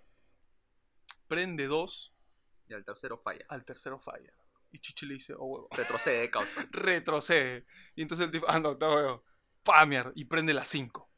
Prende 1.29 1.67
dos, 1.67 2.15
Y 2.69 2.75
al 2.75 2.85
tercero 2.85 3.19
falla. 3.19 3.45
al 3.49 3.65
tercero 3.65 3.99
falla. 3.99 4.33
Y 4.71 4.81
Chichi 4.81 5.07
le 5.07 5.15
dice, 5.15 5.33
oh 5.35 5.47
huevo, 5.47 5.69
Retrocede, 5.73 6.29
causa. 6.31 6.67
retrocede. 6.73 7.65
Y 7.97 8.03
entonces 8.03 8.27
el 8.27 8.33
tipo, 8.33 8.47
ah 8.51 8.61
no, 8.61 8.73
está 8.73 8.89
huevo. 8.89 9.25
Y 10.15 10.25
prende 10.25 10.55
las 10.55 10.69
cinco. 10.69 11.11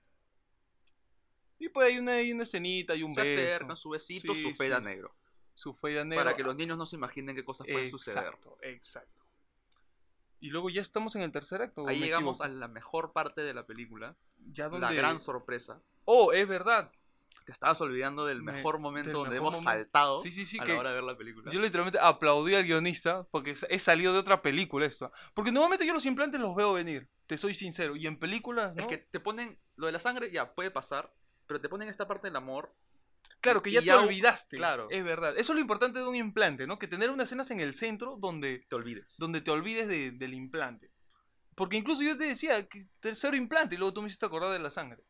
Y 1.58 1.68
pues 1.68 1.88
hay 1.88 1.98
una, 1.98 2.14
hay 2.14 2.32
una 2.32 2.42
escenita, 2.42 2.92
hay 2.92 3.02
un 3.04 3.12
Se 3.12 3.22
beso. 3.22 3.40
acercan 3.40 3.76
su 3.76 3.90
besito, 3.90 4.34
Sí, 4.34 4.42
su 4.42 4.52
sí. 4.52 4.68
negro. 4.82 5.14
Su 5.54 5.74
fea 5.74 6.04
negra. 6.04 6.24
Para 6.24 6.36
que 6.36 6.42
los 6.42 6.56
niños 6.56 6.76
no 6.76 6.86
se 6.86 6.96
imaginen 6.96 7.36
qué 7.36 7.44
cosas 7.44 7.66
pueden 7.66 7.88
suceder. 7.90 8.24
Exacto, 8.24 8.58
exacto. 8.62 9.26
Y 10.40 10.48
luego 10.48 10.70
ya 10.70 10.82
estamos 10.82 11.14
en 11.14 11.22
el 11.22 11.30
tercer 11.30 11.62
acto. 11.62 11.82
¿o 11.84 11.88
Ahí 11.88 12.00
llegamos 12.00 12.40
a 12.40 12.48
la 12.48 12.66
mejor 12.66 13.12
parte 13.12 13.42
de 13.42 13.54
la 13.54 13.64
película. 13.64 14.16
Ya 14.38 14.68
donde... 14.68 14.86
La 14.86 14.92
gran 14.92 15.20
sorpresa. 15.20 15.80
Oh, 16.04 16.32
es 16.32 16.48
verdad. 16.48 16.90
Te 17.44 17.52
estabas 17.52 17.80
olvidando 17.80 18.24
del 18.26 18.42
Me- 18.42 18.52
mejor 18.52 18.78
momento 18.78 19.08
del 19.08 19.14
donde 19.14 19.30
mejor 19.30 19.52
hemos 19.54 19.64
momento. 19.64 19.82
saltado 19.84 20.18
Sí, 20.18 20.30
sí, 20.32 20.46
sí, 20.46 20.58
a 20.60 20.64
que- 20.64 20.72
la 20.74 20.78
hora 20.80 20.88
de 20.90 20.94
ver 20.96 21.04
la 21.04 21.16
película. 21.16 21.50
Yo 21.52 21.60
literalmente 21.60 21.98
aplaudí 22.00 22.54
al 22.54 22.64
guionista 22.64 23.26
porque 23.30 23.54
he 23.68 23.78
salido 23.78 24.12
de 24.12 24.18
otra 24.20 24.42
película 24.42 24.86
esto. 24.86 25.12
Porque 25.34 25.50
normalmente 25.52 25.86
yo 25.86 25.92
los 25.94 26.06
implantes 26.06 26.40
los 26.40 26.54
veo 26.54 26.72
venir, 26.72 27.08
te 27.26 27.36
soy 27.38 27.54
sincero. 27.54 27.96
Y 27.96 28.06
en 28.06 28.16
películas, 28.18 28.74
¿no? 28.74 28.82
Es 28.82 28.88
que 28.88 28.98
te 28.98 29.20
ponen 29.20 29.58
lo 29.76 29.86
de 29.86 29.92
la 29.92 30.00
sangre, 30.00 30.30
ya 30.30 30.54
puede 30.54 30.70
pasar, 30.70 31.12
pero 31.46 31.60
te 31.60 31.68
ponen 31.68 31.88
esta 31.88 32.06
parte 32.06 32.28
del 32.28 32.36
amor. 32.36 32.74
claro, 33.40 33.60
que 33.60 33.70
y 33.70 33.72
ya 33.72 33.80
te 33.80 33.86
ya- 33.86 34.00
olvidaste. 34.00 34.56
claro. 34.56 34.86
Es 34.90 35.02
verdad. 35.02 35.32
Eso 35.36 35.52
es 35.52 35.56
lo 35.56 35.60
importante 35.60 35.98
de 35.98 36.04
un 36.06 36.14
implante, 36.14 36.66
¿no? 36.68 36.78
Que 36.78 36.86
tener 36.86 37.10
unas 37.10 37.26
escenas 37.28 37.50
en 37.50 37.58
el 37.60 37.74
centro 37.74 38.16
donde, 38.20 38.64
Te 38.68 38.76
olvides. 38.76 39.16
donde 39.18 39.40
te 39.40 39.50
olvides 39.50 39.88
de- 39.88 40.12
del 40.12 40.32
implante. 40.34 40.92
Porque 41.56 41.76
incluso 41.76 42.02
yo 42.02 42.16
te 42.16 42.24
decía 42.24 42.66
que 42.68 42.86
tercero 43.00 43.36
implante 43.36 43.74
y 43.74 43.78
luego 43.78 43.92
tú 43.94 44.00
me 44.00 44.06
hiciste 44.08 44.24
acordar 44.26 44.52
de 44.52 44.58
la 44.60 44.70
sangre. 44.70 45.02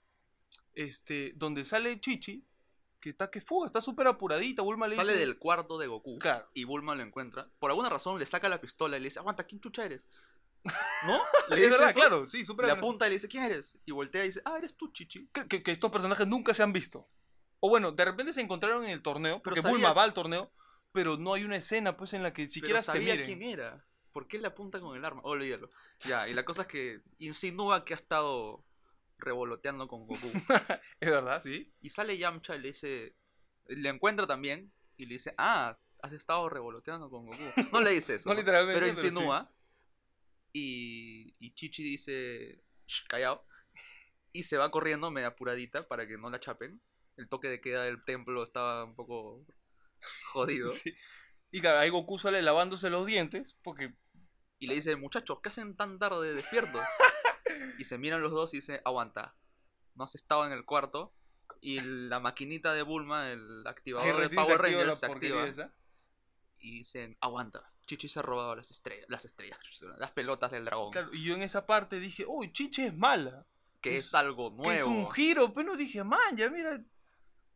Este, 0.74 1.32
donde 1.36 1.64
sale 1.64 2.00
Chichi, 2.00 2.44
que 3.00 3.10
está 3.10 3.30
que 3.30 3.40
fuga, 3.40 3.66
está 3.66 3.80
súper 3.80 4.06
apuradita. 4.06 4.62
Bulma 4.62 4.88
le 4.88 4.96
Sale 4.96 5.12
dice. 5.12 5.20
del 5.26 5.38
cuarto 5.38 5.76
de 5.78 5.86
Goku 5.88 6.18
Claro. 6.18 6.48
y 6.54 6.64
Bulma 6.64 6.94
lo 6.94 7.02
encuentra. 7.02 7.48
Por 7.58 7.70
alguna 7.70 7.88
razón 7.88 8.18
le 8.18 8.26
saca 8.26 8.48
la 8.48 8.60
pistola 8.60 8.96
y 8.96 9.00
le 9.00 9.06
dice, 9.08 9.18
aguanta, 9.18 9.44
¿quién 9.44 9.60
chucha 9.60 9.84
eres? 9.84 10.08
¿No? 11.06 11.20
Le 11.48 11.56
Es 11.56 11.62
dice 11.62 11.70
verdad, 11.70 11.92
claro, 11.94 12.28
sí, 12.28 12.44
súper 12.44 12.66
Le 12.66 12.72
apunta 12.72 13.06
y 13.06 13.10
le 13.10 13.16
dice, 13.16 13.28
¿quién 13.28 13.42
eres? 13.44 13.76
Y 13.84 13.90
voltea 13.92 14.22
y 14.24 14.28
dice, 14.28 14.42
ah, 14.44 14.56
eres 14.58 14.76
tú, 14.76 14.92
Chichi. 14.92 15.28
que, 15.32 15.48
que- 15.48 15.62
que 15.62 15.72
estos 15.72 15.90
personajes 15.90 16.26
nunca 16.26 16.54
se 16.54 16.62
han 16.62 16.72
visto. 16.72 17.08
O 17.58 17.68
bueno, 17.68 17.92
de 17.92 18.04
repente 18.04 18.32
se 18.32 18.40
encontraron 18.40 18.84
en 18.84 18.90
el 18.90 19.02
torneo, 19.02 19.36
Pero 19.36 19.42
porque 19.42 19.62
sabía- 19.62 19.74
Bulma 19.74 19.92
va 19.92 20.04
al 20.04 20.14
torneo, 20.14 20.52
pero 20.92 21.16
no 21.16 21.34
hay 21.34 21.44
una 21.44 21.56
escena 21.56 21.96
pues 21.96 22.12
en 22.12 22.22
la 22.22 22.32
que 22.32 22.48
siquiera 22.48 22.78
Pero 22.78 22.82
se 22.84 22.92
sabía 22.92 23.14
miren. 23.14 23.26
quién 23.26 23.42
era. 23.42 23.84
¿Por 24.12 24.28
qué 24.28 24.38
le 24.38 24.46
apunta 24.46 24.78
con 24.78 24.96
el 24.96 25.04
arma? 25.04 25.22
Olvídalo. 25.24 25.70
Ya, 26.00 26.28
y 26.28 26.34
la 26.34 26.44
cosa 26.44 26.62
es 26.62 26.68
que 26.68 27.00
insinúa 27.18 27.84
que 27.84 27.94
ha 27.94 27.96
estado 27.96 28.62
revoloteando 29.22 29.88
con 29.88 30.06
Goku. 30.06 30.28
Es 31.00 31.10
verdad, 31.10 31.42
sí. 31.42 31.72
Y 31.80 31.90
sale 31.90 32.18
Yamcha 32.18 32.56
y 32.56 32.60
le 32.60 32.68
dice. 32.68 33.16
Le 33.66 33.88
encuentra 33.88 34.26
también 34.26 34.72
y 34.96 35.06
le 35.06 35.14
dice: 35.14 35.34
Ah, 35.38 35.78
has 36.02 36.12
estado 36.12 36.48
revoloteando 36.48 37.08
con 37.08 37.26
Goku. 37.26 37.42
No 37.72 37.80
le 37.80 37.92
dice 37.92 38.16
eso. 38.16 38.28
No 38.28 38.34
literalmente, 38.34 38.80
Pero 38.80 38.94
sí. 38.94 39.06
insinúa. 39.06 39.50
Y, 40.52 41.34
y 41.38 41.54
Chichi 41.54 41.82
dice: 41.82 42.62
"Shh, 42.86 43.06
callado. 43.08 43.46
Y 44.32 44.42
se 44.44 44.56
va 44.56 44.70
corriendo 44.70 45.10
media 45.10 45.28
apuradita 45.28 45.86
para 45.88 46.06
que 46.06 46.18
no 46.18 46.30
la 46.30 46.40
chapen. 46.40 46.80
El 47.16 47.28
toque 47.28 47.48
de 47.48 47.60
queda 47.60 47.84
del 47.84 48.04
templo 48.04 48.42
estaba 48.42 48.84
un 48.84 48.94
poco 48.94 49.44
jodido. 50.32 50.68
Sí. 50.82 50.94
Y 51.54 51.60
claro, 51.60 51.80
ahí 51.80 51.90
Goku 51.90 52.18
sale 52.18 52.40
lavándose 52.40 52.88
los 52.88 53.06
dientes, 53.06 53.54
porque 53.62 53.94
Y 54.58 54.66
le 54.66 54.74
dice: 54.74 54.96
Muchachos, 54.96 55.40
¿qué 55.42 55.50
hacen 55.50 55.76
tan 55.76 55.98
tarde 55.98 56.34
despiertos? 56.34 56.82
Y 57.78 57.84
se 57.84 57.98
miran 57.98 58.22
los 58.22 58.32
dos 58.32 58.52
y 58.54 58.58
dice: 58.58 58.80
Aguanta. 58.84 59.34
No 59.94 60.04
has 60.04 60.14
estado 60.14 60.46
en 60.46 60.52
el 60.52 60.64
cuarto. 60.64 61.12
Y 61.60 61.80
la 61.80 62.18
maquinita 62.18 62.72
de 62.74 62.82
Bulma, 62.82 63.30
el 63.30 63.64
activador 63.66 64.28
de 64.28 64.34
Power 64.34 64.60
Rangers, 64.60 64.98
se 64.98 65.06
activa. 65.06 65.46
esa. 65.46 65.72
y 66.58 66.72
dicen, 66.72 67.16
aguanta, 67.20 67.72
Chichi 67.86 68.08
se 68.08 68.20
ha 68.20 68.22
robado 68.22 68.54
las 68.56 68.70
estrellas, 68.70 69.06
las 69.08 69.24
estrellas, 69.24 69.58
las 69.98 70.12
pelotas 70.12 70.50
del 70.52 70.64
dragón, 70.64 70.92
Claro, 70.92 71.12
y 71.12 71.24
yo 71.24 71.34
en 71.34 71.42
esa 71.42 71.66
parte 71.66 71.98
dije, 72.00 72.24
uy, 72.26 72.52
Chiche 72.52 72.86
es 72.86 72.96
mala. 72.96 73.46
que 73.80 73.96
es- 73.96 74.06
es, 74.06 74.14
algo 74.14 74.50
nuevo. 74.50 74.70
Que 74.70 74.76
es 74.76 74.84
un 74.84 75.10
giro, 75.10 75.52
pero 75.52 75.70
no 75.70 75.76
dije, 75.76 76.02
man, 76.04 76.36
ya 76.36 76.48
mira. 76.50 76.80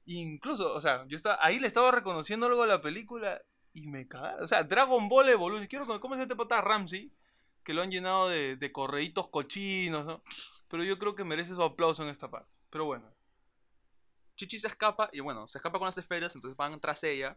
Incluso, 0.06 0.72
o 0.74 0.80
sea, 0.80 1.04
yo 1.08 1.16
estaba, 1.16 1.38
ahí 1.40 1.58
le 1.58 1.66
estaba 1.66 1.90
reconociendo 1.90 2.46
algo 2.46 2.62
a 2.62 2.66
la 2.66 2.80
película 2.80 3.40
y 3.72 3.86
me 3.86 4.06
cagaron. 4.06 4.44
O 4.44 4.48
sea, 4.48 4.62
Dragon 4.62 5.08
Ball 5.08 5.28
Evolution. 5.28 5.66
Quiero 5.66 5.86
¿Cómo 5.86 6.14
se 6.14 6.20
llama 6.20 6.22
este 6.22 6.36
pata 6.36 6.60
Ramsey? 6.60 7.12
Que 7.66 7.74
lo 7.74 7.82
han 7.82 7.90
llenado 7.90 8.28
de, 8.28 8.54
de 8.54 8.70
correitos 8.70 9.28
cochinos, 9.28 10.06
¿no? 10.06 10.22
Pero 10.68 10.84
yo 10.84 11.00
creo 11.00 11.16
que 11.16 11.24
merece 11.24 11.50
su 11.52 11.62
aplauso 11.62 12.04
en 12.04 12.10
esta 12.10 12.30
parte. 12.30 12.48
Pero 12.70 12.84
bueno. 12.84 13.12
Chichi 14.36 14.60
se 14.60 14.68
escapa 14.68 15.10
y 15.12 15.18
bueno, 15.18 15.48
se 15.48 15.58
escapa 15.58 15.78
con 15.78 15.86
las 15.86 15.98
esferas, 15.98 16.32
entonces 16.36 16.56
van 16.56 16.78
tras 16.80 17.02
ella 17.02 17.36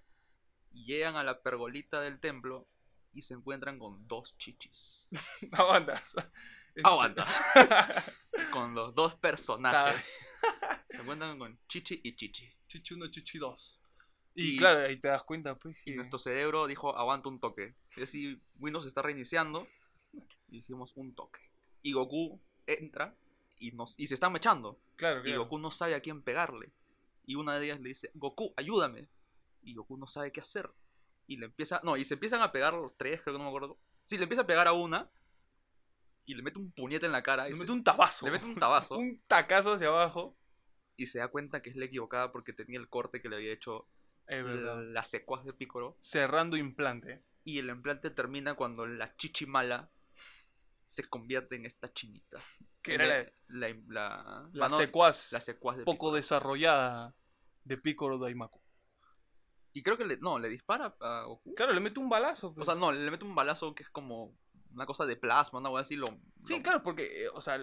y 0.72 0.86
llegan 0.86 1.15
a 1.15 1.24
la 1.24 1.42
pergolita 1.42 2.00
del 2.02 2.20
templo 2.20 2.68
y 3.12 3.24
se 3.24 3.34
encuentran 3.34 3.80
con 3.80 4.08
dos 4.08 4.38
chichis. 4.38 5.08
Aguantas. 5.52 6.15
Este, 6.76 6.82
Aguanta. 6.88 7.26
con 8.52 8.76
los 8.76 8.94
dos 8.94 9.15
personajes. 9.15 10.28
Se 10.89 11.02
encuentran 11.02 11.39
con 11.39 11.60
Chichi 11.68 12.02
y 12.04 12.15
Chichi. 12.15 12.50
Chichi 12.68 12.94
1, 12.94 13.08
Chichi 13.12 13.38
2. 13.39 13.80
Y, 14.36 14.56
Y- 14.56 14.58
claro, 14.58 14.80
ahí 14.80 14.98
te 14.98 15.08
das 15.08 15.24
cuenta, 15.24 15.56
pues, 15.58 15.76
Y 15.86 15.92
que... 15.92 15.96
nuestro 15.96 16.20
cerebro 16.20 16.68
dijo, 16.68 16.96
aguanta 16.96 17.30
un 17.30 17.39
toque. 17.39 17.76
Y 17.96 18.04
así 18.04 18.42
Windows 18.60 18.86
está 18.86 19.02
reiniciando. 19.02 19.68
Y 20.50 20.58
dijimos 20.58 20.94
un 20.96 21.14
toque. 21.14 21.42
Y 21.82 21.94
Goku 21.94 22.40
entra 22.68 23.16
y, 23.58 23.72
nos, 23.72 23.98
y 24.00 24.08
se 24.08 24.14
están 24.16 24.34
mechando. 24.34 24.80
Claro, 24.96 25.22
Y 25.22 25.24
claro. 25.26 25.44
Goku 25.44 25.60
no 25.60 25.72
sabe 25.72 25.96
a 25.96 26.02
quién 26.02 26.22
pegarle. 26.22 26.72
Y 27.26 27.36
una 27.36 27.58
de 27.60 27.66
ellas 27.66 27.80
le 27.80 27.90
dice, 27.90 28.12
Goku, 28.16 28.54
ayúdame. 28.58 29.08
Y 29.62 29.76
Goku 29.76 29.98
no 29.98 30.08
sabe 30.08 30.32
qué 30.32 30.42
hacer. 30.42 30.70
Y 31.28 31.38
le 31.38 31.46
empieza, 31.46 31.80
no, 31.84 31.96
y 31.98 32.04
se 32.06 32.16
empiezan 32.16 32.42
a 32.42 32.52
pegar 32.52 32.74
los 32.74 32.98
tres, 32.98 33.22
creo 33.22 33.34
que 33.36 33.38
no 33.38 33.44
me 33.46 33.50
acuerdo. 33.50 33.78
Sí, 34.06 34.18
le 34.18 34.24
empieza 34.24 34.42
a 34.42 34.48
pegar 34.48 34.68
a 34.68 34.74
una. 34.74 35.10
Y 36.26 36.34
le 36.36 36.42
mete 36.44 36.60
un 36.60 36.72
puñete 36.72 37.06
en 37.06 37.12
la 37.12 37.24
cara. 37.24 37.48
Y 37.48 37.52
Le 37.52 37.56
se- 37.56 37.62
mete 37.64 37.72
un 37.72 37.84
tabazo. 37.84 38.26
le 38.26 38.32
mete 38.32 38.46
un 38.46 38.56
tabazo. 38.56 38.98
un 38.98 39.22
tacazo 39.28 39.74
hacia 39.74 39.88
abajo. 39.88 40.36
Y 40.98 41.08
se 41.08 41.20
da 41.20 41.28
cuenta 41.30 41.62
que 41.62 41.70
es 41.70 41.76
la 41.76 41.86
equivocada 41.86 42.32
porque 42.32 42.52
tenía 42.54 42.78
el 42.80 42.90
corte 42.90 43.22
que 43.22 43.30
le 43.30 43.38
había 43.38 43.54
hecho 43.54 43.88
la, 44.28 44.76
la 44.76 45.04
secuaz 45.04 45.46
de 45.46 45.54
Piccolo. 45.54 45.96
Cerrando 46.02 46.58
implante. 46.58 47.24
Y 47.46 47.58
el 47.60 47.70
implante 47.70 48.10
termina 48.10 48.54
cuando 48.56 48.86
la 48.86 49.16
chichi 49.16 49.46
mala 49.46 49.90
se 50.89 51.04
convierte 51.08 51.56
en 51.56 51.65
esta 51.67 51.93
chinita. 51.93 52.39
Que 52.82 52.95
era 52.95 53.06
la, 53.06 53.23
la, 53.47 53.69
la, 53.88 54.49
la 54.54 54.65
mano- 54.65 54.78
secuaz 54.78 55.32
la 55.34 55.39
secuaz 55.39 55.78
de 55.78 55.84
poco 55.84 55.97
Piccolo. 55.97 56.15
desarrollada 56.15 57.15
de 57.63 57.78
Piccolo 57.78 58.17
Daimaku. 58.17 58.60
Y 59.71 59.84
creo 59.84 59.97
que 59.97 60.06
le, 60.06 60.17
no, 60.17 60.39
le 60.39 60.49
dispara 60.49 60.95
a 60.99 61.23
Goku. 61.25 61.54
Claro, 61.54 61.73
le 61.73 61.80
mete 61.80 61.99
un 61.99 62.10
balazo. 62.10 62.47
O 62.47 62.56
pues. 62.56 62.65
sea, 62.65 62.73
no, 62.73 62.91
le 62.91 63.12
mete 63.12 63.23
un 63.23 63.36
balazo 63.36 63.75
que 63.75 63.84
es 63.84 63.89
como 63.89 64.36
una 64.71 64.88
cosa 64.88 65.06
de 65.06 65.15
plasma, 65.15 65.60
una 65.60 65.69
cosa 65.69 65.82
así. 65.82 65.95
Lo, 65.95 66.08
Sí, 66.43 66.58
lo- 66.58 66.63
claro, 66.63 66.82
porque, 66.82 67.25
eh, 67.25 67.30
o 67.30 67.41
sea, 67.41 67.60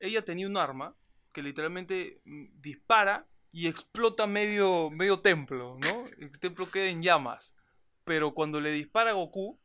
ella 0.00 0.24
tenía 0.24 0.48
un 0.48 0.56
arma 0.56 0.96
que 1.32 1.42
literalmente 1.42 2.22
mm, 2.24 2.60
dispara 2.60 3.28
y 3.52 3.68
explota 3.68 4.26
medio, 4.26 4.90
medio 4.90 5.20
templo, 5.20 5.78
¿no? 5.80 6.06
El 6.18 6.36
templo 6.40 6.68
queda 6.68 6.86
en 6.86 7.02
llamas. 7.02 7.54
Pero 8.04 8.34
cuando 8.34 8.60
le 8.60 8.72
dispara 8.72 9.10
a 9.10 9.14
Goku, 9.14 9.60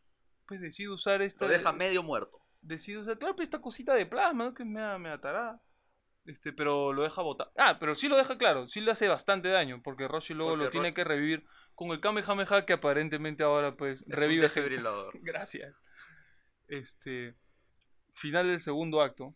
pues 0.45 0.61
decide 0.61 0.89
usar 0.89 1.23
esta... 1.23 1.45
lo 1.45 1.51
deja 1.51 1.71
medio 1.71 2.03
muerto. 2.03 2.39
Decide 2.67 2.97
usar, 2.97 3.17
claro, 3.17 3.36
pues 3.36 3.47
esta 3.47 3.62
cosita 3.62 3.93
de 3.95 4.06
plasma, 4.06 4.45
¿no? 4.45 4.53
Que 4.53 4.65
me, 4.65 4.99
me 4.99 5.10
atará. 5.10 5.62
Este, 6.25 6.51
pero 6.51 6.91
lo 6.91 7.03
deja 7.03 7.21
botar. 7.21 7.49
Ah, 7.58 7.77
pero 7.80 7.95
sí 7.95 8.10
lo 8.10 8.17
deja 8.17 8.38
claro, 8.38 8.67
sí 8.67 8.82
le 8.82 8.91
hace 8.91 9.08
bastante 9.08 9.47
daño, 9.47 9.82
porque 9.82 10.10
Roshi 10.10 10.34
luego 10.34 10.51
Porque 10.51 10.65
lo 10.65 10.69
tiene 10.69 10.93
que 10.93 11.06
revivir 11.06 11.45
con 11.73 11.91
el 11.91 12.01
Kamehameha 12.01 12.65
que 12.65 12.73
aparentemente 12.73 13.43
ahora 13.43 13.77
pues 13.77 14.01
Es 14.01 14.08
revive 14.10 14.47
un. 14.47 15.10
Gracias. 15.23 15.73
Este. 16.67 17.38
Final 18.13 18.47
del 18.47 18.60
segundo 18.60 19.01
acto. 19.01 19.36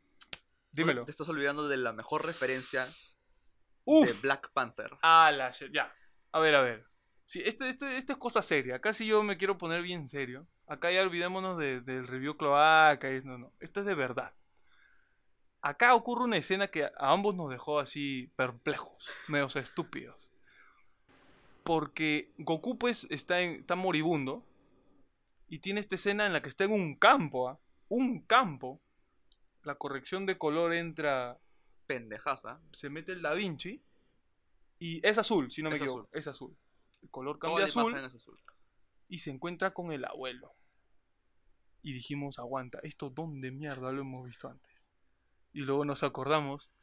Dímelo. 0.71 1.05
Te 1.05 1.11
estás 1.11 1.29
olvidando 1.29 1.69
de 1.69 1.77
la 1.77 1.93
mejor 1.93 2.25
referencia 2.25 2.85
de. 3.85 4.13
Black 4.21 4.51
Panther. 4.51 4.91
Ah, 5.01 5.31
la 5.31 5.51
Ya. 5.51 5.95
A 6.33 6.39
ver, 6.41 6.55
a 6.55 6.61
ver. 6.61 6.90
Sí, 7.31 7.41
esto, 7.45 7.63
esto, 7.63 7.87
esto 7.87 8.11
es 8.11 8.19
cosa 8.19 8.41
seria. 8.41 8.75
Acá 8.75 8.93
sí 8.93 9.05
yo 9.05 9.23
me 9.23 9.37
quiero 9.37 9.57
poner 9.57 9.81
bien 9.83 10.05
serio. 10.05 10.45
Acá 10.67 10.91
ya 10.91 11.01
olvidémonos 11.01 11.57
de- 11.57 11.79
del 11.79 12.05
review 12.05 12.35
cloaca. 12.35 13.09
y- 13.09 13.21
No, 13.23 13.37
no. 13.37 13.53
Esto 13.61 13.79
es 13.79 13.85
de 13.85 13.95
verdad. 13.95 14.33
Acá 15.61 15.95
ocurre 15.95 16.25
una 16.25 16.35
escena 16.35 16.67
que 16.67 16.83
a 16.83 16.91
ambos 16.97 17.33
nos 17.33 17.49
dejó 17.49 17.79
así 17.79 18.29
perplejos, 18.35 19.05
medios 19.29 19.55
estúpidos. 19.55 20.29
Porque 21.63 22.33
Goku 22.37 22.77
pues 22.77 23.07
está, 23.09 23.39
en- 23.39 23.61
está 23.61 23.75
moribundo 23.77 24.43
y 25.47 25.59
tiene 25.59 25.79
esta 25.79 25.95
escena 25.95 26.25
en 26.25 26.33
la 26.33 26.41
que 26.41 26.49
está 26.49 26.65
en 26.65 26.73
un 26.73 26.95
campo, 26.97 27.47
¿ah? 27.47 27.57
un 27.87 28.19
campo. 28.23 28.81
La 29.63 29.75
corrección 29.75 30.25
de 30.25 30.37
color 30.37 30.73
entra 30.73 31.39
Pendejaza. 31.87 32.59
se 32.73 32.89
mete 32.89 33.13
el 33.13 33.21
Da 33.21 33.33
Vinci 33.35 33.81
y 34.79 34.99
es 35.07 35.17
azul, 35.17 35.49
si 35.49 35.63
no 35.63 35.69
me 35.69 35.77
Es 35.77 35.81
equivoco, 35.81 36.01
azul. 36.09 36.19
es 36.19 36.27
azul. 36.27 36.57
El 37.01 37.09
color 37.09 37.39
cambia 37.39 37.65
azul 37.65 37.95
azul. 37.95 38.39
y 39.07 39.19
se 39.19 39.31
encuentra 39.31 39.73
con 39.73 39.91
el 39.91 40.05
abuelo. 40.05 40.53
Y 41.81 41.93
dijimos, 41.93 42.37
aguanta, 42.37 42.79
¿esto 42.83 43.09
dónde 43.09 43.51
mierda 43.51 43.91
lo 43.91 44.01
hemos 44.01 44.25
visto 44.25 44.47
antes? 44.47 44.91
Y 45.51 45.61
luego 45.61 45.83
nos 45.83 46.03
acordamos 46.03 46.75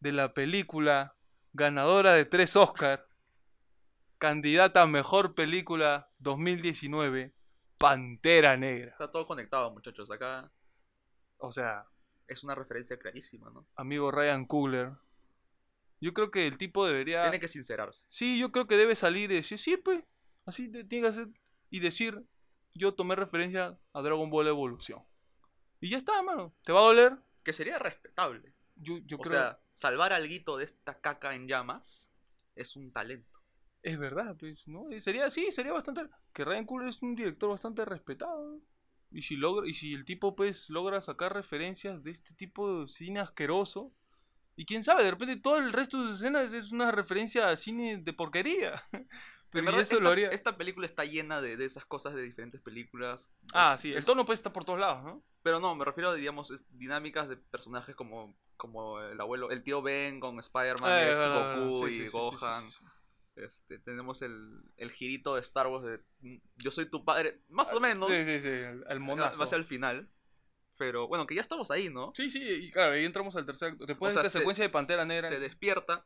de 0.00 0.12
la 0.12 0.34
película 0.34 1.16
ganadora 1.52 2.12
de 2.12 2.24
tres 2.24 2.56
Oscar, 2.56 3.06
candidata 4.18 4.82
a 4.82 4.86
mejor 4.86 5.34
película 5.34 6.10
2019, 6.18 7.34
Pantera 7.78 8.56
Negra. 8.56 8.92
Está 8.92 9.10
todo 9.10 9.26
conectado, 9.26 9.70
muchachos. 9.72 10.10
Acá 10.10 10.52
O 11.38 11.50
sea, 11.50 11.86
es 12.28 12.44
una 12.44 12.54
referencia 12.54 12.98
clarísima, 12.98 13.50
¿no? 13.50 13.66
amigo 13.74 14.10
Ryan 14.10 14.44
Coogler, 14.46 14.92
yo 16.02 16.12
creo 16.12 16.32
que 16.32 16.48
el 16.48 16.58
tipo 16.58 16.84
debería... 16.84 17.22
Tiene 17.22 17.38
que 17.38 17.46
sincerarse. 17.46 18.04
Sí, 18.08 18.36
yo 18.36 18.50
creo 18.50 18.66
que 18.66 18.76
debe 18.76 18.96
salir 18.96 19.30
y 19.30 19.36
decir, 19.36 19.56
sí, 19.56 19.76
pues, 19.76 20.02
así 20.44 20.68
tiene 20.68 21.02
que 21.02 21.06
hacer. 21.06 21.28
Y 21.70 21.78
decir, 21.78 22.24
yo 22.74 22.94
tomé 22.94 23.14
referencia 23.14 23.78
a 23.92 24.02
Dragon 24.02 24.28
Ball 24.28 24.48
Evolución. 24.48 25.04
Y 25.80 25.90
ya 25.90 25.98
está, 25.98 26.18
hermano. 26.18 26.56
¿Te 26.64 26.72
va 26.72 26.80
a 26.80 26.84
doler? 26.86 27.18
Que 27.44 27.52
sería 27.52 27.78
respetable. 27.78 28.52
Yo, 28.74 28.98
yo 29.06 29.16
o 29.16 29.20
creo. 29.20 29.32
sea, 29.32 29.60
salvar 29.74 30.12
al 30.12 30.26
guito 30.26 30.56
de 30.56 30.64
esta 30.64 31.00
caca 31.00 31.34
en 31.36 31.46
llamas 31.46 32.10
es 32.56 32.74
un 32.74 32.92
talento. 32.92 33.38
es 33.82 33.98
verdad, 33.98 34.36
pues, 34.36 34.66
¿no? 34.66 34.90
Y 34.92 35.00
sería, 35.00 35.30
sí, 35.30 35.52
sería 35.52 35.72
bastante. 35.72 36.02
Que 36.32 36.44
Ryan 36.44 36.66
Coogler 36.66 36.88
es 36.88 37.00
un 37.02 37.14
director 37.14 37.48
bastante 37.50 37.84
respetado. 37.84 38.60
Y 39.12 39.22
si, 39.22 39.36
logra, 39.36 39.68
y 39.68 39.74
si 39.74 39.92
el 39.92 40.04
tipo, 40.04 40.34
pues, 40.34 40.68
logra 40.68 41.00
sacar 41.00 41.32
referencias 41.32 42.02
de 42.02 42.10
este 42.10 42.34
tipo 42.34 42.80
de 42.82 42.88
cine 42.88 43.20
asqueroso. 43.20 43.92
Y 44.56 44.66
quién 44.66 44.84
sabe, 44.84 45.02
de 45.04 45.10
repente 45.10 45.36
todo 45.36 45.56
el 45.58 45.72
resto 45.72 46.00
de 46.02 46.08
sus 46.08 46.16
escenas 46.20 46.52
es 46.52 46.72
una 46.72 46.90
referencia 46.90 47.48
a 47.48 47.56
cine 47.56 47.96
de 47.98 48.12
porquería. 48.12 48.82
Pero 49.50 49.66
verdad, 49.66 49.80
eso 49.82 49.94
esta, 49.94 50.04
lo 50.04 50.10
haría. 50.10 50.28
esta 50.30 50.56
película 50.56 50.86
está 50.86 51.04
llena 51.04 51.42
de, 51.42 51.58
de 51.58 51.66
esas 51.66 51.84
cosas 51.84 52.14
de 52.14 52.22
diferentes 52.22 52.60
películas. 52.62 53.30
Ah, 53.52 53.72
Es- 53.74 53.82
sí, 53.82 53.92
el 53.92 53.98
es- 53.98 54.06
tono 54.06 54.24
pues 54.24 54.38
está 54.38 54.50
por 54.52 54.64
todos 54.64 54.80
lados, 54.80 55.04
¿no? 55.04 55.22
Pero 55.42 55.60
no, 55.60 55.74
me 55.74 55.84
refiero 55.84 56.10
a, 56.10 56.14
digamos, 56.14 56.52
dinámicas 56.70 57.28
de 57.28 57.36
personajes 57.36 57.94
como, 57.94 58.34
como 58.56 59.00
el 59.00 59.20
abuelo, 59.20 59.50
el 59.50 59.62
tío 59.62 59.82
Ben 59.82 60.20
con 60.20 60.38
Spider-Man, 60.38 61.08
es 61.08 61.16
ah, 61.18 61.56
Goku 61.58 61.88
sí, 61.88 61.92
y 61.94 61.98
sí, 62.04 62.08
Gohan. 62.08 62.70
sí. 62.70 62.84
Este, 63.36 63.78
tenemos 63.78 64.22
el, 64.22 64.62
el 64.76 64.90
girito 64.92 65.34
de 65.34 65.40
Star 65.42 65.66
Wars 65.66 65.84
de 65.84 66.00
mm, 66.20 66.36
Yo 66.56 66.70
soy 66.70 66.86
tu 66.86 67.04
padre, 67.04 67.40
más 67.48 67.72
o 67.72 67.80
menos. 67.80 68.08
Sí, 68.10 68.24
sí, 68.24 68.40
sí, 68.40 68.48
el, 68.48 69.00
monazo. 69.00 69.38
Va 69.38 69.44
a 69.44 69.48
ser 69.48 69.58
el 69.58 69.64
final. 69.66 70.08
Pero 70.84 71.06
bueno, 71.06 71.26
que 71.28 71.36
ya 71.36 71.42
estamos 71.42 71.70
ahí, 71.70 71.88
¿no? 71.90 72.12
Sí, 72.16 72.28
sí, 72.28 72.42
y 72.42 72.70
claro, 72.72 72.94
ahí 72.94 73.04
entramos 73.04 73.36
al 73.36 73.46
tercer 73.46 73.70
acto. 73.72 73.86
Después 73.86 74.10
O 74.10 74.12
sea, 74.14 74.22
de 74.22 74.26
esta 74.26 74.32
se- 74.36 74.40
secuencia 74.40 74.64
de 74.64 74.70
Pantera 74.72 75.04
Negra. 75.04 75.28
Se 75.28 75.38
despierta. 75.38 76.04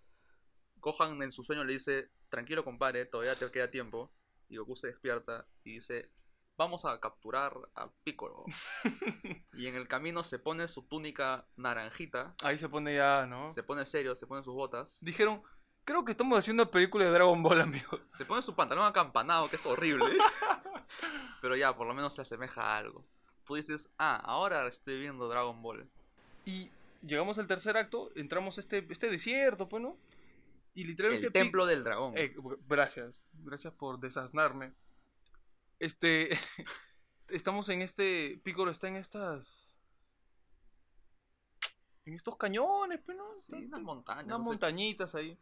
Gohan 0.76 1.22
en 1.22 1.32
su 1.32 1.42
sueño 1.42 1.64
le 1.64 1.72
dice, 1.72 2.10
tranquilo 2.28 2.62
compadre, 2.62 3.06
todavía 3.06 3.34
te 3.36 3.50
queda 3.50 3.70
tiempo. 3.70 4.12
Y 4.50 4.58
Goku 4.58 4.76
se 4.76 4.88
despierta 4.88 5.46
y 5.64 5.76
dice, 5.76 6.12
vamos 6.58 6.84
a 6.84 7.00
capturar 7.00 7.56
a 7.74 7.90
Piccolo. 8.04 8.44
y 9.54 9.66
en 9.66 9.76
el 9.76 9.88
camino 9.88 10.22
se 10.22 10.38
pone 10.38 10.68
su 10.68 10.86
túnica 10.86 11.48
naranjita, 11.56 12.34
Ahí 12.42 12.58
se 12.58 12.68
pone 12.68 12.94
ya, 12.94 13.24
¿no? 13.26 13.50
se 13.50 13.62
pone 13.62 13.86
serio, 13.86 14.14
se 14.14 14.26
pone 14.26 14.42
sus 14.44 14.52
botas, 14.54 14.98
Dijeron, 15.00 15.42
creo 15.86 16.04
que 16.04 16.12
estamos 16.12 16.38
haciendo 16.38 16.64
una 16.64 16.70
película 16.70 17.06
de 17.06 17.12
Dragon 17.12 17.42
Ball, 17.42 17.62
amigo. 17.62 17.98
se 18.12 18.26
pone 18.26 18.42
su 18.42 18.54
pantalón 18.54 18.84
acampanado, 18.84 19.48
que 19.48 19.56
es 19.56 19.64
horrible. 19.64 20.04
Pero 21.40 21.56
ya, 21.56 21.74
por 21.76 21.86
lo 21.86 21.94
menos 21.94 22.14
se 22.14 22.22
asemeja 22.22 22.62
a 22.62 22.76
algo. 22.78 23.08
Tú 23.46 23.54
dices, 23.54 23.88
ah, 23.96 24.16
ahora 24.16 24.66
estoy 24.66 24.98
viendo 24.98 25.28
Dragon 25.28 25.62
Ball. 25.62 25.88
Y 26.44 26.70
llegamos 27.00 27.38
al 27.38 27.46
tercer 27.46 27.76
acto, 27.76 28.10
entramos 28.16 28.58
a 28.58 28.60
este, 28.60 28.84
este 28.90 29.08
desierto, 29.08 29.68
pues, 29.68 29.82
¿no? 29.82 29.96
Y 30.74 30.84
literalmente... 30.84 31.28
El 31.28 31.32
templo 31.32 31.64
del 31.64 31.84
dragón. 31.84 32.14
Eh, 32.16 32.34
gracias, 32.68 33.26
gracias 33.32 33.72
por 33.72 34.00
desasnarme. 34.00 34.74
Este... 35.78 36.30
estamos 37.28 37.68
en 37.68 37.82
este... 37.82 38.40
Piccolo 38.42 38.72
está 38.72 38.88
en 38.88 38.96
estas... 38.96 39.80
En 42.04 42.14
estos 42.14 42.36
cañones, 42.36 43.00
pues, 43.04 43.16
¿no? 43.16 43.24
Sí, 43.42 43.54
unas 43.54 43.80
montañas. 43.80 44.24
unas 44.24 44.38
no 44.38 44.44
sé. 44.44 44.50
montañitas 44.50 45.14
ahí. 45.14 45.38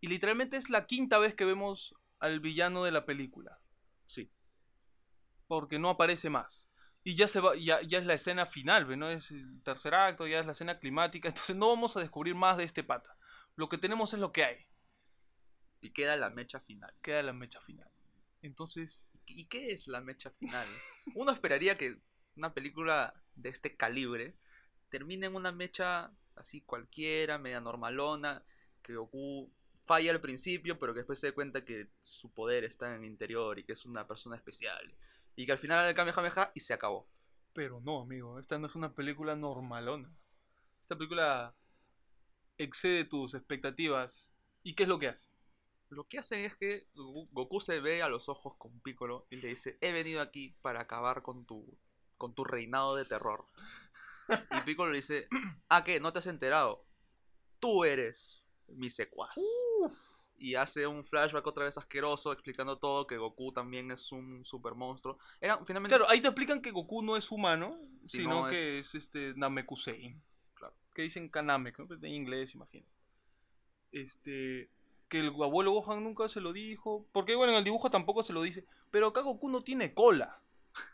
Y 0.00 0.08
literalmente 0.08 0.56
es 0.56 0.68
la 0.68 0.86
quinta 0.86 1.18
vez 1.18 1.34
que 1.34 1.44
vemos 1.44 1.94
al 2.18 2.40
villano 2.40 2.84
de 2.84 2.92
la 2.92 3.06
película. 3.06 3.60
Sí. 4.06 4.30
Porque 5.46 5.78
no 5.78 5.90
aparece 5.90 6.30
más. 6.30 6.68
Y 7.04 7.16
ya 7.16 7.26
se 7.26 7.40
va, 7.40 7.56
ya, 7.56 7.82
ya 7.82 7.98
es 7.98 8.06
la 8.06 8.14
escena 8.14 8.46
final, 8.46 8.84
¿ve? 8.84 8.96
¿no? 8.96 9.10
Es 9.10 9.30
el 9.30 9.62
tercer 9.62 9.94
acto, 9.94 10.26
ya 10.26 10.40
es 10.40 10.46
la 10.46 10.52
escena 10.52 10.78
climática. 10.78 11.28
Entonces 11.28 11.56
no 11.56 11.68
vamos 11.68 11.96
a 11.96 12.00
descubrir 12.00 12.34
más 12.34 12.58
de 12.58 12.64
este 12.64 12.84
pata. 12.84 13.16
Lo 13.56 13.68
que 13.68 13.78
tenemos 13.78 14.12
es 14.14 14.20
lo 14.20 14.32
que 14.32 14.44
hay. 14.44 14.66
Y 15.80 15.90
queda 15.90 16.16
la 16.16 16.30
mecha 16.30 16.60
final. 16.60 16.94
Queda 17.02 17.22
la 17.22 17.32
mecha 17.32 17.60
final. 17.60 17.90
Entonces, 18.40 19.18
¿Y 19.26 19.46
qué 19.46 19.72
es 19.72 19.88
la 19.88 20.00
mecha 20.00 20.30
final? 20.30 20.66
Uno 21.14 21.32
esperaría 21.32 21.78
que 21.78 22.00
una 22.36 22.54
película 22.54 23.14
de 23.34 23.48
este 23.48 23.76
calibre 23.76 24.36
termine 24.88 25.26
en 25.26 25.34
una 25.34 25.52
mecha 25.52 26.12
así 26.36 26.60
cualquiera, 26.62 27.38
media 27.38 27.60
normalona, 27.60 28.44
que 28.82 28.96
Goku 28.96 29.52
falla 29.82 30.10
al 30.10 30.20
principio, 30.20 30.78
pero 30.78 30.92
que 30.92 31.00
después 31.00 31.18
se 31.18 31.28
dé 31.28 31.32
cuenta 31.32 31.64
que 31.64 31.88
su 32.02 32.32
poder 32.32 32.64
está 32.64 32.94
en 32.94 33.02
el 33.02 33.08
interior 33.08 33.58
y 33.58 33.64
que 33.64 33.72
es 33.72 33.84
una 33.84 34.06
persona 34.06 34.36
especial. 34.36 34.94
Y 35.36 35.46
que 35.46 35.52
al 35.52 35.58
final 35.58 35.80
era 35.80 35.88
el 35.90 35.94
Kamehameha 35.94 36.52
y 36.54 36.60
se 36.60 36.74
acabó. 36.74 37.08
Pero 37.52 37.80
no, 37.80 38.02
amigo, 38.02 38.38
esta 38.38 38.58
no 38.58 38.66
es 38.66 38.74
una 38.74 38.94
película 38.94 39.34
normalona. 39.36 40.10
Esta 40.82 40.96
película 40.96 41.54
excede 42.58 43.04
tus 43.04 43.34
expectativas. 43.34 44.30
¿Y 44.62 44.74
qué 44.74 44.84
es 44.84 44.88
lo 44.88 44.98
que 44.98 45.08
hace? 45.08 45.28
Lo 45.88 46.08
que 46.08 46.18
hacen 46.18 46.44
es 46.44 46.56
que 46.56 46.88
Goku 46.94 47.60
se 47.60 47.80
ve 47.80 48.02
a 48.02 48.08
los 48.08 48.28
ojos 48.28 48.54
con 48.56 48.80
Piccolo 48.80 49.26
y 49.28 49.36
le 49.36 49.48
dice, 49.48 49.76
he 49.80 49.92
venido 49.92 50.22
aquí 50.22 50.56
para 50.62 50.80
acabar 50.80 51.22
con 51.22 51.44
tu, 51.44 51.78
con 52.16 52.34
tu 52.34 52.44
reinado 52.44 52.96
de 52.96 53.04
terror. 53.04 53.46
Y 54.28 54.60
Piccolo 54.62 54.92
le 54.92 54.98
dice, 54.98 55.28
¿ah 55.68 55.84
qué? 55.84 56.00
¿No 56.00 56.12
te 56.12 56.20
has 56.20 56.26
enterado? 56.26 56.86
Tú 57.58 57.84
eres 57.84 58.50
mi 58.68 58.88
secuaz. 58.88 59.34
Y 60.42 60.56
hace 60.56 60.88
un 60.88 61.04
flashback 61.04 61.46
otra 61.46 61.64
vez 61.66 61.78
asqueroso 61.78 62.32
explicando 62.32 62.76
todo, 62.76 63.06
que 63.06 63.16
Goku 63.16 63.52
también 63.52 63.92
es 63.92 64.10
un 64.10 64.44
super 64.44 64.74
monstruo. 64.74 65.16
Era, 65.40 65.64
finalmente, 65.64 65.94
Claro, 65.96 66.10
ahí 66.10 66.20
te 66.20 66.26
explican 66.26 66.60
que 66.60 66.72
Goku 66.72 67.00
no 67.00 67.16
es 67.16 67.30
humano, 67.30 67.78
sino 68.06 68.42
no 68.46 68.50
que 68.50 68.80
es- 68.80 68.88
es, 68.88 68.94
este 68.96 69.34
Namekusein. 69.36 70.20
Claro. 70.54 70.74
Que 70.94 71.02
dicen 71.02 71.28
Kanamek, 71.28 71.78
¿no? 71.78 71.94
En 71.94 72.04
inglés, 72.06 72.54
imagino. 72.56 72.84
Este. 73.92 74.68
Que 75.08 75.20
el 75.20 75.28
abuelo 75.28 75.72
Gohan 75.72 76.02
nunca 76.02 76.28
se 76.28 76.40
lo 76.40 76.52
dijo. 76.52 77.06
Porque, 77.12 77.34
bueno, 77.34 77.52
en 77.52 77.58
el 77.58 77.64
dibujo 77.64 77.90
tampoco 77.90 78.24
se 78.24 78.32
lo 78.32 78.42
dice. 78.42 78.64
Pero 78.90 79.08
acá 79.08 79.20
Goku 79.20 79.48
no 79.48 79.62
tiene 79.62 79.94
cola. 79.94 80.40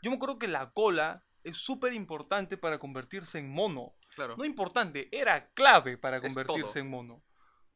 Yo 0.03 0.11
me 0.11 0.16
acuerdo 0.16 0.38
que 0.38 0.49
la 0.49 0.72
cola 0.72 1.24
es 1.44 1.57
súper 1.57 1.92
importante 1.94 2.57
para 2.57 2.78
convertirse 2.78 3.38
en 3.38 3.49
mono. 3.51 3.94
claro. 4.14 4.36
No 4.36 4.44
importante, 4.44 5.09
era 5.12 5.49
clave 5.51 5.96
para 5.96 6.20
convertirse 6.20 6.80
en 6.80 6.90
mono. 6.90 7.22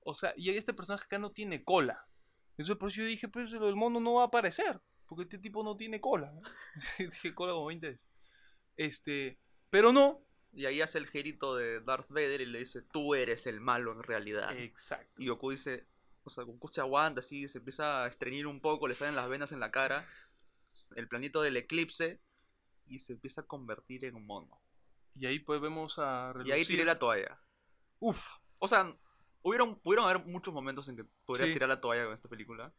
O 0.04 0.14
sea, 0.14 0.34
y 0.36 0.50
este 0.50 0.74
personaje 0.74 1.04
acá 1.04 1.18
no 1.18 1.32
tiene 1.32 1.64
cola. 1.64 2.06
Entonces 2.52 2.76
por 2.76 2.90
eso 2.90 3.02
yo 3.02 3.06
dije, 3.06 3.28
pues 3.28 3.50
del 3.50 3.76
mono 3.76 4.00
no 4.00 4.14
va 4.14 4.22
a 4.22 4.26
aparecer. 4.26 4.80
Porque 5.06 5.24
este 5.24 5.38
tipo 5.38 5.62
no 5.62 5.76
tiene 5.76 6.00
cola. 6.00 6.32
dije 6.98 7.34
cola 7.34 7.52
como 7.52 7.66
20 7.66 7.86
veces. 7.90 8.08
Este, 8.76 9.38
pero 9.70 9.92
no. 9.92 10.24
Y 10.52 10.66
ahí 10.66 10.80
hace 10.80 10.98
el 10.98 11.06
gerito 11.06 11.56
de 11.56 11.80
Darth 11.80 12.10
Vader 12.10 12.42
y 12.42 12.46
le 12.46 12.58
dice, 12.58 12.82
tú 12.82 13.14
eres 13.14 13.46
el 13.46 13.60
malo 13.60 13.92
en 13.92 14.02
realidad. 14.02 14.56
Exacto. 14.58 15.22
Y 15.22 15.28
Goku 15.28 15.50
dice, 15.50 15.86
o 16.24 16.30
sea, 16.30 16.44
Goku 16.44 16.68
se 16.68 16.82
aguanta 16.82 17.20
así, 17.20 17.48
se 17.48 17.58
empieza 17.58 18.04
a 18.04 18.06
estreñir 18.06 18.46
un 18.46 18.60
poco, 18.60 18.86
le 18.86 18.94
salen 18.94 19.16
las 19.16 19.28
venas 19.28 19.52
en 19.52 19.60
la 19.60 19.70
cara, 19.70 20.06
el 20.94 21.08
planito 21.08 21.40
del 21.40 21.56
eclipse, 21.56 22.20
y 22.86 22.98
se 22.98 23.14
empieza 23.14 23.42
a 23.42 23.46
convertir 23.46 24.04
en 24.04 24.24
mono. 24.26 24.60
Y 25.14 25.26
ahí 25.26 25.38
pues 25.38 25.60
vemos 25.60 25.98
a 25.98 26.34
Y 26.44 26.52
ahí 26.52 26.64
tiré 26.64 26.84
la 26.84 26.98
toalla. 26.98 27.40
Uf. 27.98 28.38
O 28.58 28.68
sea, 28.68 28.94
hubieron, 29.42 29.78
pudieron 29.80 30.08
haber 30.08 30.24
muchos 30.26 30.52
momentos 30.54 30.88
en 30.88 30.96
que 30.96 31.04
podrías 31.24 31.48
Sí. 31.48 31.52
tirar 31.54 31.68
la 31.68 31.80
toalla 31.80 32.04
con 32.04 32.14
esta 32.14 32.28
película, 32.28 32.72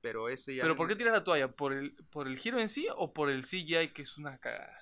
pero 0.00 0.28
ese 0.28 0.54
ya... 0.54 0.62
Pero 0.62 0.76
¿por 0.76 0.88
qué 0.88 0.96
tiras 0.96 1.12
la 1.12 1.24
toalla? 1.24 1.48
¿Por 1.52 1.72
el, 1.72 1.94
¿Por 2.10 2.26
el 2.26 2.38
giro 2.38 2.58
en 2.60 2.68
sí 2.68 2.86
o 2.96 3.12
por 3.12 3.30
el 3.30 3.44
CGI 3.44 3.92
que 3.92 4.02
es 4.02 4.16
una 4.18 4.38
cagada? 4.38 4.78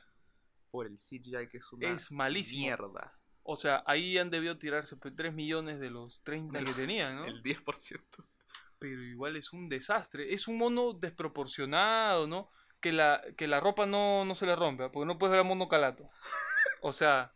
Por 0.71 0.87
el 0.87 0.97
CGI 0.97 1.49
que 1.51 1.59
es 1.59 1.73
una 1.73 1.89
Es 1.89 2.11
malísimo. 2.13 2.63
mierda. 2.63 3.15
O 3.43 3.57
sea, 3.57 3.83
ahí 3.87 4.19
han 4.19 4.31
debido 4.31 4.59
tirarse 4.59 4.97
pues, 4.97 5.15
3 5.17 5.33
millones 5.33 5.81
de 5.81 5.91
los 5.91 6.23
30 6.23 6.63
que 6.65 6.73
tenían, 6.75 7.17
¿no? 7.17 7.25
El 7.25 7.43
10%. 7.43 8.25
pero 8.79 9.03
igual 9.03 9.37
es 9.37 9.53
un 9.53 9.69
desastre. 9.69 10.33
Es 10.35 10.47
un 10.47 10.59
mono 10.59 10.93
desproporcionado, 10.93 12.27
¿no? 12.29 12.51
Que 12.81 12.93
la, 12.93 13.23
que 13.37 13.49
la 13.49 13.59
ropa 13.59 13.87
no, 13.87 14.25
no 14.25 14.35
se 14.37 14.47
le 14.47 14.55
rompe, 14.55 14.85
¿ah? 14.85 14.93
porque 14.93 15.07
no 15.07 15.19
puedes 15.19 15.33
ver 15.33 15.41
a 15.41 15.45
mono 15.45 15.67
calato. 15.69 16.09
O 16.81 16.93
sea, 16.93 17.33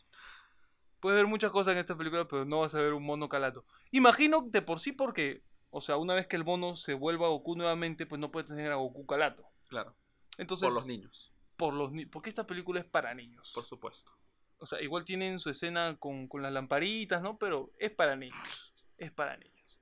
puedes 1.03 1.19
ver 1.21 1.27
muchas 1.27 1.51
cosas 1.51 1.73
en 1.75 1.79
esta 1.81 1.97
película, 1.99 2.27
pero 2.29 2.45
no 2.45 2.61
vas 2.61 2.75
a 2.77 2.81
ver 2.81 2.95
un 2.95 3.03
mono 3.05 3.29
calato. 3.29 3.67
Imagino 3.91 4.41
de 4.49 4.63
por 4.63 4.79
sí 4.79 4.93
porque, 4.93 5.43
o 5.71 5.81
sea, 5.81 5.97
una 5.97 6.15
vez 6.15 6.29
que 6.29 6.37
el 6.37 6.45
mono 6.45 6.77
se 6.77 6.95
vuelva 6.95 7.27
Goku 7.29 7.57
nuevamente, 7.57 8.07
pues 8.07 8.21
no 8.21 8.31
puedes 8.31 8.49
tener 8.49 8.71
a 8.71 8.77
Goku 8.77 9.05
calato. 9.05 9.45
Claro, 9.69 9.97
Entonces, 10.39 10.67
por 10.69 10.75
los 10.75 10.87
niños, 10.87 11.33
Por 11.57 11.75
los 11.75 11.91
ni- 11.93 12.07
porque 12.07 12.31
esta 12.31 12.47
película 12.47 12.79
es 12.81 12.87
para 12.87 13.13
niños. 13.15 13.51
por 13.53 13.65
supuesto. 13.65 14.13
O 14.59 14.67
sea, 14.67 14.81
igual 14.81 15.05
tienen 15.05 15.41
su 15.41 15.51
escena 15.51 15.97
con, 15.99 16.29
con 16.29 16.41
las 16.41 16.53
lamparitas, 16.53 17.21
¿no? 17.21 17.37
Pero 17.37 17.73
es 17.81 17.91
para 17.91 18.15
niños. 18.15 18.73
Es 18.97 19.11
para 19.11 19.37
niños. 19.37 19.81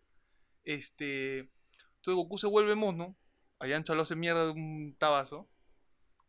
Este. 0.64 1.41
Entonces 1.97 2.14
Goku 2.14 2.39
se 2.39 2.47
vuelve 2.47 2.75
mono. 2.75 3.14
A 3.59 3.66
Yancha 3.66 3.95
lo 3.95 4.03
hace 4.03 4.16
mierda 4.16 4.47
de 4.47 4.53
un 4.53 4.97
tabazo. 4.99 5.51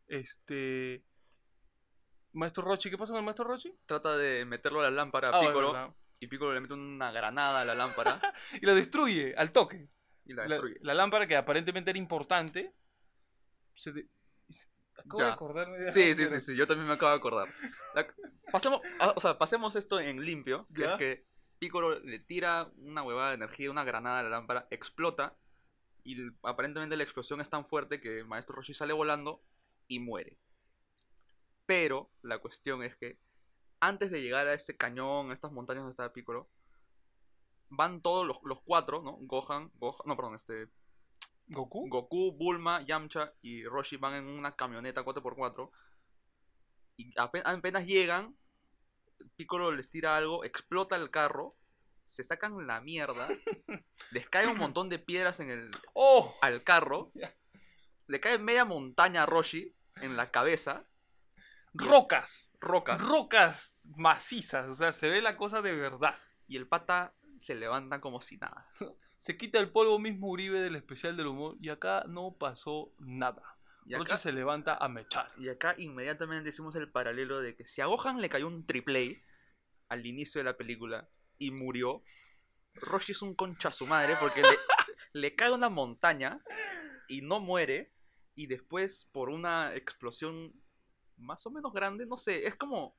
Este. 0.08 1.02
Maestro 2.32 2.64
Rochi, 2.64 2.90
¿qué 2.90 2.96
pasa 2.98 3.12
con 3.12 3.18
el 3.18 3.24
Maestro 3.24 3.44
Rochi? 3.44 3.74
Trata 3.86 4.16
de 4.16 4.44
meterlo 4.44 4.80
a 4.80 4.84
la 4.84 4.90
lámpara 4.90 5.28
a 5.28 5.38
Ah, 5.38 5.40
Piccolo, 5.40 5.96
y 6.18 6.26
Piccolo 6.28 6.52
le 6.54 6.60
mete 6.60 6.74
una 6.74 7.12
granada 7.12 7.60
a 7.60 7.64
la 7.64 7.74
lámpara 7.74 8.20
y 8.62 8.64
la 8.66 8.74
destruye 8.74 9.34
al 9.36 9.52
toque. 9.52 9.88
y 10.24 10.32
la 10.34 10.44
La, 10.44 10.54
destruye. 10.54 10.76
la 10.80 10.94
lámpara 10.94 11.26
que 11.26 11.36
aparentemente 11.36 11.90
era 11.90 11.98
importante. 11.98 12.74
Se 13.74 13.92
de- 13.92 14.08
Acabo 14.96 15.18
de 15.22 15.28
Ya. 15.28 15.32
acordarme 15.32 15.78
de 15.78 15.90
Sí, 15.90 16.14
sí, 16.14 16.26
sí, 16.28 16.40
sí, 16.40 16.54
yo 16.56 16.66
también 16.66 16.86
me 16.86 16.94
acabo 16.94 17.10
de 17.12 17.18
acordar. 17.18 17.48
La- 17.94 18.06
pasemos, 18.52 18.80
ah, 19.00 19.12
o 19.16 19.20
sea, 19.20 19.36
pasemos 19.38 19.74
esto 19.74 19.98
en 19.98 20.24
limpio, 20.24 20.68
que 20.74 20.82
Ya. 20.82 20.92
es 20.92 20.98
que 20.98 21.26
Piccolo 21.58 21.98
le 22.00 22.18
tira 22.18 22.70
una 22.76 23.02
huevada 23.02 23.30
de 23.30 23.36
energía, 23.36 23.70
una 23.70 23.84
granada 23.84 24.18
a 24.20 24.22
la 24.24 24.28
lámpara, 24.28 24.66
explota, 24.70 25.36
y 26.04 26.14
l- 26.20 26.32
aparentemente 26.42 26.96
la 26.96 27.04
explosión 27.04 27.40
es 27.40 27.48
tan 27.48 27.64
fuerte 27.66 28.00
que 28.00 28.18
el 28.18 28.26
Maestro 28.26 28.54
Roshi 28.56 28.74
sale 28.74 28.92
volando 28.92 29.42
y 29.88 29.98
muere. 30.00 30.38
Pero 31.74 32.10
la 32.20 32.38
cuestión 32.38 32.82
es 32.82 32.94
que 32.96 33.18
antes 33.80 34.10
de 34.10 34.20
llegar 34.20 34.46
a 34.46 34.52
ese 34.52 34.76
cañón, 34.76 35.30
a 35.30 35.34
estas 35.34 35.52
montañas 35.52 35.80
donde 35.84 35.92
estaba 35.92 36.12
Piccolo, 36.12 36.50
van 37.70 38.02
todos 38.02 38.26
los, 38.26 38.40
los 38.44 38.60
cuatro, 38.60 39.00
¿no? 39.00 39.16
Gohan, 39.22 39.70
Gohan, 39.76 40.02
no, 40.04 40.14
perdón, 40.14 40.34
este, 40.34 40.68
¿Goku? 41.46 41.88
Goku, 41.88 42.32
Bulma, 42.36 42.82
Yamcha 42.82 43.32
y 43.40 43.64
Roshi 43.64 43.96
van 43.96 44.14
en 44.16 44.26
una 44.26 44.54
camioneta 44.54 45.02
4x4. 45.02 45.70
Y 46.98 47.14
ape- 47.14 47.40
apenas 47.42 47.86
llegan, 47.86 48.36
Piccolo 49.36 49.72
les 49.72 49.88
tira 49.88 50.14
algo, 50.18 50.44
explota 50.44 50.96
el 50.96 51.10
carro, 51.10 51.56
se 52.04 52.22
sacan 52.22 52.66
la 52.66 52.82
mierda, 52.82 53.28
les 54.10 54.28
cae 54.28 54.46
un 54.46 54.58
montón 54.58 54.90
de 54.90 54.98
piedras 54.98 55.40
en 55.40 55.50
el, 55.50 55.70
¡Oh! 55.94 56.34
al 56.42 56.62
carro, 56.62 57.12
le 58.08 58.20
cae 58.20 58.38
media 58.38 58.66
montaña 58.66 59.22
a 59.22 59.26
Roshi 59.26 59.74
en 59.96 60.18
la 60.18 60.30
cabeza, 60.30 60.86
Rocas. 61.74 62.56
rocas, 62.60 63.02
Rocas 63.02 63.88
macizas. 63.96 64.68
O 64.68 64.74
sea, 64.74 64.92
se 64.92 65.10
ve 65.10 65.22
la 65.22 65.36
cosa 65.36 65.62
de 65.62 65.74
verdad. 65.74 66.18
y 66.46 66.56
el 66.56 66.66
pata 66.66 67.14
se 67.38 67.54
levanta 67.54 68.00
como 68.00 68.20
si 68.20 68.36
nada. 68.36 68.68
Se 69.18 69.36
quita 69.36 69.60
el 69.60 69.70
polvo 69.70 70.00
mismo 70.00 70.26
Uribe 70.26 70.60
del 70.60 70.74
especial 70.74 71.16
del 71.16 71.28
humor 71.28 71.56
y 71.60 71.68
acá 71.68 72.02
no 72.08 72.34
pasó 72.36 72.92
nada. 72.98 73.56
Y 73.86 73.94
acá, 73.94 74.18
se 74.18 74.32
levanta 74.32 74.76
a 74.76 74.88
mechar. 74.88 75.30
y 75.38 75.48
acá 75.48 75.76
inmediatamente 75.78 76.48
hicimos 76.48 76.74
el 76.74 76.90
paralelo 76.90 77.40
de 77.40 77.54
que 77.54 77.64
si 77.64 77.80
a 77.80 77.86
Gohan 77.86 78.20
le 78.20 78.28
cayó 78.28 78.48
un 78.48 78.66
triple 78.66 79.22
A 79.88 79.94
al 79.94 80.06
inicio 80.06 80.40
de 80.40 80.44
la 80.46 80.56
película 80.56 81.08
y 81.38 81.52
murió, 81.52 82.02
Roshi 82.74 83.12
es 83.12 83.22
un 83.22 83.36
concha 83.36 83.70
su 83.70 83.86
madre 83.86 84.16
porque 84.18 84.42
le, 84.42 84.48
le 85.12 85.36
cae 85.36 85.52
una 85.52 85.68
montaña 85.68 86.42
y 87.06 87.20
no 87.22 87.38
muere 87.38 87.92
y 88.34 88.48
después 88.48 89.08
por 89.12 89.28
una 89.28 89.74
explosión 89.76 90.52
más 91.16 91.44
o 91.46 91.50
menos 91.50 91.72
grande, 91.72 92.06
no 92.06 92.16
sé, 92.18 92.46
es 92.46 92.54
como... 92.56 92.96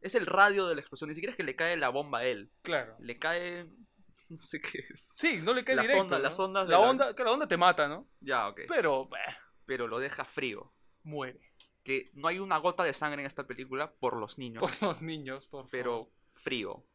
Es 0.00 0.14
el 0.16 0.26
radio 0.26 0.66
de 0.66 0.74
la 0.74 0.80
explosión, 0.80 1.08
ni 1.08 1.14
siquiera 1.14 1.30
es 1.30 1.36
que 1.36 1.44
le 1.44 1.54
cae 1.54 1.76
la 1.76 1.88
bomba 1.88 2.18
a 2.20 2.24
él, 2.26 2.50
Claro. 2.62 2.96
le 3.00 3.18
cae... 3.18 3.66
No 4.28 4.36
sé 4.38 4.60
qué 4.62 4.78
es. 4.78 4.98
Sí, 5.18 5.40
no 5.42 5.52
le 5.52 5.62
cae 5.62 5.76
Las 5.76 5.86
directo. 5.86 6.18
las 6.18 6.38
ondas 6.38 6.66
de 6.66 6.72
La 6.72 6.78
la- 6.80 6.90
onda, 6.90 7.14
que 7.14 7.22
la 7.22 7.32
onda 7.32 7.46
te 7.46 7.56
mata, 7.58 7.86
¿no? 7.86 8.08
Ya, 8.20 8.48
ok. 8.48 8.62
Pero, 8.68 9.06
bah, 9.06 9.18
Pero 9.66 9.86
lo 9.88 9.98
deja 9.98 10.24
frío. 10.24 10.72
muere. 11.02 11.52
Que 11.84 12.10
no 12.14 12.28
hay 12.28 12.38
una 12.38 12.56
gota 12.58 12.82
de 12.84 12.94
sangre 12.94 13.20
en 13.22 13.26
esta 13.26 13.46
película 13.46 13.92
por 13.92 14.16
los 14.16 14.38
niños, 14.38 14.60
Por 14.62 14.82
los 14.82 15.02
niños, 15.02 15.46
por 15.48 15.68
pero 15.68 15.90
favor. 16.06 16.12
frío. 16.34 16.86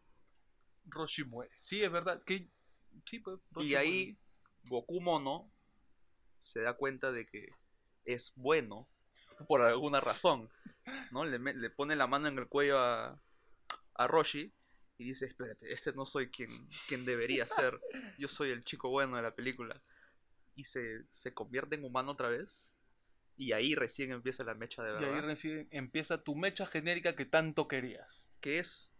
Roshi 0.86 1.26
muere. 1.26 1.52
Sí, 1.60 1.84
es 1.84 1.92
verdad. 1.92 2.24
Que... 2.24 2.50
Sí, 3.06 3.20
pues. 3.20 3.38
Roshi 3.52 3.68
Y 3.70 3.76
ahí 3.76 4.18
Goku 4.64 5.00
Mono 5.02 5.52
se 6.42 6.62
da 6.62 6.74
cuenta 6.76 7.12
de 7.12 7.28
que 7.28 7.50
es 8.06 8.34
bueno 8.36 8.90
por 9.48 9.62
alguna 9.62 10.00
razón. 10.00 10.50
¿no? 11.12 11.26
Le, 11.26 11.70
pone 11.70 11.96
la 11.96 12.08
mano 12.08 12.28
en 12.28 12.38
el 12.38 12.48
cuello 12.48 12.80
a, 12.80 13.20
a 13.96 14.08
Roshi 14.08 14.54
y 14.98 15.04
dice, 15.06 15.26
espérate, 15.26 15.72
este 15.72 15.94
no 15.94 16.06
soy 16.06 16.30
quien, 16.30 16.68
quien 16.88 17.06
debería 17.06 17.46
ser. 17.48 17.80
Yo 18.18 18.28
soy 18.28 18.50
el 18.52 18.64
chico 18.64 18.90
bueno 18.90 19.18
de 19.18 19.22
la 19.24 19.36
película. 19.36 19.82
Y 20.56 20.64
se, 20.64 21.04
se 21.10 21.34
convierte 21.34 21.76
en 21.76 21.84
humano 21.84 22.14
otra 22.14 22.30
vez. 22.30 22.74
Y 23.36 23.52
ahí 23.52 23.76
recién 23.76 24.12
empieza 24.12 24.44
la 24.44 24.56
mecha 24.56 24.84
de 24.84 24.92
muere. 24.94 25.06
Y 25.06 25.10
verdad. 25.10 25.24
ahí 25.24 25.28
recién 25.30 25.68
empieza 25.72 26.24
tu 26.24 26.36
mecha 26.36 26.66
genérica 26.66 27.16
que 27.16 27.26
tanto 27.26 27.68
querías. 27.68 28.30
Que 28.42 28.58
es 28.58 28.92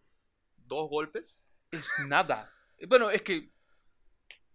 dos 0.58 0.88
golpes. 0.90 1.48
Es 1.72 1.90
nada. 2.08 2.54
Bueno, 2.88 3.10
es 3.10 3.24
que. 3.24 3.52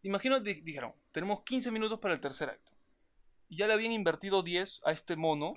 Imagino, 0.02 0.38
di- 0.40 0.60
dijeron, 0.60 0.92
tenemos 1.10 1.42
15 1.42 1.70
minutos 1.72 1.98
para 1.98 2.14
el 2.14 2.20
tercer 2.20 2.50
acto. 2.50 2.71
Y 3.52 3.56
ya 3.58 3.66
le 3.66 3.74
habían 3.74 3.92
invertido 3.92 4.42
10 4.42 4.80
a 4.86 4.92
este 4.92 5.14
mono. 5.14 5.52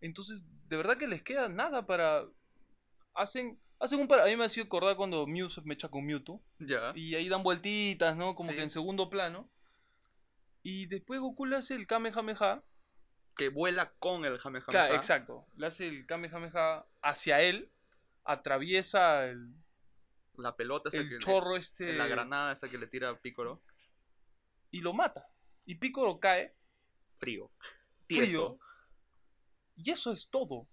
Entonces, 0.00 0.46
de 0.68 0.76
verdad 0.76 0.96
que 0.98 1.08
les 1.08 1.20
queda 1.20 1.48
nada 1.48 1.84
para. 1.84 2.24
Hacen. 3.12 3.58
Hacen 3.80 3.98
un 3.98 4.06
par. 4.06 4.20
A 4.20 4.26
mí 4.26 4.36
me 4.36 4.44
ha 4.44 4.48
sido 4.48 4.66
acordar 4.66 4.94
cuando 4.94 5.26
Mew 5.26 5.50
se 5.50 5.60
mecha 5.62 5.88
con 5.88 6.06
Mewtwo. 6.06 6.40
Ya. 6.60 6.92
Y 6.94 7.16
ahí 7.16 7.28
dan 7.28 7.42
vueltitas, 7.42 8.16
¿no? 8.16 8.36
Como 8.36 8.50
Sí. 8.50 8.56
que 8.56 8.62
en 8.62 8.70
segundo 8.70 9.10
plano. 9.10 9.50
Y 10.62 10.86
después 10.86 11.18
Goku 11.20 11.44
le 11.44 11.56
hace 11.56 11.74
el 11.74 11.88
Kamehameha. 11.88 12.62
que 13.36 13.48
vuela 13.48 13.92
con 13.98 14.24
el 14.24 14.38
Kamehameha. 14.38 14.66
Claro, 14.70 14.94
exacto. 14.94 15.44
Le 15.56 15.66
hace 15.66 15.88
el 15.88 16.06
Kamehameha 16.06 16.86
hacia 17.02 17.40
él, 17.40 17.68
atraviesa 18.24 19.26
el, 19.26 19.54
La 20.36 20.54
pelota 20.56 20.88
esa 20.90 20.98
el 20.98 21.08
que 21.08 21.18
chorro 21.18 21.56
este 21.56 21.94
la 21.96 22.06
granada 22.06 22.52
esa 22.52 22.68
que 22.68 22.78
le 22.78 22.86
tira 22.86 23.10
a 23.10 23.16
Piccolo. 23.16 23.60
y 24.70 24.80
lo 24.82 24.92
mata. 24.92 25.28
Y 25.66 25.76
Piccolo 25.76 26.20
cae 26.20 26.54
Frío. 27.18 27.50
Y 29.76 29.90
eso 29.90 30.12
es 30.12 30.28
todo. 30.30 30.66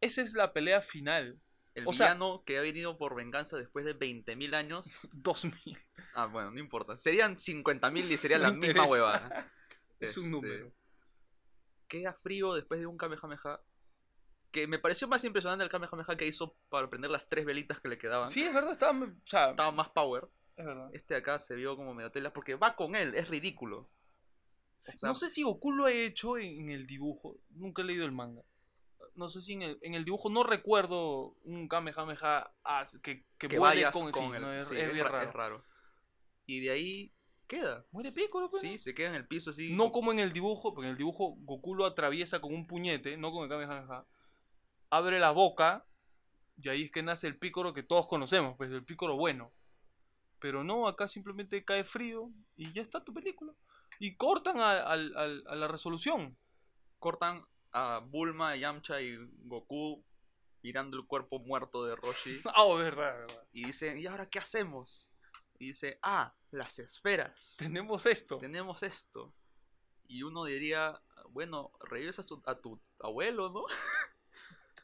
Esa 0.00 0.22
es 0.22 0.32
la 0.34 0.52
pelea 0.52 0.80
final. 0.82 1.40
El 1.74 1.86
O 1.86 1.92
sea- 1.92 2.18
que 2.44 2.58
ha 2.58 2.62
venido 2.62 2.98
por 2.98 3.14
venganza 3.14 3.56
después 3.56 3.84
de 3.84 3.94
20.000 3.98 4.54
años. 4.54 5.08
2000. 5.12 5.78
Ah, 6.14 6.26
bueno, 6.26 6.50
no 6.50 6.58
importa. 6.58 6.96
Serían 6.96 7.36
50.000 7.36 8.10
y 8.10 8.16
sería 8.18 8.38
la 8.38 8.52
misma 8.52 8.86
huevada. 8.86 9.52
Es 10.00 10.16
un 10.16 10.24
Este, 10.24 10.30
número. 10.34 10.72
Queda 11.86 12.14
frío 12.14 12.54
después 12.54 12.80
de 12.80 12.86
un 12.86 12.96
Kamehameha. 12.96 13.60
Que 14.50 14.66
me 14.66 14.78
pareció 14.78 15.06
más 15.06 15.22
impresionante 15.24 15.62
el 15.62 15.70
Kamehameha 15.70 16.16
que 16.16 16.26
hizo 16.26 16.56
para 16.70 16.88
prender 16.88 17.10
las 17.10 17.28
tres 17.28 17.44
velitas 17.44 17.80
que 17.80 17.88
le 17.88 17.98
quedaban. 17.98 18.28
Sí, 18.30 18.42
es 18.42 18.54
verdad, 18.54 18.72
estaba, 18.72 18.98
o 18.98 19.12
sea, 19.26 19.50
Estaba 19.50 19.70
más 19.72 19.90
power. 19.90 20.26
es 20.56 20.64
verdad. 20.64 20.88
Este 20.94 21.14
de 21.14 21.20
acá 21.20 21.38
se 21.38 21.54
vio 21.54 21.76
como 21.76 21.92
medio 21.94 22.10
tela 22.10 22.32
porque 22.32 22.54
va 22.54 22.74
con 22.76 22.96
él, 22.96 23.14
es 23.14 23.28
ridículo. 23.28 23.90
Sí, 24.80 24.98
sea- 24.98 25.08
no 25.08 25.14
sé 25.14 25.28
si 25.28 25.42
Goku 25.42 25.72
lo 25.72 25.84
ha 25.84 25.92
hecho 25.92 26.38
en, 26.38 26.70
el 26.70 26.86
dibujo. 26.86 27.36
Nunca 27.50 27.82
he 27.82 27.84
leído 27.84 28.06
el 28.06 28.12
manga. 28.12 28.42
No 29.14 29.28
sé 29.28 29.42
si 29.42 29.52
en 29.52 29.62
el, 29.62 29.78
en 29.82 29.94
el 29.94 30.04
dibujo 30.04 30.30
no 30.30 30.42
recuerdo 30.42 31.36
un 31.44 31.68
Kamehameha 31.68 32.50
que, 33.02 33.26
que, 33.38 33.48
Que 33.48 33.58
vayas 33.58 33.92
con, 33.92 34.10
con, 34.10 34.30
sí, 34.30 34.36
él. 34.36 34.42
no, 34.42 34.52
es, 34.52 34.70
raro. 34.70 35.20
es 35.20 35.32
raro. 35.32 35.64
Y 36.46 36.60
de 36.60 36.70
ahí 36.70 37.12
queda. 37.46 37.84
Muere 37.90 38.12
Piccolo, 38.12 38.48
pues, 38.48 38.62
Sí, 38.62 38.78
se 38.78 38.94
queda 38.94 39.10
en 39.10 39.16
el 39.16 39.26
piso 39.26 39.50
así. 39.50 39.72
No 39.72 39.92
como 39.92 40.12
en 40.12 40.18
el 40.20 40.32
dibujo, 40.32 40.72
porque 40.72 40.86
en 40.86 40.92
el 40.92 40.96
dibujo 40.96 41.36
Goku 41.40 41.74
lo 41.74 41.84
atraviesa 41.84 42.40
con 42.40 42.54
un 42.54 42.66
puñete, 42.66 43.18
no 43.18 43.32
con 43.32 43.42
el 43.42 43.50
Kamehameha. 43.50 44.06
Abre 44.88 45.18
la 45.20 45.30
boca 45.32 45.86
y 46.56 46.68
ahí 46.68 46.84
es 46.84 46.90
que 46.90 47.02
nace 47.02 47.26
el 47.26 47.38
Piccolo 47.38 47.74
que 47.74 47.82
todos 47.82 48.06
conocemos, 48.06 48.56
pues 48.56 48.70
el 48.70 48.84
Piccolo 48.84 49.16
bueno. 49.16 49.52
Pero 50.38 50.64
no, 50.64 50.88
acá 50.88 51.06
simplemente 51.08 51.64
cae 51.64 51.84
frío 51.84 52.30
y 52.56 52.72
ya 52.72 52.80
está 52.80 53.04
tu 53.04 53.12
película. 53.12 53.52
Y 53.98 54.16
cortan 54.16 54.60
a, 54.60 54.70
a 54.92 54.96
la 54.96 55.68
resolución. 55.68 56.36
Cortan 56.98 57.44
a 57.72 57.98
Bulma, 57.98 58.56
Yamcha 58.56 59.00
y 59.00 59.16
Goku 59.44 60.04
mirando 60.62 60.96
el 60.98 61.06
cuerpo 61.06 61.38
muerto 61.38 61.84
de 61.84 61.96
Roshi. 61.96 62.40
Ah, 62.54 62.64
oh, 62.64 62.76
verdad, 62.76 63.18
verdad. 63.18 63.48
y 63.52 63.64
dicen, 63.64 63.98
¿y 63.98 64.06
ahora 64.06 64.28
qué 64.28 64.38
hacemos? 64.38 65.12
Y 65.58 65.68
dice, 65.68 65.98
ah, 66.02 66.34
las 66.50 66.78
esferas. 66.78 67.56
Tenemos 67.58 68.06
esto. 68.06 68.38
Tenemos 68.38 68.82
esto. 68.82 69.34
Y 70.08 70.22
uno 70.22 70.44
diría, 70.44 71.00
bueno, 71.30 71.70
revives 71.80 72.18
a 72.18 72.24
tu, 72.24 72.42
a 72.46 72.54
tu 72.58 72.80
abuelo, 73.00 73.50
¿no? 73.50 73.64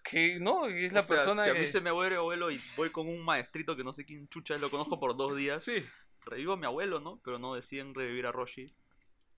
Que 0.08 0.38
no, 0.38 0.66
es 0.66 0.92
la 0.92 1.00
O 1.00 1.02
sea, 1.02 1.16
persona 1.16 1.42
si 1.42 1.50
a 1.50 1.52
que... 1.54 1.58
mí 1.60 1.66
se 1.66 1.80
me 1.80 1.92
muere 1.92 2.14
abuelo 2.14 2.52
y 2.52 2.60
voy 2.76 2.90
con 2.90 3.08
un 3.08 3.24
maestrito 3.24 3.74
que 3.76 3.82
no 3.82 3.92
sé 3.92 4.04
quién 4.06 4.28
chucha, 4.28 4.56
lo 4.56 4.70
conozco 4.70 5.00
por 5.00 5.16
dos 5.16 5.34
días, 5.36 5.64
Sí. 5.64 5.84
revivo 6.26 6.52
a 6.52 6.56
mi 6.56 6.64
abuelo, 6.64 7.00
¿no? 7.00 7.20
Pero 7.24 7.40
no 7.40 7.54
deciden 7.56 7.92
revivir 7.92 8.24
a 8.26 8.30
Roshi 8.32 8.72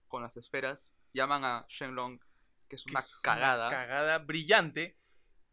con 0.08 0.22
las 0.22 0.36
esferas. 0.36 0.96
Llaman 1.14 1.44
a 1.44 1.66
Shenlong, 1.68 2.18
que 2.68 2.76
es 2.76 2.84
que 2.84 2.90
una 2.90 3.00
es 3.00 3.16
cagada. 3.20 3.70
cagada 3.70 4.18
brillante. 4.18 4.96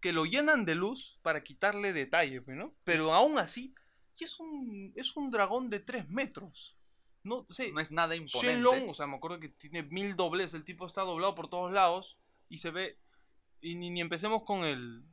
Que 0.02 0.14
lo 0.14 0.26
llenan 0.26 0.66
de 0.66 0.76
luz 0.76 1.20
para 1.24 1.44
quitarle 1.44 1.92
detalle, 1.94 2.42
pues, 2.42 2.56
¿no? 2.58 2.76
Pero 2.84 3.14
aún 3.14 3.40
así, 3.40 3.74
es 4.20 4.40
un, 4.40 4.94
es 4.96 5.16
un 5.18 5.32
dragón 5.32 5.70
de 5.70 5.80
3 5.80 6.10
metros. 6.10 6.78
No, 7.24 7.48
sí, 7.50 7.72
no 7.72 7.82
es 7.82 7.92
nada 7.92 8.16
imponente. 8.16 8.54
Shenlong, 8.54 8.90
o 8.90 8.94
sea, 8.94 9.08
me 9.08 9.16
acuerdo 9.16 9.40
que 9.40 9.50
tiene 9.50 9.82
mil 9.84 10.16
dobles, 10.16 10.54
el 10.54 10.64
tipo 10.64 10.86
está 10.86 11.02
doblado 11.02 11.34
por 11.34 11.50
todos 11.50 11.74
lados 11.74 12.20
y 12.50 12.60
se 12.60 12.70
ve. 12.70 13.00
Y 13.62 13.76
ni, 13.76 13.90
ni 13.90 14.02
empecemos 14.02 14.44
con 14.44 14.64
el. 14.64 15.04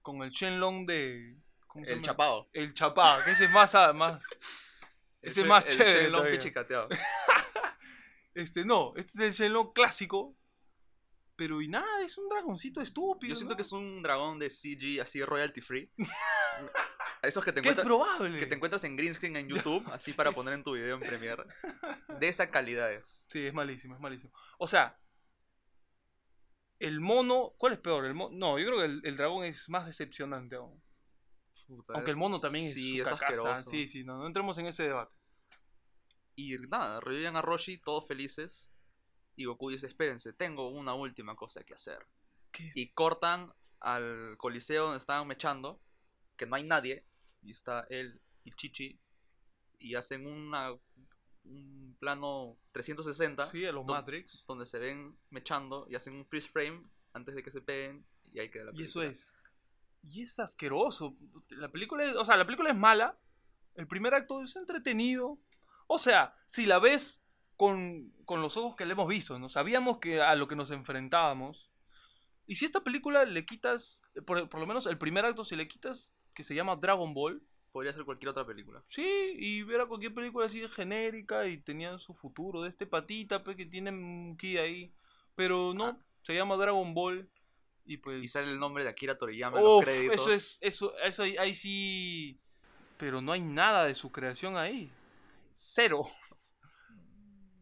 con 0.00 0.22
el 0.22 0.30
Shenlong 0.30 0.86
de. 0.86 1.36
¿cómo 1.66 1.84
se 1.84 1.92
el 1.92 1.98
llama? 1.98 2.06
chapado. 2.06 2.48
El 2.54 2.72
chapado, 2.72 3.22
que 3.24 3.32
ese 3.32 3.44
es 3.44 3.50
más. 3.50 3.74
más 3.94 4.24
ese 5.20 5.42
es 5.42 5.46
más 5.46 5.66
el 5.66 5.70
chévere 5.72 5.92
Shenlong 6.04 6.20
todavía. 6.20 6.38
pichicateado. 6.38 6.88
este 8.42 8.64
no, 8.64 8.94
este 8.96 9.26
es 9.26 9.40
el 9.40 9.46
Shenlong 9.46 9.72
clásico. 9.72 10.34
Pero 11.36 11.62
y 11.62 11.68
nada, 11.68 12.02
es 12.02 12.18
un 12.18 12.28
dragoncito 12.28 12.80
estúpido. 12.80 13.28
Yo 13.30 13.36
siento 13.36 13.52
¿no? 13.52 13.56
que 13.56 13.62
es 13.62 13.70
un 13.70 14.02
dragón 14.02 14.40
de 14.40 14.50
CG 14.50 15.00
así 15.00 15.22
royalty 15.22 15.60
free. 15.60 15.92
Esos 17.22 17.44
que 17.44 17.52
te 17.52 17.60
es 17.60 17.64
encuentras 17.66 17.86
probable. 17.86 18.38
que 18.38 18.46
te 18.46 18.54
encuentras 18.56 18.82
en 18.84 18.96
green 18.96 19.14
screen 19.14 19.36
en 19.36 19.48
YouTube, 19.48 19.84
así 19.92 20.10
sí, 20.10 20.16
para 20.16 20.32
poner 20.32 20.54
en 20.54 20.64
tu 20.64 20.72
video 20.74 20.94
en 20.96 21.00
Premiere. 21.00 21.44
De 22.20 22.28
esa 22.28 22.50
calidad 22.50 22.92
es. 22.92 23.24
Sí, 23.28 23.46
es 23.46 23.54
malísimo, 23.54 23.94
es 23.94 24.00
malísimo. 24.00 24.32
O 24.58 24.66
sea, 24.66 24.98
el 26.80 27.00
mono. 27.00 27.54
¿Cuál 27.58 27.74
es 27.74 27.78
peor? 27.80 28.04
El 28.04 28.14
mo- 28.14 28.30
no, 28.32 28.58
yo 28.58 28.66
creo 28.66 28.78
que 28.78 28.84
el, 28.86 29.00
el 29.04 29.16
dragón 29.16 29.44
es 29.44 29.68
más 29.68 29.86
decepcionante 29.86 30.56
aún. 30.56 30.82
Puta, 31.66 31.92
Aunque 31.94 32.10
el 32.12 32.16
mono 32.16 32.40
también 32.40 32.66
es 32.66 32.74
su 32.74 33.02
es 33.02 33.08
cacaza. 33.08 33.26
asqueroso. 33.26 33.70
Sí, 33.70 33.86
sí, 33.86 34.02
no, 34.04 34.16
no 34.18 34.26
entremos 34.26 34.56
en 34.58 34.66
ese 34.66 34.84
debate. 34.84 35.14
Y 36.40 36.56
nada, 36.68 37.00
reviven 37.00 37.34
a 37.34 37.42
Roshi, 37.42 37.78
todos 37.78 38.06
felices. 38.06 38.70
Y 39.34 39.46
Goku 39.46 39.70
dice, 39.70 39.88
espérense, 39.88 40.32
tengo 40.32 40.68
una 40.68 40.94
última 40.94 41.34
cosa 41.34 41.64
que 41.64 41.74
hacer. 41.74 42.06
¿Qué 42.52 42.68
es? 42.68 42.76
Y 42.76 42.92
cortan 42.92 43.52
al 43.80 44.36
coliseo 44.38 44.84
donde 44.84 44.98
estaban 44.98 45.26
mechando, 45.26 45.80
que 46.36 46.46
no 46.46 46.54
hay 46.54 46.62
nadie. 46.62 47.04
Y 47.42 47.50
está 47.50 47.86
él 47.90 48.20
y 48.44 48.52
Chichi. 48.52 49.00
Y 49.80 49.96
hacen 49.96 50.26
una, 50.26 50.72
un 51.44 51.96
plano 51.98 52.56
360 52.72 53.44
Sí, 53.44 53.64
a 53.64 53.72
los 53.72 53.84
do- 53.84 53.92
Matrix. 53.94 54.44
donde 54.46 54.64
se 54.66 54.78
ven 54.78 55.18
mechando 55.30 55.86
y 55.90 55.96
hacen 55.96 56.14
un 56.14 56.24
freeze 56.26 56.48
frame 56.48 56.84
antes 57.14 57.34
de 57.34 57.42
que 57.42 57.50
se 57.50 57.60
peguen. 57.60 58.04
Y 58.30 58.38
ahí 58.38 58.48
queda 58.50 58.66
la 58.66 58.70
Y 58.74 58.84
eso 58.84 59.00
película. 59.00 59.10
es. 59.12 59.34
Y 60.04 60.22
es 60.22 60.38
asqueroso. 60.38 61.16
La 61.50 61.68
película 61.70 62.04
es, 62.04 62.14
o 62.14 62.24
sea, 62.24 62.36
la 62.36 62.44
película 62.46 62.70
es 62.70 62.76
mala. 62.76 63.18
El 63.74 63.88
primer 63.88 64.14
acto 64.14 64.40
es 64.42 64.54
entretenido. 64.54 65.38
O 65.88 65.98
sea, 65.98 66.36
si 66.46 66.64
la 66.66 66.78
ves 66.78 67.24
con, 67.56 68.12
con 68.24 68.40
los 68.40 68.56
ojos 68.56 68.76
que 68.76 68.86
le 68.86 68.92
hemos 68.92 69.08
visto, 69.08 69.38
¿no? 69.38 69.48
Sabíamos 69.48 69.98
que 69.98 70.20
a 70.22 70.36
lo 70.36 70.46
que 70.46 70.54
nos 70.54 70.70
enfrentábamos. 70.70 71.68
Y 72.46 72.56
si 72.56 72.64
esta 72.64 72.84
película 72.84 73.24
le 73.24 73.44
quitas, 73.44 74.02
por, 74.26 74.48
por 74.48 74.60
lo 74.60 74.66
menos 74.66 74.86
el 74.86 74.96
primer 74.96 75.24
acto, 75.24 75.44
si 75.44 75.56
le 75.56 75.66
quitas, 75.66 76.14
que 76.34 76.42
se 76.44 76.54
llama 76.54 76.76
Dragon 76.76 77.12
Ball, 77.12 77.42
Podría 77.72 77.92
ser 77.92 78.04
cualquier 78.04 78.30
otra 78.30 78.46
película. 78.46 78.82
sí, 78.88 79.04
y 79.36 79.62
ver 79.62 79.82
a 79.82 79.86
cualquier 79.86 80.14
película 80.14 80.46
así 80.46 80.58
de 80.60 80.70
genérica 80.70 81.46
y 81.46 81.58
tenía 81.58 81.98
su 81.98 82.14
futuro, 82.14 82.62
de 82.62 82.70
este 82.70 82.86
patita, 82.86 83.44
pues, 83.44 83.56
que 83.58 83.66
tiene 83.66 83.90
un 83.90 84.36
ki 84.38 84.56
ahí. 84.56 84.92
Pero 85.34 85.74
no, 85.74 85.84
Ah. 85.84 85.98
se 86.22 86.34
llama 86.34 86.56
Dragon 86.56 86.94
Ball. 86.94 87.28
Y 87.84 87.98
pues. 87.98 88.22
Y 88.24 88.28
sale 88.28 88.50
el 88.50 88.58
nombre 88.58 88.84
de 88.84 88.90
Akira 88.90 89.18
Toriyama 89.18 89.58
en 89.58 89.64
los 89.64 89.84
créditos. 89.84 90.14
eso 90.20 90.32
es, 90.32 90.58
eso, 90.62 90.96
eso 90.98 91.22
ahí, 91.24 91.36
ahí 91.36 91.54
sí. 91.54 92.40
Pero 92.96 93.20
no 93.20 93.32
hay 93.32 93.42
nada 93.42 93.84
de 93.84 93.94
su 93.94 94.10
creación 94.10 94.56
ahí. 94.56 94.90
Cero. 95.60 96.06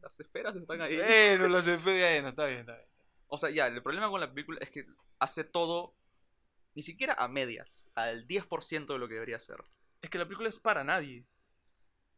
Las 0.03 0.21
esferas 0.21 0.55
están 0.55 0.83
ahí. 0.83 0.97
Pero 0.99 1.49
las 1.49 1.67
efectos, 1.67 2.23
no, 2.23 2.29
está 2.29 2.45
bien, 2.45 2.61
está 2.61 2.75
bien. 2.77 2.89
O 3.29 3.39
sea, 3.39 3.51
ya, 3.51 3.67
el 3.67 3.83
problema 3.83 4.11
con 4.11 4.21
la 4.21 4.31
película 4.33 4.59
es 4.61 4.71
que 4.71 4.87
hace 5.19 5.45
todo, 5.45 5.95
ni 6.75 6.83
siquiera 6.83 7.15
a 7.15 7.27
medias, 7.27 7.89
al 7.95 8.27
10% 8.29 8.93
de 8.93 8.99
lo 8.99 9.09
que 9.09 9.15
debería 9.15 9.41
ser. 9.41 9.57
Es 10.03 10.11
que 10.11 10.19
la 10.19 10.27
película 10.27 10.49
es 10.49 10.59
para 10.59 10.85
nadie. 10.85 11.27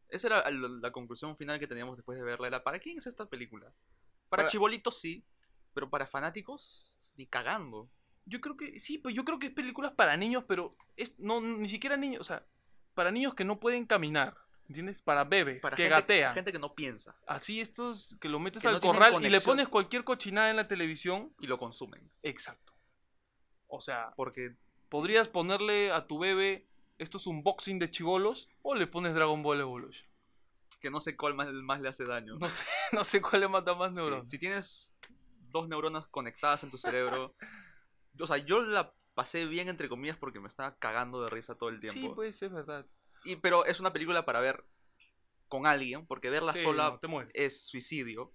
Esa 0.09 0.27
era 0.27 0.51
la, 0.51 0.67
la 0.67 0.91
conclusión 0.91 1.37
final 1.37 1.59
que 1.59 1.67
teníamos 1.67 1.95
después 1.95 2.17
de 2.17 2.25
verla. 2.25 2.47
Era, 2.47 2.63
¿para 2.63 2.79
quién 2.79 2.97
es 2.97 3.07
esta 3.07 3.27
película? 3.27 3.67
Para, 4.27 4.41
Para- 4.43 4.49
chibolitos 4.49 4.99
sí, 4.99 5.25
pero 5.73 5.89
para 5.89 6.05
fanáticos 6.05 6.95
ni 7.15 7.25
cagando. 7.25 7.89
Yo 8.25 8.41
creo 8.41 8.57
que, 8.57 8.79
sí, 8.79 8.97
pues 8.97 9.15
yo 9.15 9.23
creo 9.23 9.39
que 9.39 9.47
es 9.47 9.53
películas 9.53 9.93
para 9.93 10.17
niños, 10.17 10.43
pero 10.45 10.71
es 10.97 11.17
no 11.19 11.39
ni 11.41 11.69
siquiera 11.69 11.95
niños, 11.97 12.21
o 12.21 12.23
sea, 12.25 12.45
para 12.93 13.11
niños 13.11 13.33
que 13.33 13.45
no 13.45 13.59
pueden 13.59 13.85
caminar, 13.87 14.37
¿entiendes? 14.69 15.01
Para 15.01 15.25
bebés 15.25 15.59
Para 15.59 15.75
que 15.75 15.83
gente, 15.83 15.95
gatean. 15.95 16.33
gente 16.33 16.51
que 16.53 16.59
no 16.59 16.73
piensa 16.75 17.15
Así 17.27 17.59
estos 17.59 18.15
que 18.21 18.29
lo 18.29 18.39
metes 18.39 18.61
Que 18.61 18.67
al 18.69 18.75
no 18.75 18.79
corral 18.79 19.23
y 19.25 19.29
le 19.29 19.41
pones 19.41 19.67
cualquier 19.67 20.03
cochinada 20.05 20.49
en 20.49 20.55
la 20.55 20.67
televisión. 20.67 21.33
y 21.39 21.47
lo 21.47 21.57
consumen. 21.57 22.09
Exacto. 22.23 22.73
O 23.67 23.81
sea, 23.81 24.13
Porque 24.15 24.55
podrías 24.89 25.27
ponerle 25.27 25.91
a 25.91 26.07
tu 26.07 26.19
bebé 26.19 26.67
estos 26.97 27.27
unboxing 27.27 27.79
de 27.79 27.89
chivolos 27.91 28.49
o 28.61 28.75
le 28.75 28.87
pones 28.87 29.13
Dragon 29.13 29.41
Ball 29.43 29.59
Evolution. 29.59 30.07
que 30.79 30.89
no 30.89 31.01
sé 31.01 31.17
cuál 31.17 31.33
más, 31.33 31.49
más 31.51 31.81
le 31.81 31.89
hace 31.89 32.05
daño. 32.05 32.35
No 32.39 32.49
sé, 32.49 32.63
no 32.93 33.03
sé 33.03 33.21
cuál 33.21 33.41
le 33.41 33.47
mata 33.49 33.73
más 33.75 33.89
Sí, 33.89 33.95
neuronas. 33.97 34.29
Si 34.29 34.37
tienes 34.39 34.91
dos 35.49 35.67
neuronas 35.67 36.07
conectadas 36.07 36.63
en 36.63 36.71
tu 36.71 36.77
cerebro. 36.77 37.35
o 38.19 38.27
sea, 38.27 38.37
yo 38.37 38.61
la 38.61 38.93
pasé 39.13 39.45
bien 39.45 39.67
entre 39.69 39.89
comillas 39.89 40.17
porque 40.17 40.39
me 40.39 40.47
estaba 40.47 40.77
cagando 40.77 41.21
de 41.23 41.29
risa 41.29 41.55
todo 41.55 41.69
el 41.69 41.79
tiempo. 41.79 41.99
Sí, 41.99 42.09
pues 42.15 42.41
es 42.41 42.51
verdad. 42.51 42.85
Y, 43.23 43.37
pero 43.37 43.65
es 43.65 43.79
una 43.79 43.93
película 43.93 44.25
para 44.25 44.39
ver 44.39 44.63
con 45.47 45.65
alguien, 45.65 46.05
porque 46.05 46.29
verla 46.29 46.53
Sí, 46.53 46.63
sola 46.63 46.97
no, 47.01 47.25
te 47.25 47.45
es 47.45 47.65
suicidio. 47.67 48.33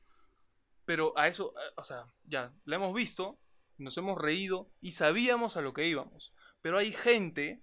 Pero 0.85 1.17
a 1.17 1.29
eso, 1.29 1.55
eh, 1.57 1.73
o 1.77 1.85
sea, 1.85 2.05
ya, 2.25 2.53
la 2.65 2.77
hemos 2.77 2.93
visto, 2.95 3.39
nos 3.79 3.97
hemos 3.97 4.19
reído 4.21 4.71
y 4.81 4.93
sabíamos 4.93 5.57
a 5.57 5.63
lo 5.63 5.73
que 5.73 5.87
íbamos. 5.87 6.35
Pero 6.61 6.79
hay 6.79 6.93
gente 6.93 7.63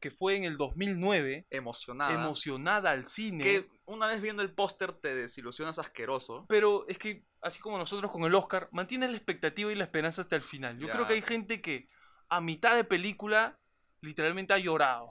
que 0.00 0.10
fue 0.10 0.36
en 0.36 0.44
el 0.44 0.56
2009, 0.56 1.46
Emocionada. 1.50 2.12
emocionada 2.14 2.90
al 2.90 3.06
cine. 3.06 3.42
Que 3.42 3.68
una 3.86 4.06
vez 4.06 4.20
viendo 4.20 4.42
el 4.42 4.52
póster 4.52 4.92
te 4.92 5.14
desilusionas 5.14 5.78
asqueroso. 5.78 6.44
Pero 6.48 6.86
es 6.88 6.98
que, 6.98 7.24
así 7.40 7.60
como 7.60 7.78
nosotros 7.78 8.10
con 8.10 8.22
el 8.24 8.34
Oscar, 8.34 8.68
mantienes 8.72 9.10
la 9.10 9.16
expectativa 9.16 9.72
y 9.72 9.74
la 9.74 9.84
esperanza 9.84 10.22
hasta 10.22 10.36
el 10.36 10.42
final. 10.42 10.78
Yo 10.78 10.86
Ya. 10.88 10.92
creo 10.92 11.06
que 11.06 11.14
hay 11.14 11.22
gente 11.22 11.60
que 11.60 11.88
a 12.28 12.40
mitad 12.40 12.74
de 12.76 12.84
película 12.84 13.58
literalmente 14.00 14.52
ha 14.52 14.58
llorado. 14.58 15.08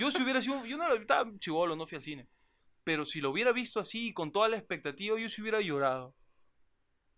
Yo 0.00 0.10
si 0.10 0.22
hubiera 0.22 0.40
sido, 0.40 0.64
yo 0.64 0.76
no 0.76 0.92
estaba 0.94 1.30
chivolo, 1.38 1.76
no 1.76 1.86
fui 1.86 1.96
al 1.96 2.04
cine. 2.04 2.28
Pero 2.84 3.04
si 3.04 3.20
lo 3.20 3.30
hubiera 3.30 3.52
visto 3.52 3.80
así, 3.80 4.12
con 4.12 4.32
toda 4.32 4.48
la 4.48 4.56
expectativa, 4.56 5.18
yo 5.18 5.28
sí 5.28 5.42
hubiera 5.42 5.60
llorado. 5.60 6.14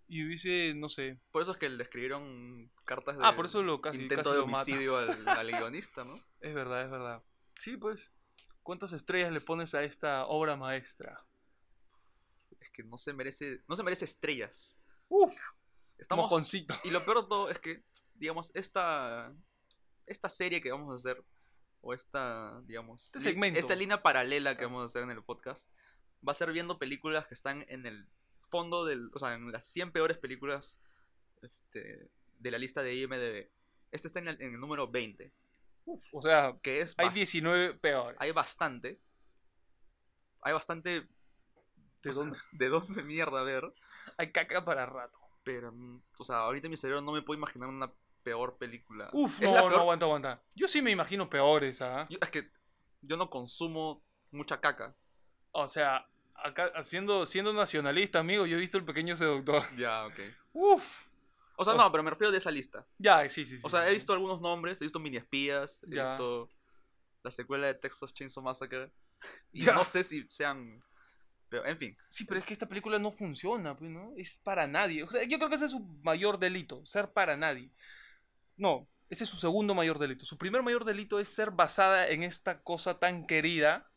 Y 0.08 0.26
hubiese, 0.26 0.74
no 0.74 0.88
sé. 0.88 1.20
Por 1.30 1.42
eso 1.42 1.52
es 1.52 1.56
que 1.58 1.68
le 1.68 1.82
escribieron 1.84 2.70
cartas 2.84 3.16
de 3.16 3.22
Ah, 3.24 3.36
por 3.36 3.46
eso 3.46 3.62
lo 3.62 3.80
casi, 3.80 4.02
intento 4.02 4.24
casi 4.24 4.34
de 4.34 4.42
homicidio 4.42 4.96
al, 4.96 5.28
al 5.28 5.50
guionista, 5.52 6.04
¿no? 6.04 6.14
Es 6.40 6.52
verdad, 6.54 6.82
es 6.82 6.90
verdad. 6.90 7.22
Sí, 7.60 7.76
pues. 7.76 8.12
¿Cuántas 8.62 8.92
estrellas 8.92 9.30
le 9.32 9.40
pones 9.40 9.74
a 9.74 9.84
esta 9.84 10.26
obra 10.26 10.56
maestra? 10.56 11.24
Es 12.60 12.70
que 12.70 12.82
no 12.82 12.98
se 12.98 13.12
merece, 13.12 13.62
no 13.68 13.76
se 13.76 13.82
merece 13.84 14.04
estrellas. 14.04 14.80
Uf, 15.08 15.32
Estamos 15.96 16.24
mojoncito. 16.24 16.74
y 16.84 16.90
lo 16.90 17.04
peor 17.04 17.22
de 17.22 17.28
todo 17.28 17.50
es 17.50 17.58
que, 17.58 17.84
digamos, 18.14 18.50
esta 18.54 19.32
esta 20.10 20.28
serie 20.30 20.60
que 20.60 20.70
vamos 20.72 20.92
a 20.92 20.96
hacer 20.96 21.22
o 21.82 21.94
esta, 21.94 22.60
digamos, 22.66 23.04
Este 23.06 23.20
segmento. 23.20 23.58
esta 23.58 23.74
línea 23.74 24.02
paralela 24.02 24.56
que 24.56 24.64
vamos 24.66 24.82
a 24.82 24.86
hacer 24.86 25.02
en 25.02 25.10
el 25.10 25.22
podcast 25.22 25.68
va 26.26 26.32
a 26.32 26.34
ser 26.34 26.52
viendo 26.52 26.78
películas 26.78 27.26
que 27.26 27.34
están 27.34 27.64
en 27.68 27.86
el 27.86 28.06
fondo 28.50 28.84
del, 28.84 29.10
o 29.14 29.18
sea, 29.18 29.34
en 29.34 29.50
las 29.50 29.64
100 29.64 29.92
peores 29.92 30.18
películas 30.18 30.78
este, 31.42 32.10
de 32.38 32.50
la 32.50 32.58
lista 32.58 32.82
de 32.82 32.94
IMDb. 32.94 33.48
Este 33.92 34.08
está 34.08 34.18
en 34.18 34.28
el, 34.28 34.42
en 34.42 34.54
el 34.54 34.60
número 34.60 34.88
20, 34.88 35.32
Uf, 35.86 36.04
o 36.12 36.20
sea, 36.22 36.58
que 36.62 36.80
es 36.82 36.94
hay 36.98 37.08
bas- 37.08 37.14
19 37.14 37.74
peores. 37.74 38.16
hay 38.20 38.32
bastante 38.32 39.00
hay 40.42 40.52
bastante 40.52 41.06
¿De 42.02 42.12
sea, 42.12 42.22
dónde? 42.24 42.38
de 42.52 42.68
dónde 42.68 43.02
mierda 43.02 43.42
ver, 43.42 43.72
Hay 44.18 44.32
caca 44.32 44.64
para 44.64 44.86
rato. 44.86 45.18
pero 45.44 45.72
o 46.18 46.24
sea, 46.24 46.36
ahorita 46.40 46.66
en 46.66 46.70
mi 46.72 46.76
cerebro 46.76 47.00
no 47.02 47.12
me 47.12 47.22
puedo 47.22 47.38
imaginar 47.38 47.68
una 47.68 47.90
peor 48.22 48.56
película. 48.58 49.08
Uf, 49.12 49.40
no, 49.40 49.68
no, 49.70 49.76
aguanta, 49.76 50.04
aguanta. 50.06 50.42
Yo 50.54 50.68
sí 50.68 50.82
me 50.82 50.90
imagino 50.90 51.28
peores, 51.30 51.80
¿ah? 51.82 52.06
Es 52.20 52.30
que 52.30 52.50
yo 53.02 53.16
no 53.16 53.30
consumo 53.30 54.02
mucha 54.30 54.60
caca. 54.60 54.94
O 55.52 55.66
sea, 55.68 56.06
acá 56.34 56.70
siendo 56.82 57.24
nacionalista, 57.52 58.18
amigo, 58.20 58.46
yo 58.46 58.56
he 58.56 58.60
visto 58.60 58.78
el 58.78 58.84
pequeño 58.84 59.16
seductor. 59.16 59.62
Ya, 59.76 60.06
ok. 60.06 60.18
Uf. 60.52 61.06
O 61.56 61.64
sea, 61.64 61.74
Oh. 61.74 61.76
no, 61.76 61.90
pero 61.92 62.02
me 62.02 62.10
refiero 62.10 62.30
de 62.32 62.38
esa 62.38 62.50
lista. 62.50 62.86
Ya, 62.98 63.28
sí, 63.28 63.44
sí, 63.44 63.56
sí. 63.56 63.62
O 63.64 63.68
sea, 63.68 63.88
he 63.88 63.92
visto 63.92 64.12
algunos 64.12 64.40
nombres, 64.40 64.80
he 64.80 64.84
visto 64.84 64.98
mini 64.98 65.18
espías, 65.18 65.82
he 65.90 65.94
Ya. 65.96 66.10
visto 66.10 66.48
la 67.22 67.30
secuela 67.30 67.66
de 67.66 67.74
Texas 67.74 68.14
Chainsaw 68.14 68.42
Massacre. 68.42 68.90
Y 69.52 69.64
Ya. 69.64 69.74
no 69.74 69.84
sé 69.84 70.02
si 70.02 70.26
sean. 70.28 70.82
Pero, 71.50 71.66
en 71.66 71.76
fin. 71.76 71.98
Sí, 72.08 72.24
pero 72.24 72.38
es 72.38 72.46
que 72.46 72.52
esta 72.54 72.66
película 72.68 72.98
no 72.98 73.10
funciona, 73.12 73.76
pues, 73.76 73.90
¿no? 73.90 74.12
Es 74.16 74.38
para 74.38 74.66
nadie. 74.68 75.02
O 75.02 75.10
sea, 75.10 75.24
yo 75.24 75.36
creo 75.36 75.50
que 75.50 75.56
ese 75.56 75.64
es 75.66 75.72
su 75.72 75.80
mayor 76.02 76.38
delito, 76.38 76.80
ser 76.86 77.12
para 77.12 77.36
nadie. 77.36 77.70
No, 78.60 78.86
ese 79.08 79.24
es 79.24 79.30
su 79.30 79.36
segundo 79.38 79.74
mayor 79.74 79.98
delito. 79.98 80.24
Su 80.26 80.36
primer 80.36 80.62
mayor 80.62 80.84
delito 80.84 81.18
es 81.18 81.30
ser 81.30 81.50
basada 81.50 82.06
en 82.08 82.22
esta 82.22 82.60
cosa 82.62 82.98
tan 82.98 83.26
querida 83.26 83.90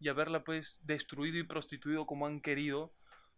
y 0.00 0.08
haberla, 0.08 0.42
pues, 0.42 0.80
destruido 0.84 1.38
y 1.38 1.42
prostituido 1.42 2.06
como 2.06 2.26
han 2.26 2.40
querido. 2.40 2.92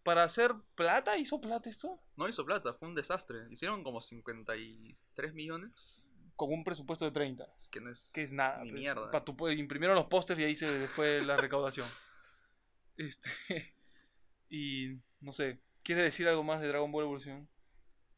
Para 0.04 0.22
hacer 0.22 0.54
plata, 0.76 1.18
¿hizo 1.18 1.40
plata 1.40 1.68
esto? 1.68 2.00
No 2.16 2.28
hizo 2.28 2.46
plata, 2.46 2.72
fue 2.72 2.88
un 2.88 2.94
desastre. 2.94 3.46
Hicieron 3.50 3.82
como 3.82 4.00
53 4.00 5.34
millones. 5.34 6.00
Con 6.36 6.52
un 6.52 6.62
presupuesto 6.62 7.04
de 7.04 7.10
30. 7.10 7.44
Que 7.70 7.80
no 7.80 7.90
es. 7.90 8.12
que 8.14 8.22
es 8.22 8.32
nada. 8.32 8.62
Ni 8.62 8.70
pues, 8.70 8.80
mierda. 8.80 9.10
pa' 9.10 9.24
tu- 9.24 9.48
imprimieron 9.48 9.96
los 9.96 10.06
pósters 10.06 10.38
y 10.40 10.44
ahí 10.44 10.54
se 10.56 10.86
fue 10.88 11.20
la 11.22 11.36
recaudación. 11.36 11.86
Este. 12.96 13.30
Y 14.48 14.98
no 15.20 15.32
sé, 15.32 15.60
¿quieres 15.82 16.04
decir 16.04 16.26
algo 16.26 16.42
más 16.42 16.60
de 16.60 16.68
Dragon 16.68 16.90
Ball 16.90 17.04
Evolución? 17.04 17.48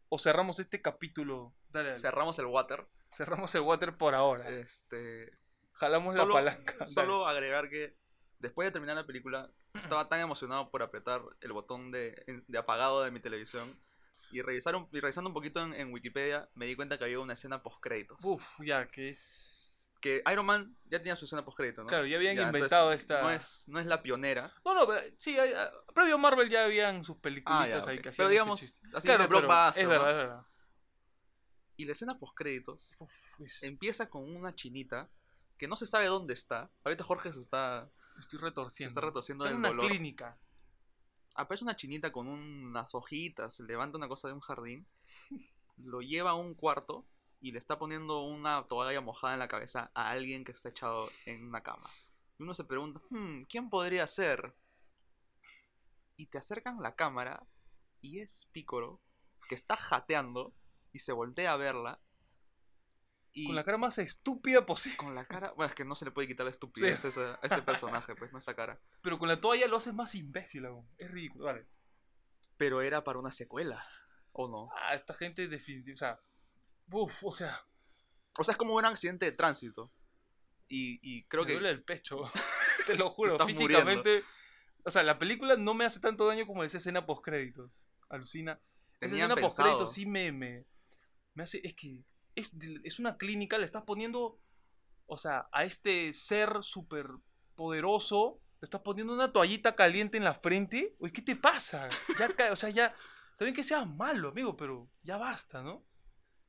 O 0.09 0.19
cerramos 0.19 0.59
este 0.59 0.81
capítulo. 0.81 1.53
Dale, 1.71 1.89
dale. 1.91 2.01
Cerramos 2.01 2.39
el 2.39 2.47
water. 2.47 2.87
cerramos 3.13 3.55
el 3.55 3.61
water 3.63 3.97
por 3.97 4.15
ahora. 4.15 4.49
Este. 4.49 5.33
Jalamos 5.75 6.15
solo- 6.15 6.35
la 6.35 6.41
palanca. 6.53 6.75
Dale. 6.81 6.91
Solo 6.93 7.27
agregar 7.27 7.69
que 7.71 7.97
después 8.39 8.67
de 8.67 8.73
terminar 8.73 8.97
la 8.97 9.07
película, 9.07 9.51
estaba 9.75 10.09
tan 10.09 10.21
emocionado 10.21 10.71
por 10.71 10.83
apretar 10.83 11.23
el 11.41 11.53
botón 11.53 11.91
de, 11.91 12.43
de 12.47 12.59
apagado 12.59 13.03
de 13.03 13.11
mi 13.11 13.21
televisión. 13.21 13.81
Y, 14.33 14.43
revisar 14.43 14.77
un- 14.77 14.89
y 14.93 15.01
revisando 15.01 15.29
un 15.29 15.35
poquito 15.35 15.61
en, 15.61 15.75
en 15.75 15.93
Wikipedia, 15.93 16.49
me 16.55 16.67
di 16.67 16.77
cuenta 16.77 16.99
que 16.99 17.05
había 17.05 17.19
una 17.19 17.33
escena 17.33 17.63
post 17.65 17.81
créditos. 17.83 18.17
Uf, 18.23 18.61
ya, 18.65 18.87
que 18.87 19.09
es. 19.09 19.67
Que 20.01 20.23
Iron 20.33 20.47
Man 20.47 20.77
ya 20.87 20.99
tenía 20.99 21.15
su 21.17 21.25
escena 21.27 21.45
post 21.45 21.59
crédito, 21.59 21.83
¿no? 21.83 21.89
Claro, 21.89 22.07
ya 22.07 22.17
habían 22.17 22.39
entonces, 22.39 22.55
inventado 22.55 22.93
esta- 22.93 23.21
No 23.23 23.31
es, 23.33 23.65
no 23.67 23.81
es 23.81 23.87
la 23.87 24.03
pionera. 24.03 24.55
No, 24.65 24.73
no, 24.73 24.87
pero 24.87 25.03
sí, 25.19 25.37
hay- 25.39 25.53
ah, 25.53 25.71
previo 25.95 26.15
a 26.15 26.19
Marvel 26.19 26.49
ya 26.49 26.65
habían 26.65 27.05
sus 27.05 27.17
peliculitas 27.19 27.67
Ah, 27.67 27.69
ya, 27.85 27.91
ahí 27.91 27.97
ok. 27.99 28.03
que 28.05 28.09
hacían 28.11 28.17
Pero 28.17 28.29
este 28.29 28.33
digamos, 28.33 28.61
chiste. 28.61 28.81
así 28.95 29.07
Claro, 29.09 29.23
de 29.25 29.29
pero 29.29 29.41
blockbuster, 29.41 29.83
es 29.83 29.89
¿no? 29.89 29.91
verdad, 29.91 30.11
es 30.11 30.17
verdad. 30.17 30.47
Y 31.81 31.87
la 31.87 31.93
escena 31.93 32.19
post 32.19 32.37
créditos 32.37 32.99
Es- 33.39 33.63
empieza 33.63 34.11
con 34.11 34.25
una 34.37 34.55
chinita 34.55 35.09
que 35.57 35.67
no 35.67 35.77
se 35.77 35.87
sabe 35.87 36.07
dónde 36.07 36.35
está. 36.35 36.71
Ahorita 36.85 37.05
Jorge 37.05 37.33
se 37.33 37.41
está, 37.41 37.91
Estoy 38.19 38.39
se 38.39 38.45
retorciendo. 38.45 38.89
está 38.91 39.01
retorciendo 39.01 39.45
Está 39.47 39.53
en 39.55 39.59
una 39.61 39.69
dolor. 39.69 39.89
clínica. 39.89 40.39
Aparece 41.35 41.65
una 41.65 41.77
chinita 41.77 42.13
con 42.13 42.29
unas 42.29 42.95
hojitas, 42.95 43.61
levanta 43.61 43.97
una 43.97 44.09
cosa 44.09 44.29
de 44.29 44.35
un 44.35 44.41
jardín, 44.41 44.87
lo 45.79 46.03
lleva 46.03 46.31
a 46.31 46.35
un 46.35 46.55
cuarto 46.55 47.07
y 47.41 47.53
le 47.53 47.59
está 47.59 47.79
poniendo 47.79 48.25
una 48.25 48.67
toalla 48.67 49.01
mojada 49.01 49.33
en 49.33 49.39
la 49.39 49.49
cabeza 49.49 49.91
a 49.95 50.11
alguien 50.11 50.45
que 50.45 50.53
está 50.53 50.69
echado 50.69 51.09
en 51.25 51.45
una 51.47 51.63
cama. 51.63 51.89
Y 52.39 52.43
uno 52.43 52.53
se 52.53 52.65
pregunta, 52.65 53.01
"Hmm, 53.09 53.45
¿quién 53.45 53.71
podría 53.71 54.07
ser? 54.07 54.55
Y 56.17 56.27
te 56.27 56.37
acercan 56.37 56.83
la 56.83 56.95
cámara 56.95 57.47
y 58.03 58.21
es 58.21 58.47
Picoro 58.53 59.01
que 59.49 59.55
está 59.55 59.77
jateando 59.77 60.55
y 60.93 60.99
se 61.01 61.13
voltea 61.13 61.53
a 61.53 61.57
verla. 61.57 62.01
Y 63.33 63.47
Con 63.47 63.55
la 63.55 63.63
cara 63.65 63.79
más 63.79 63.97
estúpida 63.99 64.67
posible. 64.67 64.97
con 64.97 65.15
la 65.15 65.25
cara, 65.25 65.53
bueno, 65.53 65.69
es 65.69 65.75
que 65.75 65.85
no 65.85 65.95
se 65.95 66.05
le 66.05 66.11
puede 66.11 66.27
quitar 66.27 66.45
la 66.45 66.51
estupidez 66.51 67.05
a 67.05 67.09
ese- 67.09 67.21
a 67.25 67.39
ese 67.43 67.63
personaje, 67.63 68.17
pues, 68.17 68.33
no 68.33 68.39
esa 68.41 68.55
cara. 68.55 68.81
Pero 69.03 69.19
con 69.21 69.29
la 69.29 69.41
toalla 69.41 69.69
lo 69.69 69.77
haces 69.77 69.95
más 69.95 70.15
imbécil 70.17 70.67
aún. 70.67 70.89
Es 70.99 71.09
ridículo. 71.11 71.45
Vale. 71.45 71.67
Pero 72.57 72.83
era 72.83 73.05
para 73.05 73.21
una 73.21 73.31
secuela, 73.31 73.87
¿o 74.33 74.49
no? 74.49 74.69
Ah, 74.77 74.95
esta 74.95 75.15
gente 75.15 75.47
definitivamente. 75.47 75.93
O 75.95 75.97
sea. 75.97 76.21
Uf, 76.91 77.25
o 77.25 77.33
sea. 77.33 77.61
O 78.39 78.43
sea, 78.45 78.53
es 78.53 78.59
como 78.59 78.75
un 78.75 78.85
accidente 78.85 79.27
de 79.27 79.33
tránsito. 79.33 79.93
Y, 80.67 80.99
y 81.03 81.25
creo 81.27 81.43
me 81.45 81.49
que. 81.49 81.53
duele 81.55 81.71
el 81.71 81.85
pecho. 81.85 82.23
Te 82.87 82.97
lo 82.97 83.11
juro. 83.11 83.39
físicamente. 83.47 84.25
O 84.85 84.91
sea, 84.91 85.03
la 85.05 85.19
película 85.21 85.57
no 85.57 85.75
me 85.75 85.85
hace 85.85 86.01
tanto 86.01 86.27
daño 86.27 86.47
como 86.47 86.65
esa 86.65 86.79
escena 86.79 87.07
post 87.07 87.25
créditos. 87.25 87.85
Alucina. 88.09 88.61
Esa 89.01 89.15
escena 89.15 89.35
post 89.37 89.43
pensado. 89.57 89.69
créditos 89.69 89.93
sí 89.93 90.05
me, 90.07 90.33
me. 90.33 90.67
Me 91.35 91.43
hace. 91.43 91.61
Es 91.65 91.75
que. 91.75 92.05
Es, 92.35 92.57
es 92.85 92.99
una 92.99 93.17
clínica, 93.17 93.59
le 93.59 93.65
estás 93.65 93.83
poniendo. 93.85 94.41
O 95.07 95.19
sea, 95.19 95.49
a 95.53 95.65
este 95.65 96.13
ser 96.13 96.59
súper 96.63 97.07
poderoso. 97.55 98.41
Le 98.61 98.67
estás 98.67 98.83
poniendo 98.83 99.15
una 99.15 99.33
toallita 99.33 99.75
caliente 99.75 100.17
en 100.17 100.25
la 100.25 100.35
frente. 100.35 100.97
Oye, 101.01 101.13
¿qué 101.13 101.23
te 101.23 101.37
pasa? 101.37 101.89
Ya, 102.19 102.53
o 102.53 102.57
sea, 102.57 102.71
ya. 102.71 102.95
Bien 103.39 103.55
que 103.55 103.65
seas 103.65 103.89
malo, 103.89 104.29
amigo, 104.29 104.55
pero 104.55 104.91
ya 105.03 105.17
basta, 105.17 105.63
¿no? 105.63 105.83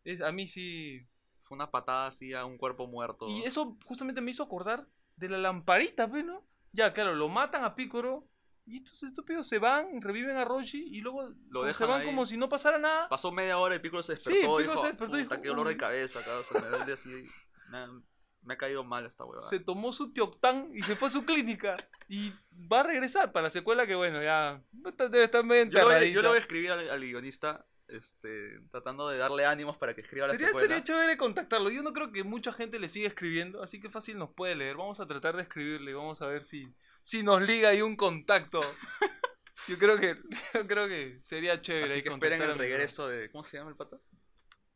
Es, 0.04 0.22
a 0.22 0.32
mí 0.32 0.48
sí. 0.48 1.08
Fue 1.44 1.56
una 1.56 1.72
patada 1.72 2.08
así 2.08 2.34
a 2.34 2.46
un 2.46 2.58
cuerpo 2.58 2.88
muerto. 2.88 3.28
Y 3.28 3.44
eso 3.44 3.78
justamente 3.86 4.22
me 4.22 4.32
hizo 4.32 4.44
acordar 4.44 4.88
de 5.16 5.30
la 5.30 5.38
lamparita, 5.38 6.10
pues, 6.10 6.24
¿no? 6.26 6.46
Ya, 6.72 6.94
claro, 6.94 7.16
lo 7.16 7.28
matan 7.30 7.64
a 7.64 7.76
Picoro. 7.76 8.28
Y 8.72 8.78
estos 8.78 9.04
estúpidos 9.04 9.48
se 9.48 9.60
van, 9.60 10.02
reviven 10.02 10.38
a 10.38 10.46
Roshi 10.46 10.88
y 10.92 11.02
luego 11.02 11.28
se 11.30 11.68
dejan 11.68 11.90
van 11.90 12.02
ahí. 12.02 12.06
como 12.08 12.26
si 12.26 12.38
no 12.38 12.48
pasara 12.48 12.78
nada. 12.78 13.10
Pasó 13.10 13.32
media 13.32 13.58
hora 13.58 13.76
y 13.76 13.80
Piccolo 13.80 14.02
se 14.04 14.16
Sí, 14.16 14.30
despertó. 14.32 14.40
y 14.40 14.42
Piccolo 14.42 14.60
dijo, 14.62 14.82
se 14.82 14.88
despertó 14.88 15.20
y 15.20 15.24
"Puta, 15.24 15.36
dijo, 15.36 15.42
qué 15.44 15.50
dolor 15.50 15.68
de 15.68 15.74
"Uy". 15.74 15.78
cabeza, 15.80 16.24
causa, 16.24 16.60
me 16.62 16.68
duele 16.70 16.94
así. 16.94 17.26
Me 17.70 17.78
ha, 17.78 17.88
me 18.44 18.54
ha 18.54 18.58
caído 18.58 18.84
mal 18.84 19.06
esta 19.06 19.26
huevada. 19.26 19.48
Se 19.48 19.60
tomó 19.60 19.92
su 19.92 20.14
Teoctán 20.14 20.70
y 20.74 20.84
se 20.84 20.96
fue 20.96 21.10
a 21.10 21.12
su 21.12 21.26
clínica. 21.26 21.76
Y 22.08 22.34
va 22.72 22.80
a 22.80 22.84
regresar 22.84 23.32
para 23.32 23.44
la 23.46 23.50
secuela 23.50 23.86
que, 23.86 23.96
bueno, 23.96 24.22
ya 24.24 24.62
debe 24.72 25.24
estar 25.26 25.44
medio 25.44 25.66
Yo, 25.66 25.80
le 25.80 25.84
voy, 25.84 25.94
enterradita. 25.94 26.14
yo 26.16 26.22
le 26.22 26.28
voy 26.30 26.38
a 26.38 26.42
escribir 26.42 26.72
al, 26.72 26.90
al 26.90 27.00
guionista 27.02 27.66
este, 27.88 28.60
tratando 28.72 29.10
de 29.10 29.18
darle 29.18 29.46
ánimos 29.46 29.76
para 29.78 29.94
que 29.94 30.00
escriba 30.02 30.26
la 30.28 30.32
Sería, 30.34 30.48
secuela. 30.48 30.68
sería 30.68 30.84
chévere 30.84 31.18
contactarlo. 31.18 31.70
Yo 31.70 31.84
no 31.84 31.92
creo 31.92 32.12
que 32.12 32.24
mucha 32.24 32.54
gente 32.54 32.80
le 32.80 32.88
siga 32.88 33.08
escribiendo, 33.10 33.62
así 33.62 33.80
que 33.82 33.90
fácil 33.90 34.18
nos 34.18 34.30
puede 34.34 34.56
leer. 34.56 34.78
Vamos 34.78 35.00
a 35.02 35.08
tratar 35.08 35.36
de 35.36 35.42
escribirle, 35.44 35.94
vamos 35.94 36.22
a 36.22 36.28
ver 36.28 36.46
si, 36.46 36.74
si 37.02 37.24
nos 37.24 37.42
liga 37.42 37.70
ahí 37.70 37.82
un 37.82 37.96
contacto. 37.96 38.62
Yo 39.68 39.78
creo 39.78 40.00
que, 40.00 40.18
yo 40.54 40.68
creo 40.68 40.88
que 40.88 41.20
sería 41.22 41.62
chévere 41.62 41.94
Así 41.94 42.04
que 42.04 42.10
esperen 42.10 42.42
el 42.42 42.58
regreso 42.58 43.08
de. 43.08 43.32
¿Cómo 43.32 43.44
se 43.44 43.58
llama 43.58 43.70
el 43.70 43.76
pata? 43.76 43.98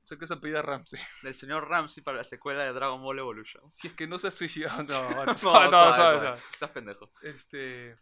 Sé 0.04 0.20
que 0.20 0.28
se 0.28 0.36
apellida 0.36 0.62
Ramsey. 0.62 1.00
Del 1.24 1.34
señor 1.34 1.68
Ramsey 1.68 2.04
para 2.04 2.18
la 2.18 2.24
secuela 2.24 2.64
de 2.64 2.74
Dragon 2.74 3.02
Ball 3.02 3.20
Evolution. 3.20 3.64
Si 3.74 3.88
es 3.88 3.94
que 3.94 4.08
no 4.08 4.20
se 4.20 4.28
ha 4.28 4.32
suicidado. 4.32 4.84
No, 4.88 5.26
No, 5.26 5.72
no, 5.72 6.22
no. 6.22 6.38
Seas 6.60 6.72
pendejo. 6.72 7.12
Este, 7.24 7.98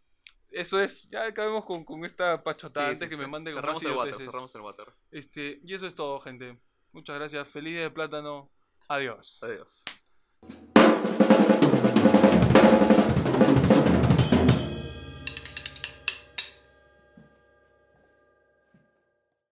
eso 0.52 0.82
es. 0.82 1.10
Ya 1.10 1.26
acabemos 1.26 1.64
con, 1.64 1.86
con 1.86 2.04
esta 2.04 2.44
pachotada 2.44 2.90
antes 2.90 3.08
que 3.08 3.18
me 3.18 3.28
mande 3.28 3.54
con 3.54 3.62
cerramos 3.62 3.84
el 3.84 3.92
water, 3.92 4.16
cerramos 4.18 4.56
el 4.56 4.62
water. 4.62 4.94
Este, 5.12 5.62
y 5.64 5.74
eso 5.74 5.88
es 5.88 5.96
todo, 5.96 6.20
gente. 6.20 6.60
Muchas 6.92 7.16
gracias. 7.16 7.48
Feliz 7.48 7.74
día 7.74 7.84
de 7.84 7.92
plátano. 7.92 8.52
Adiós. 8.90 9.42
Adiós. 9.42 9.86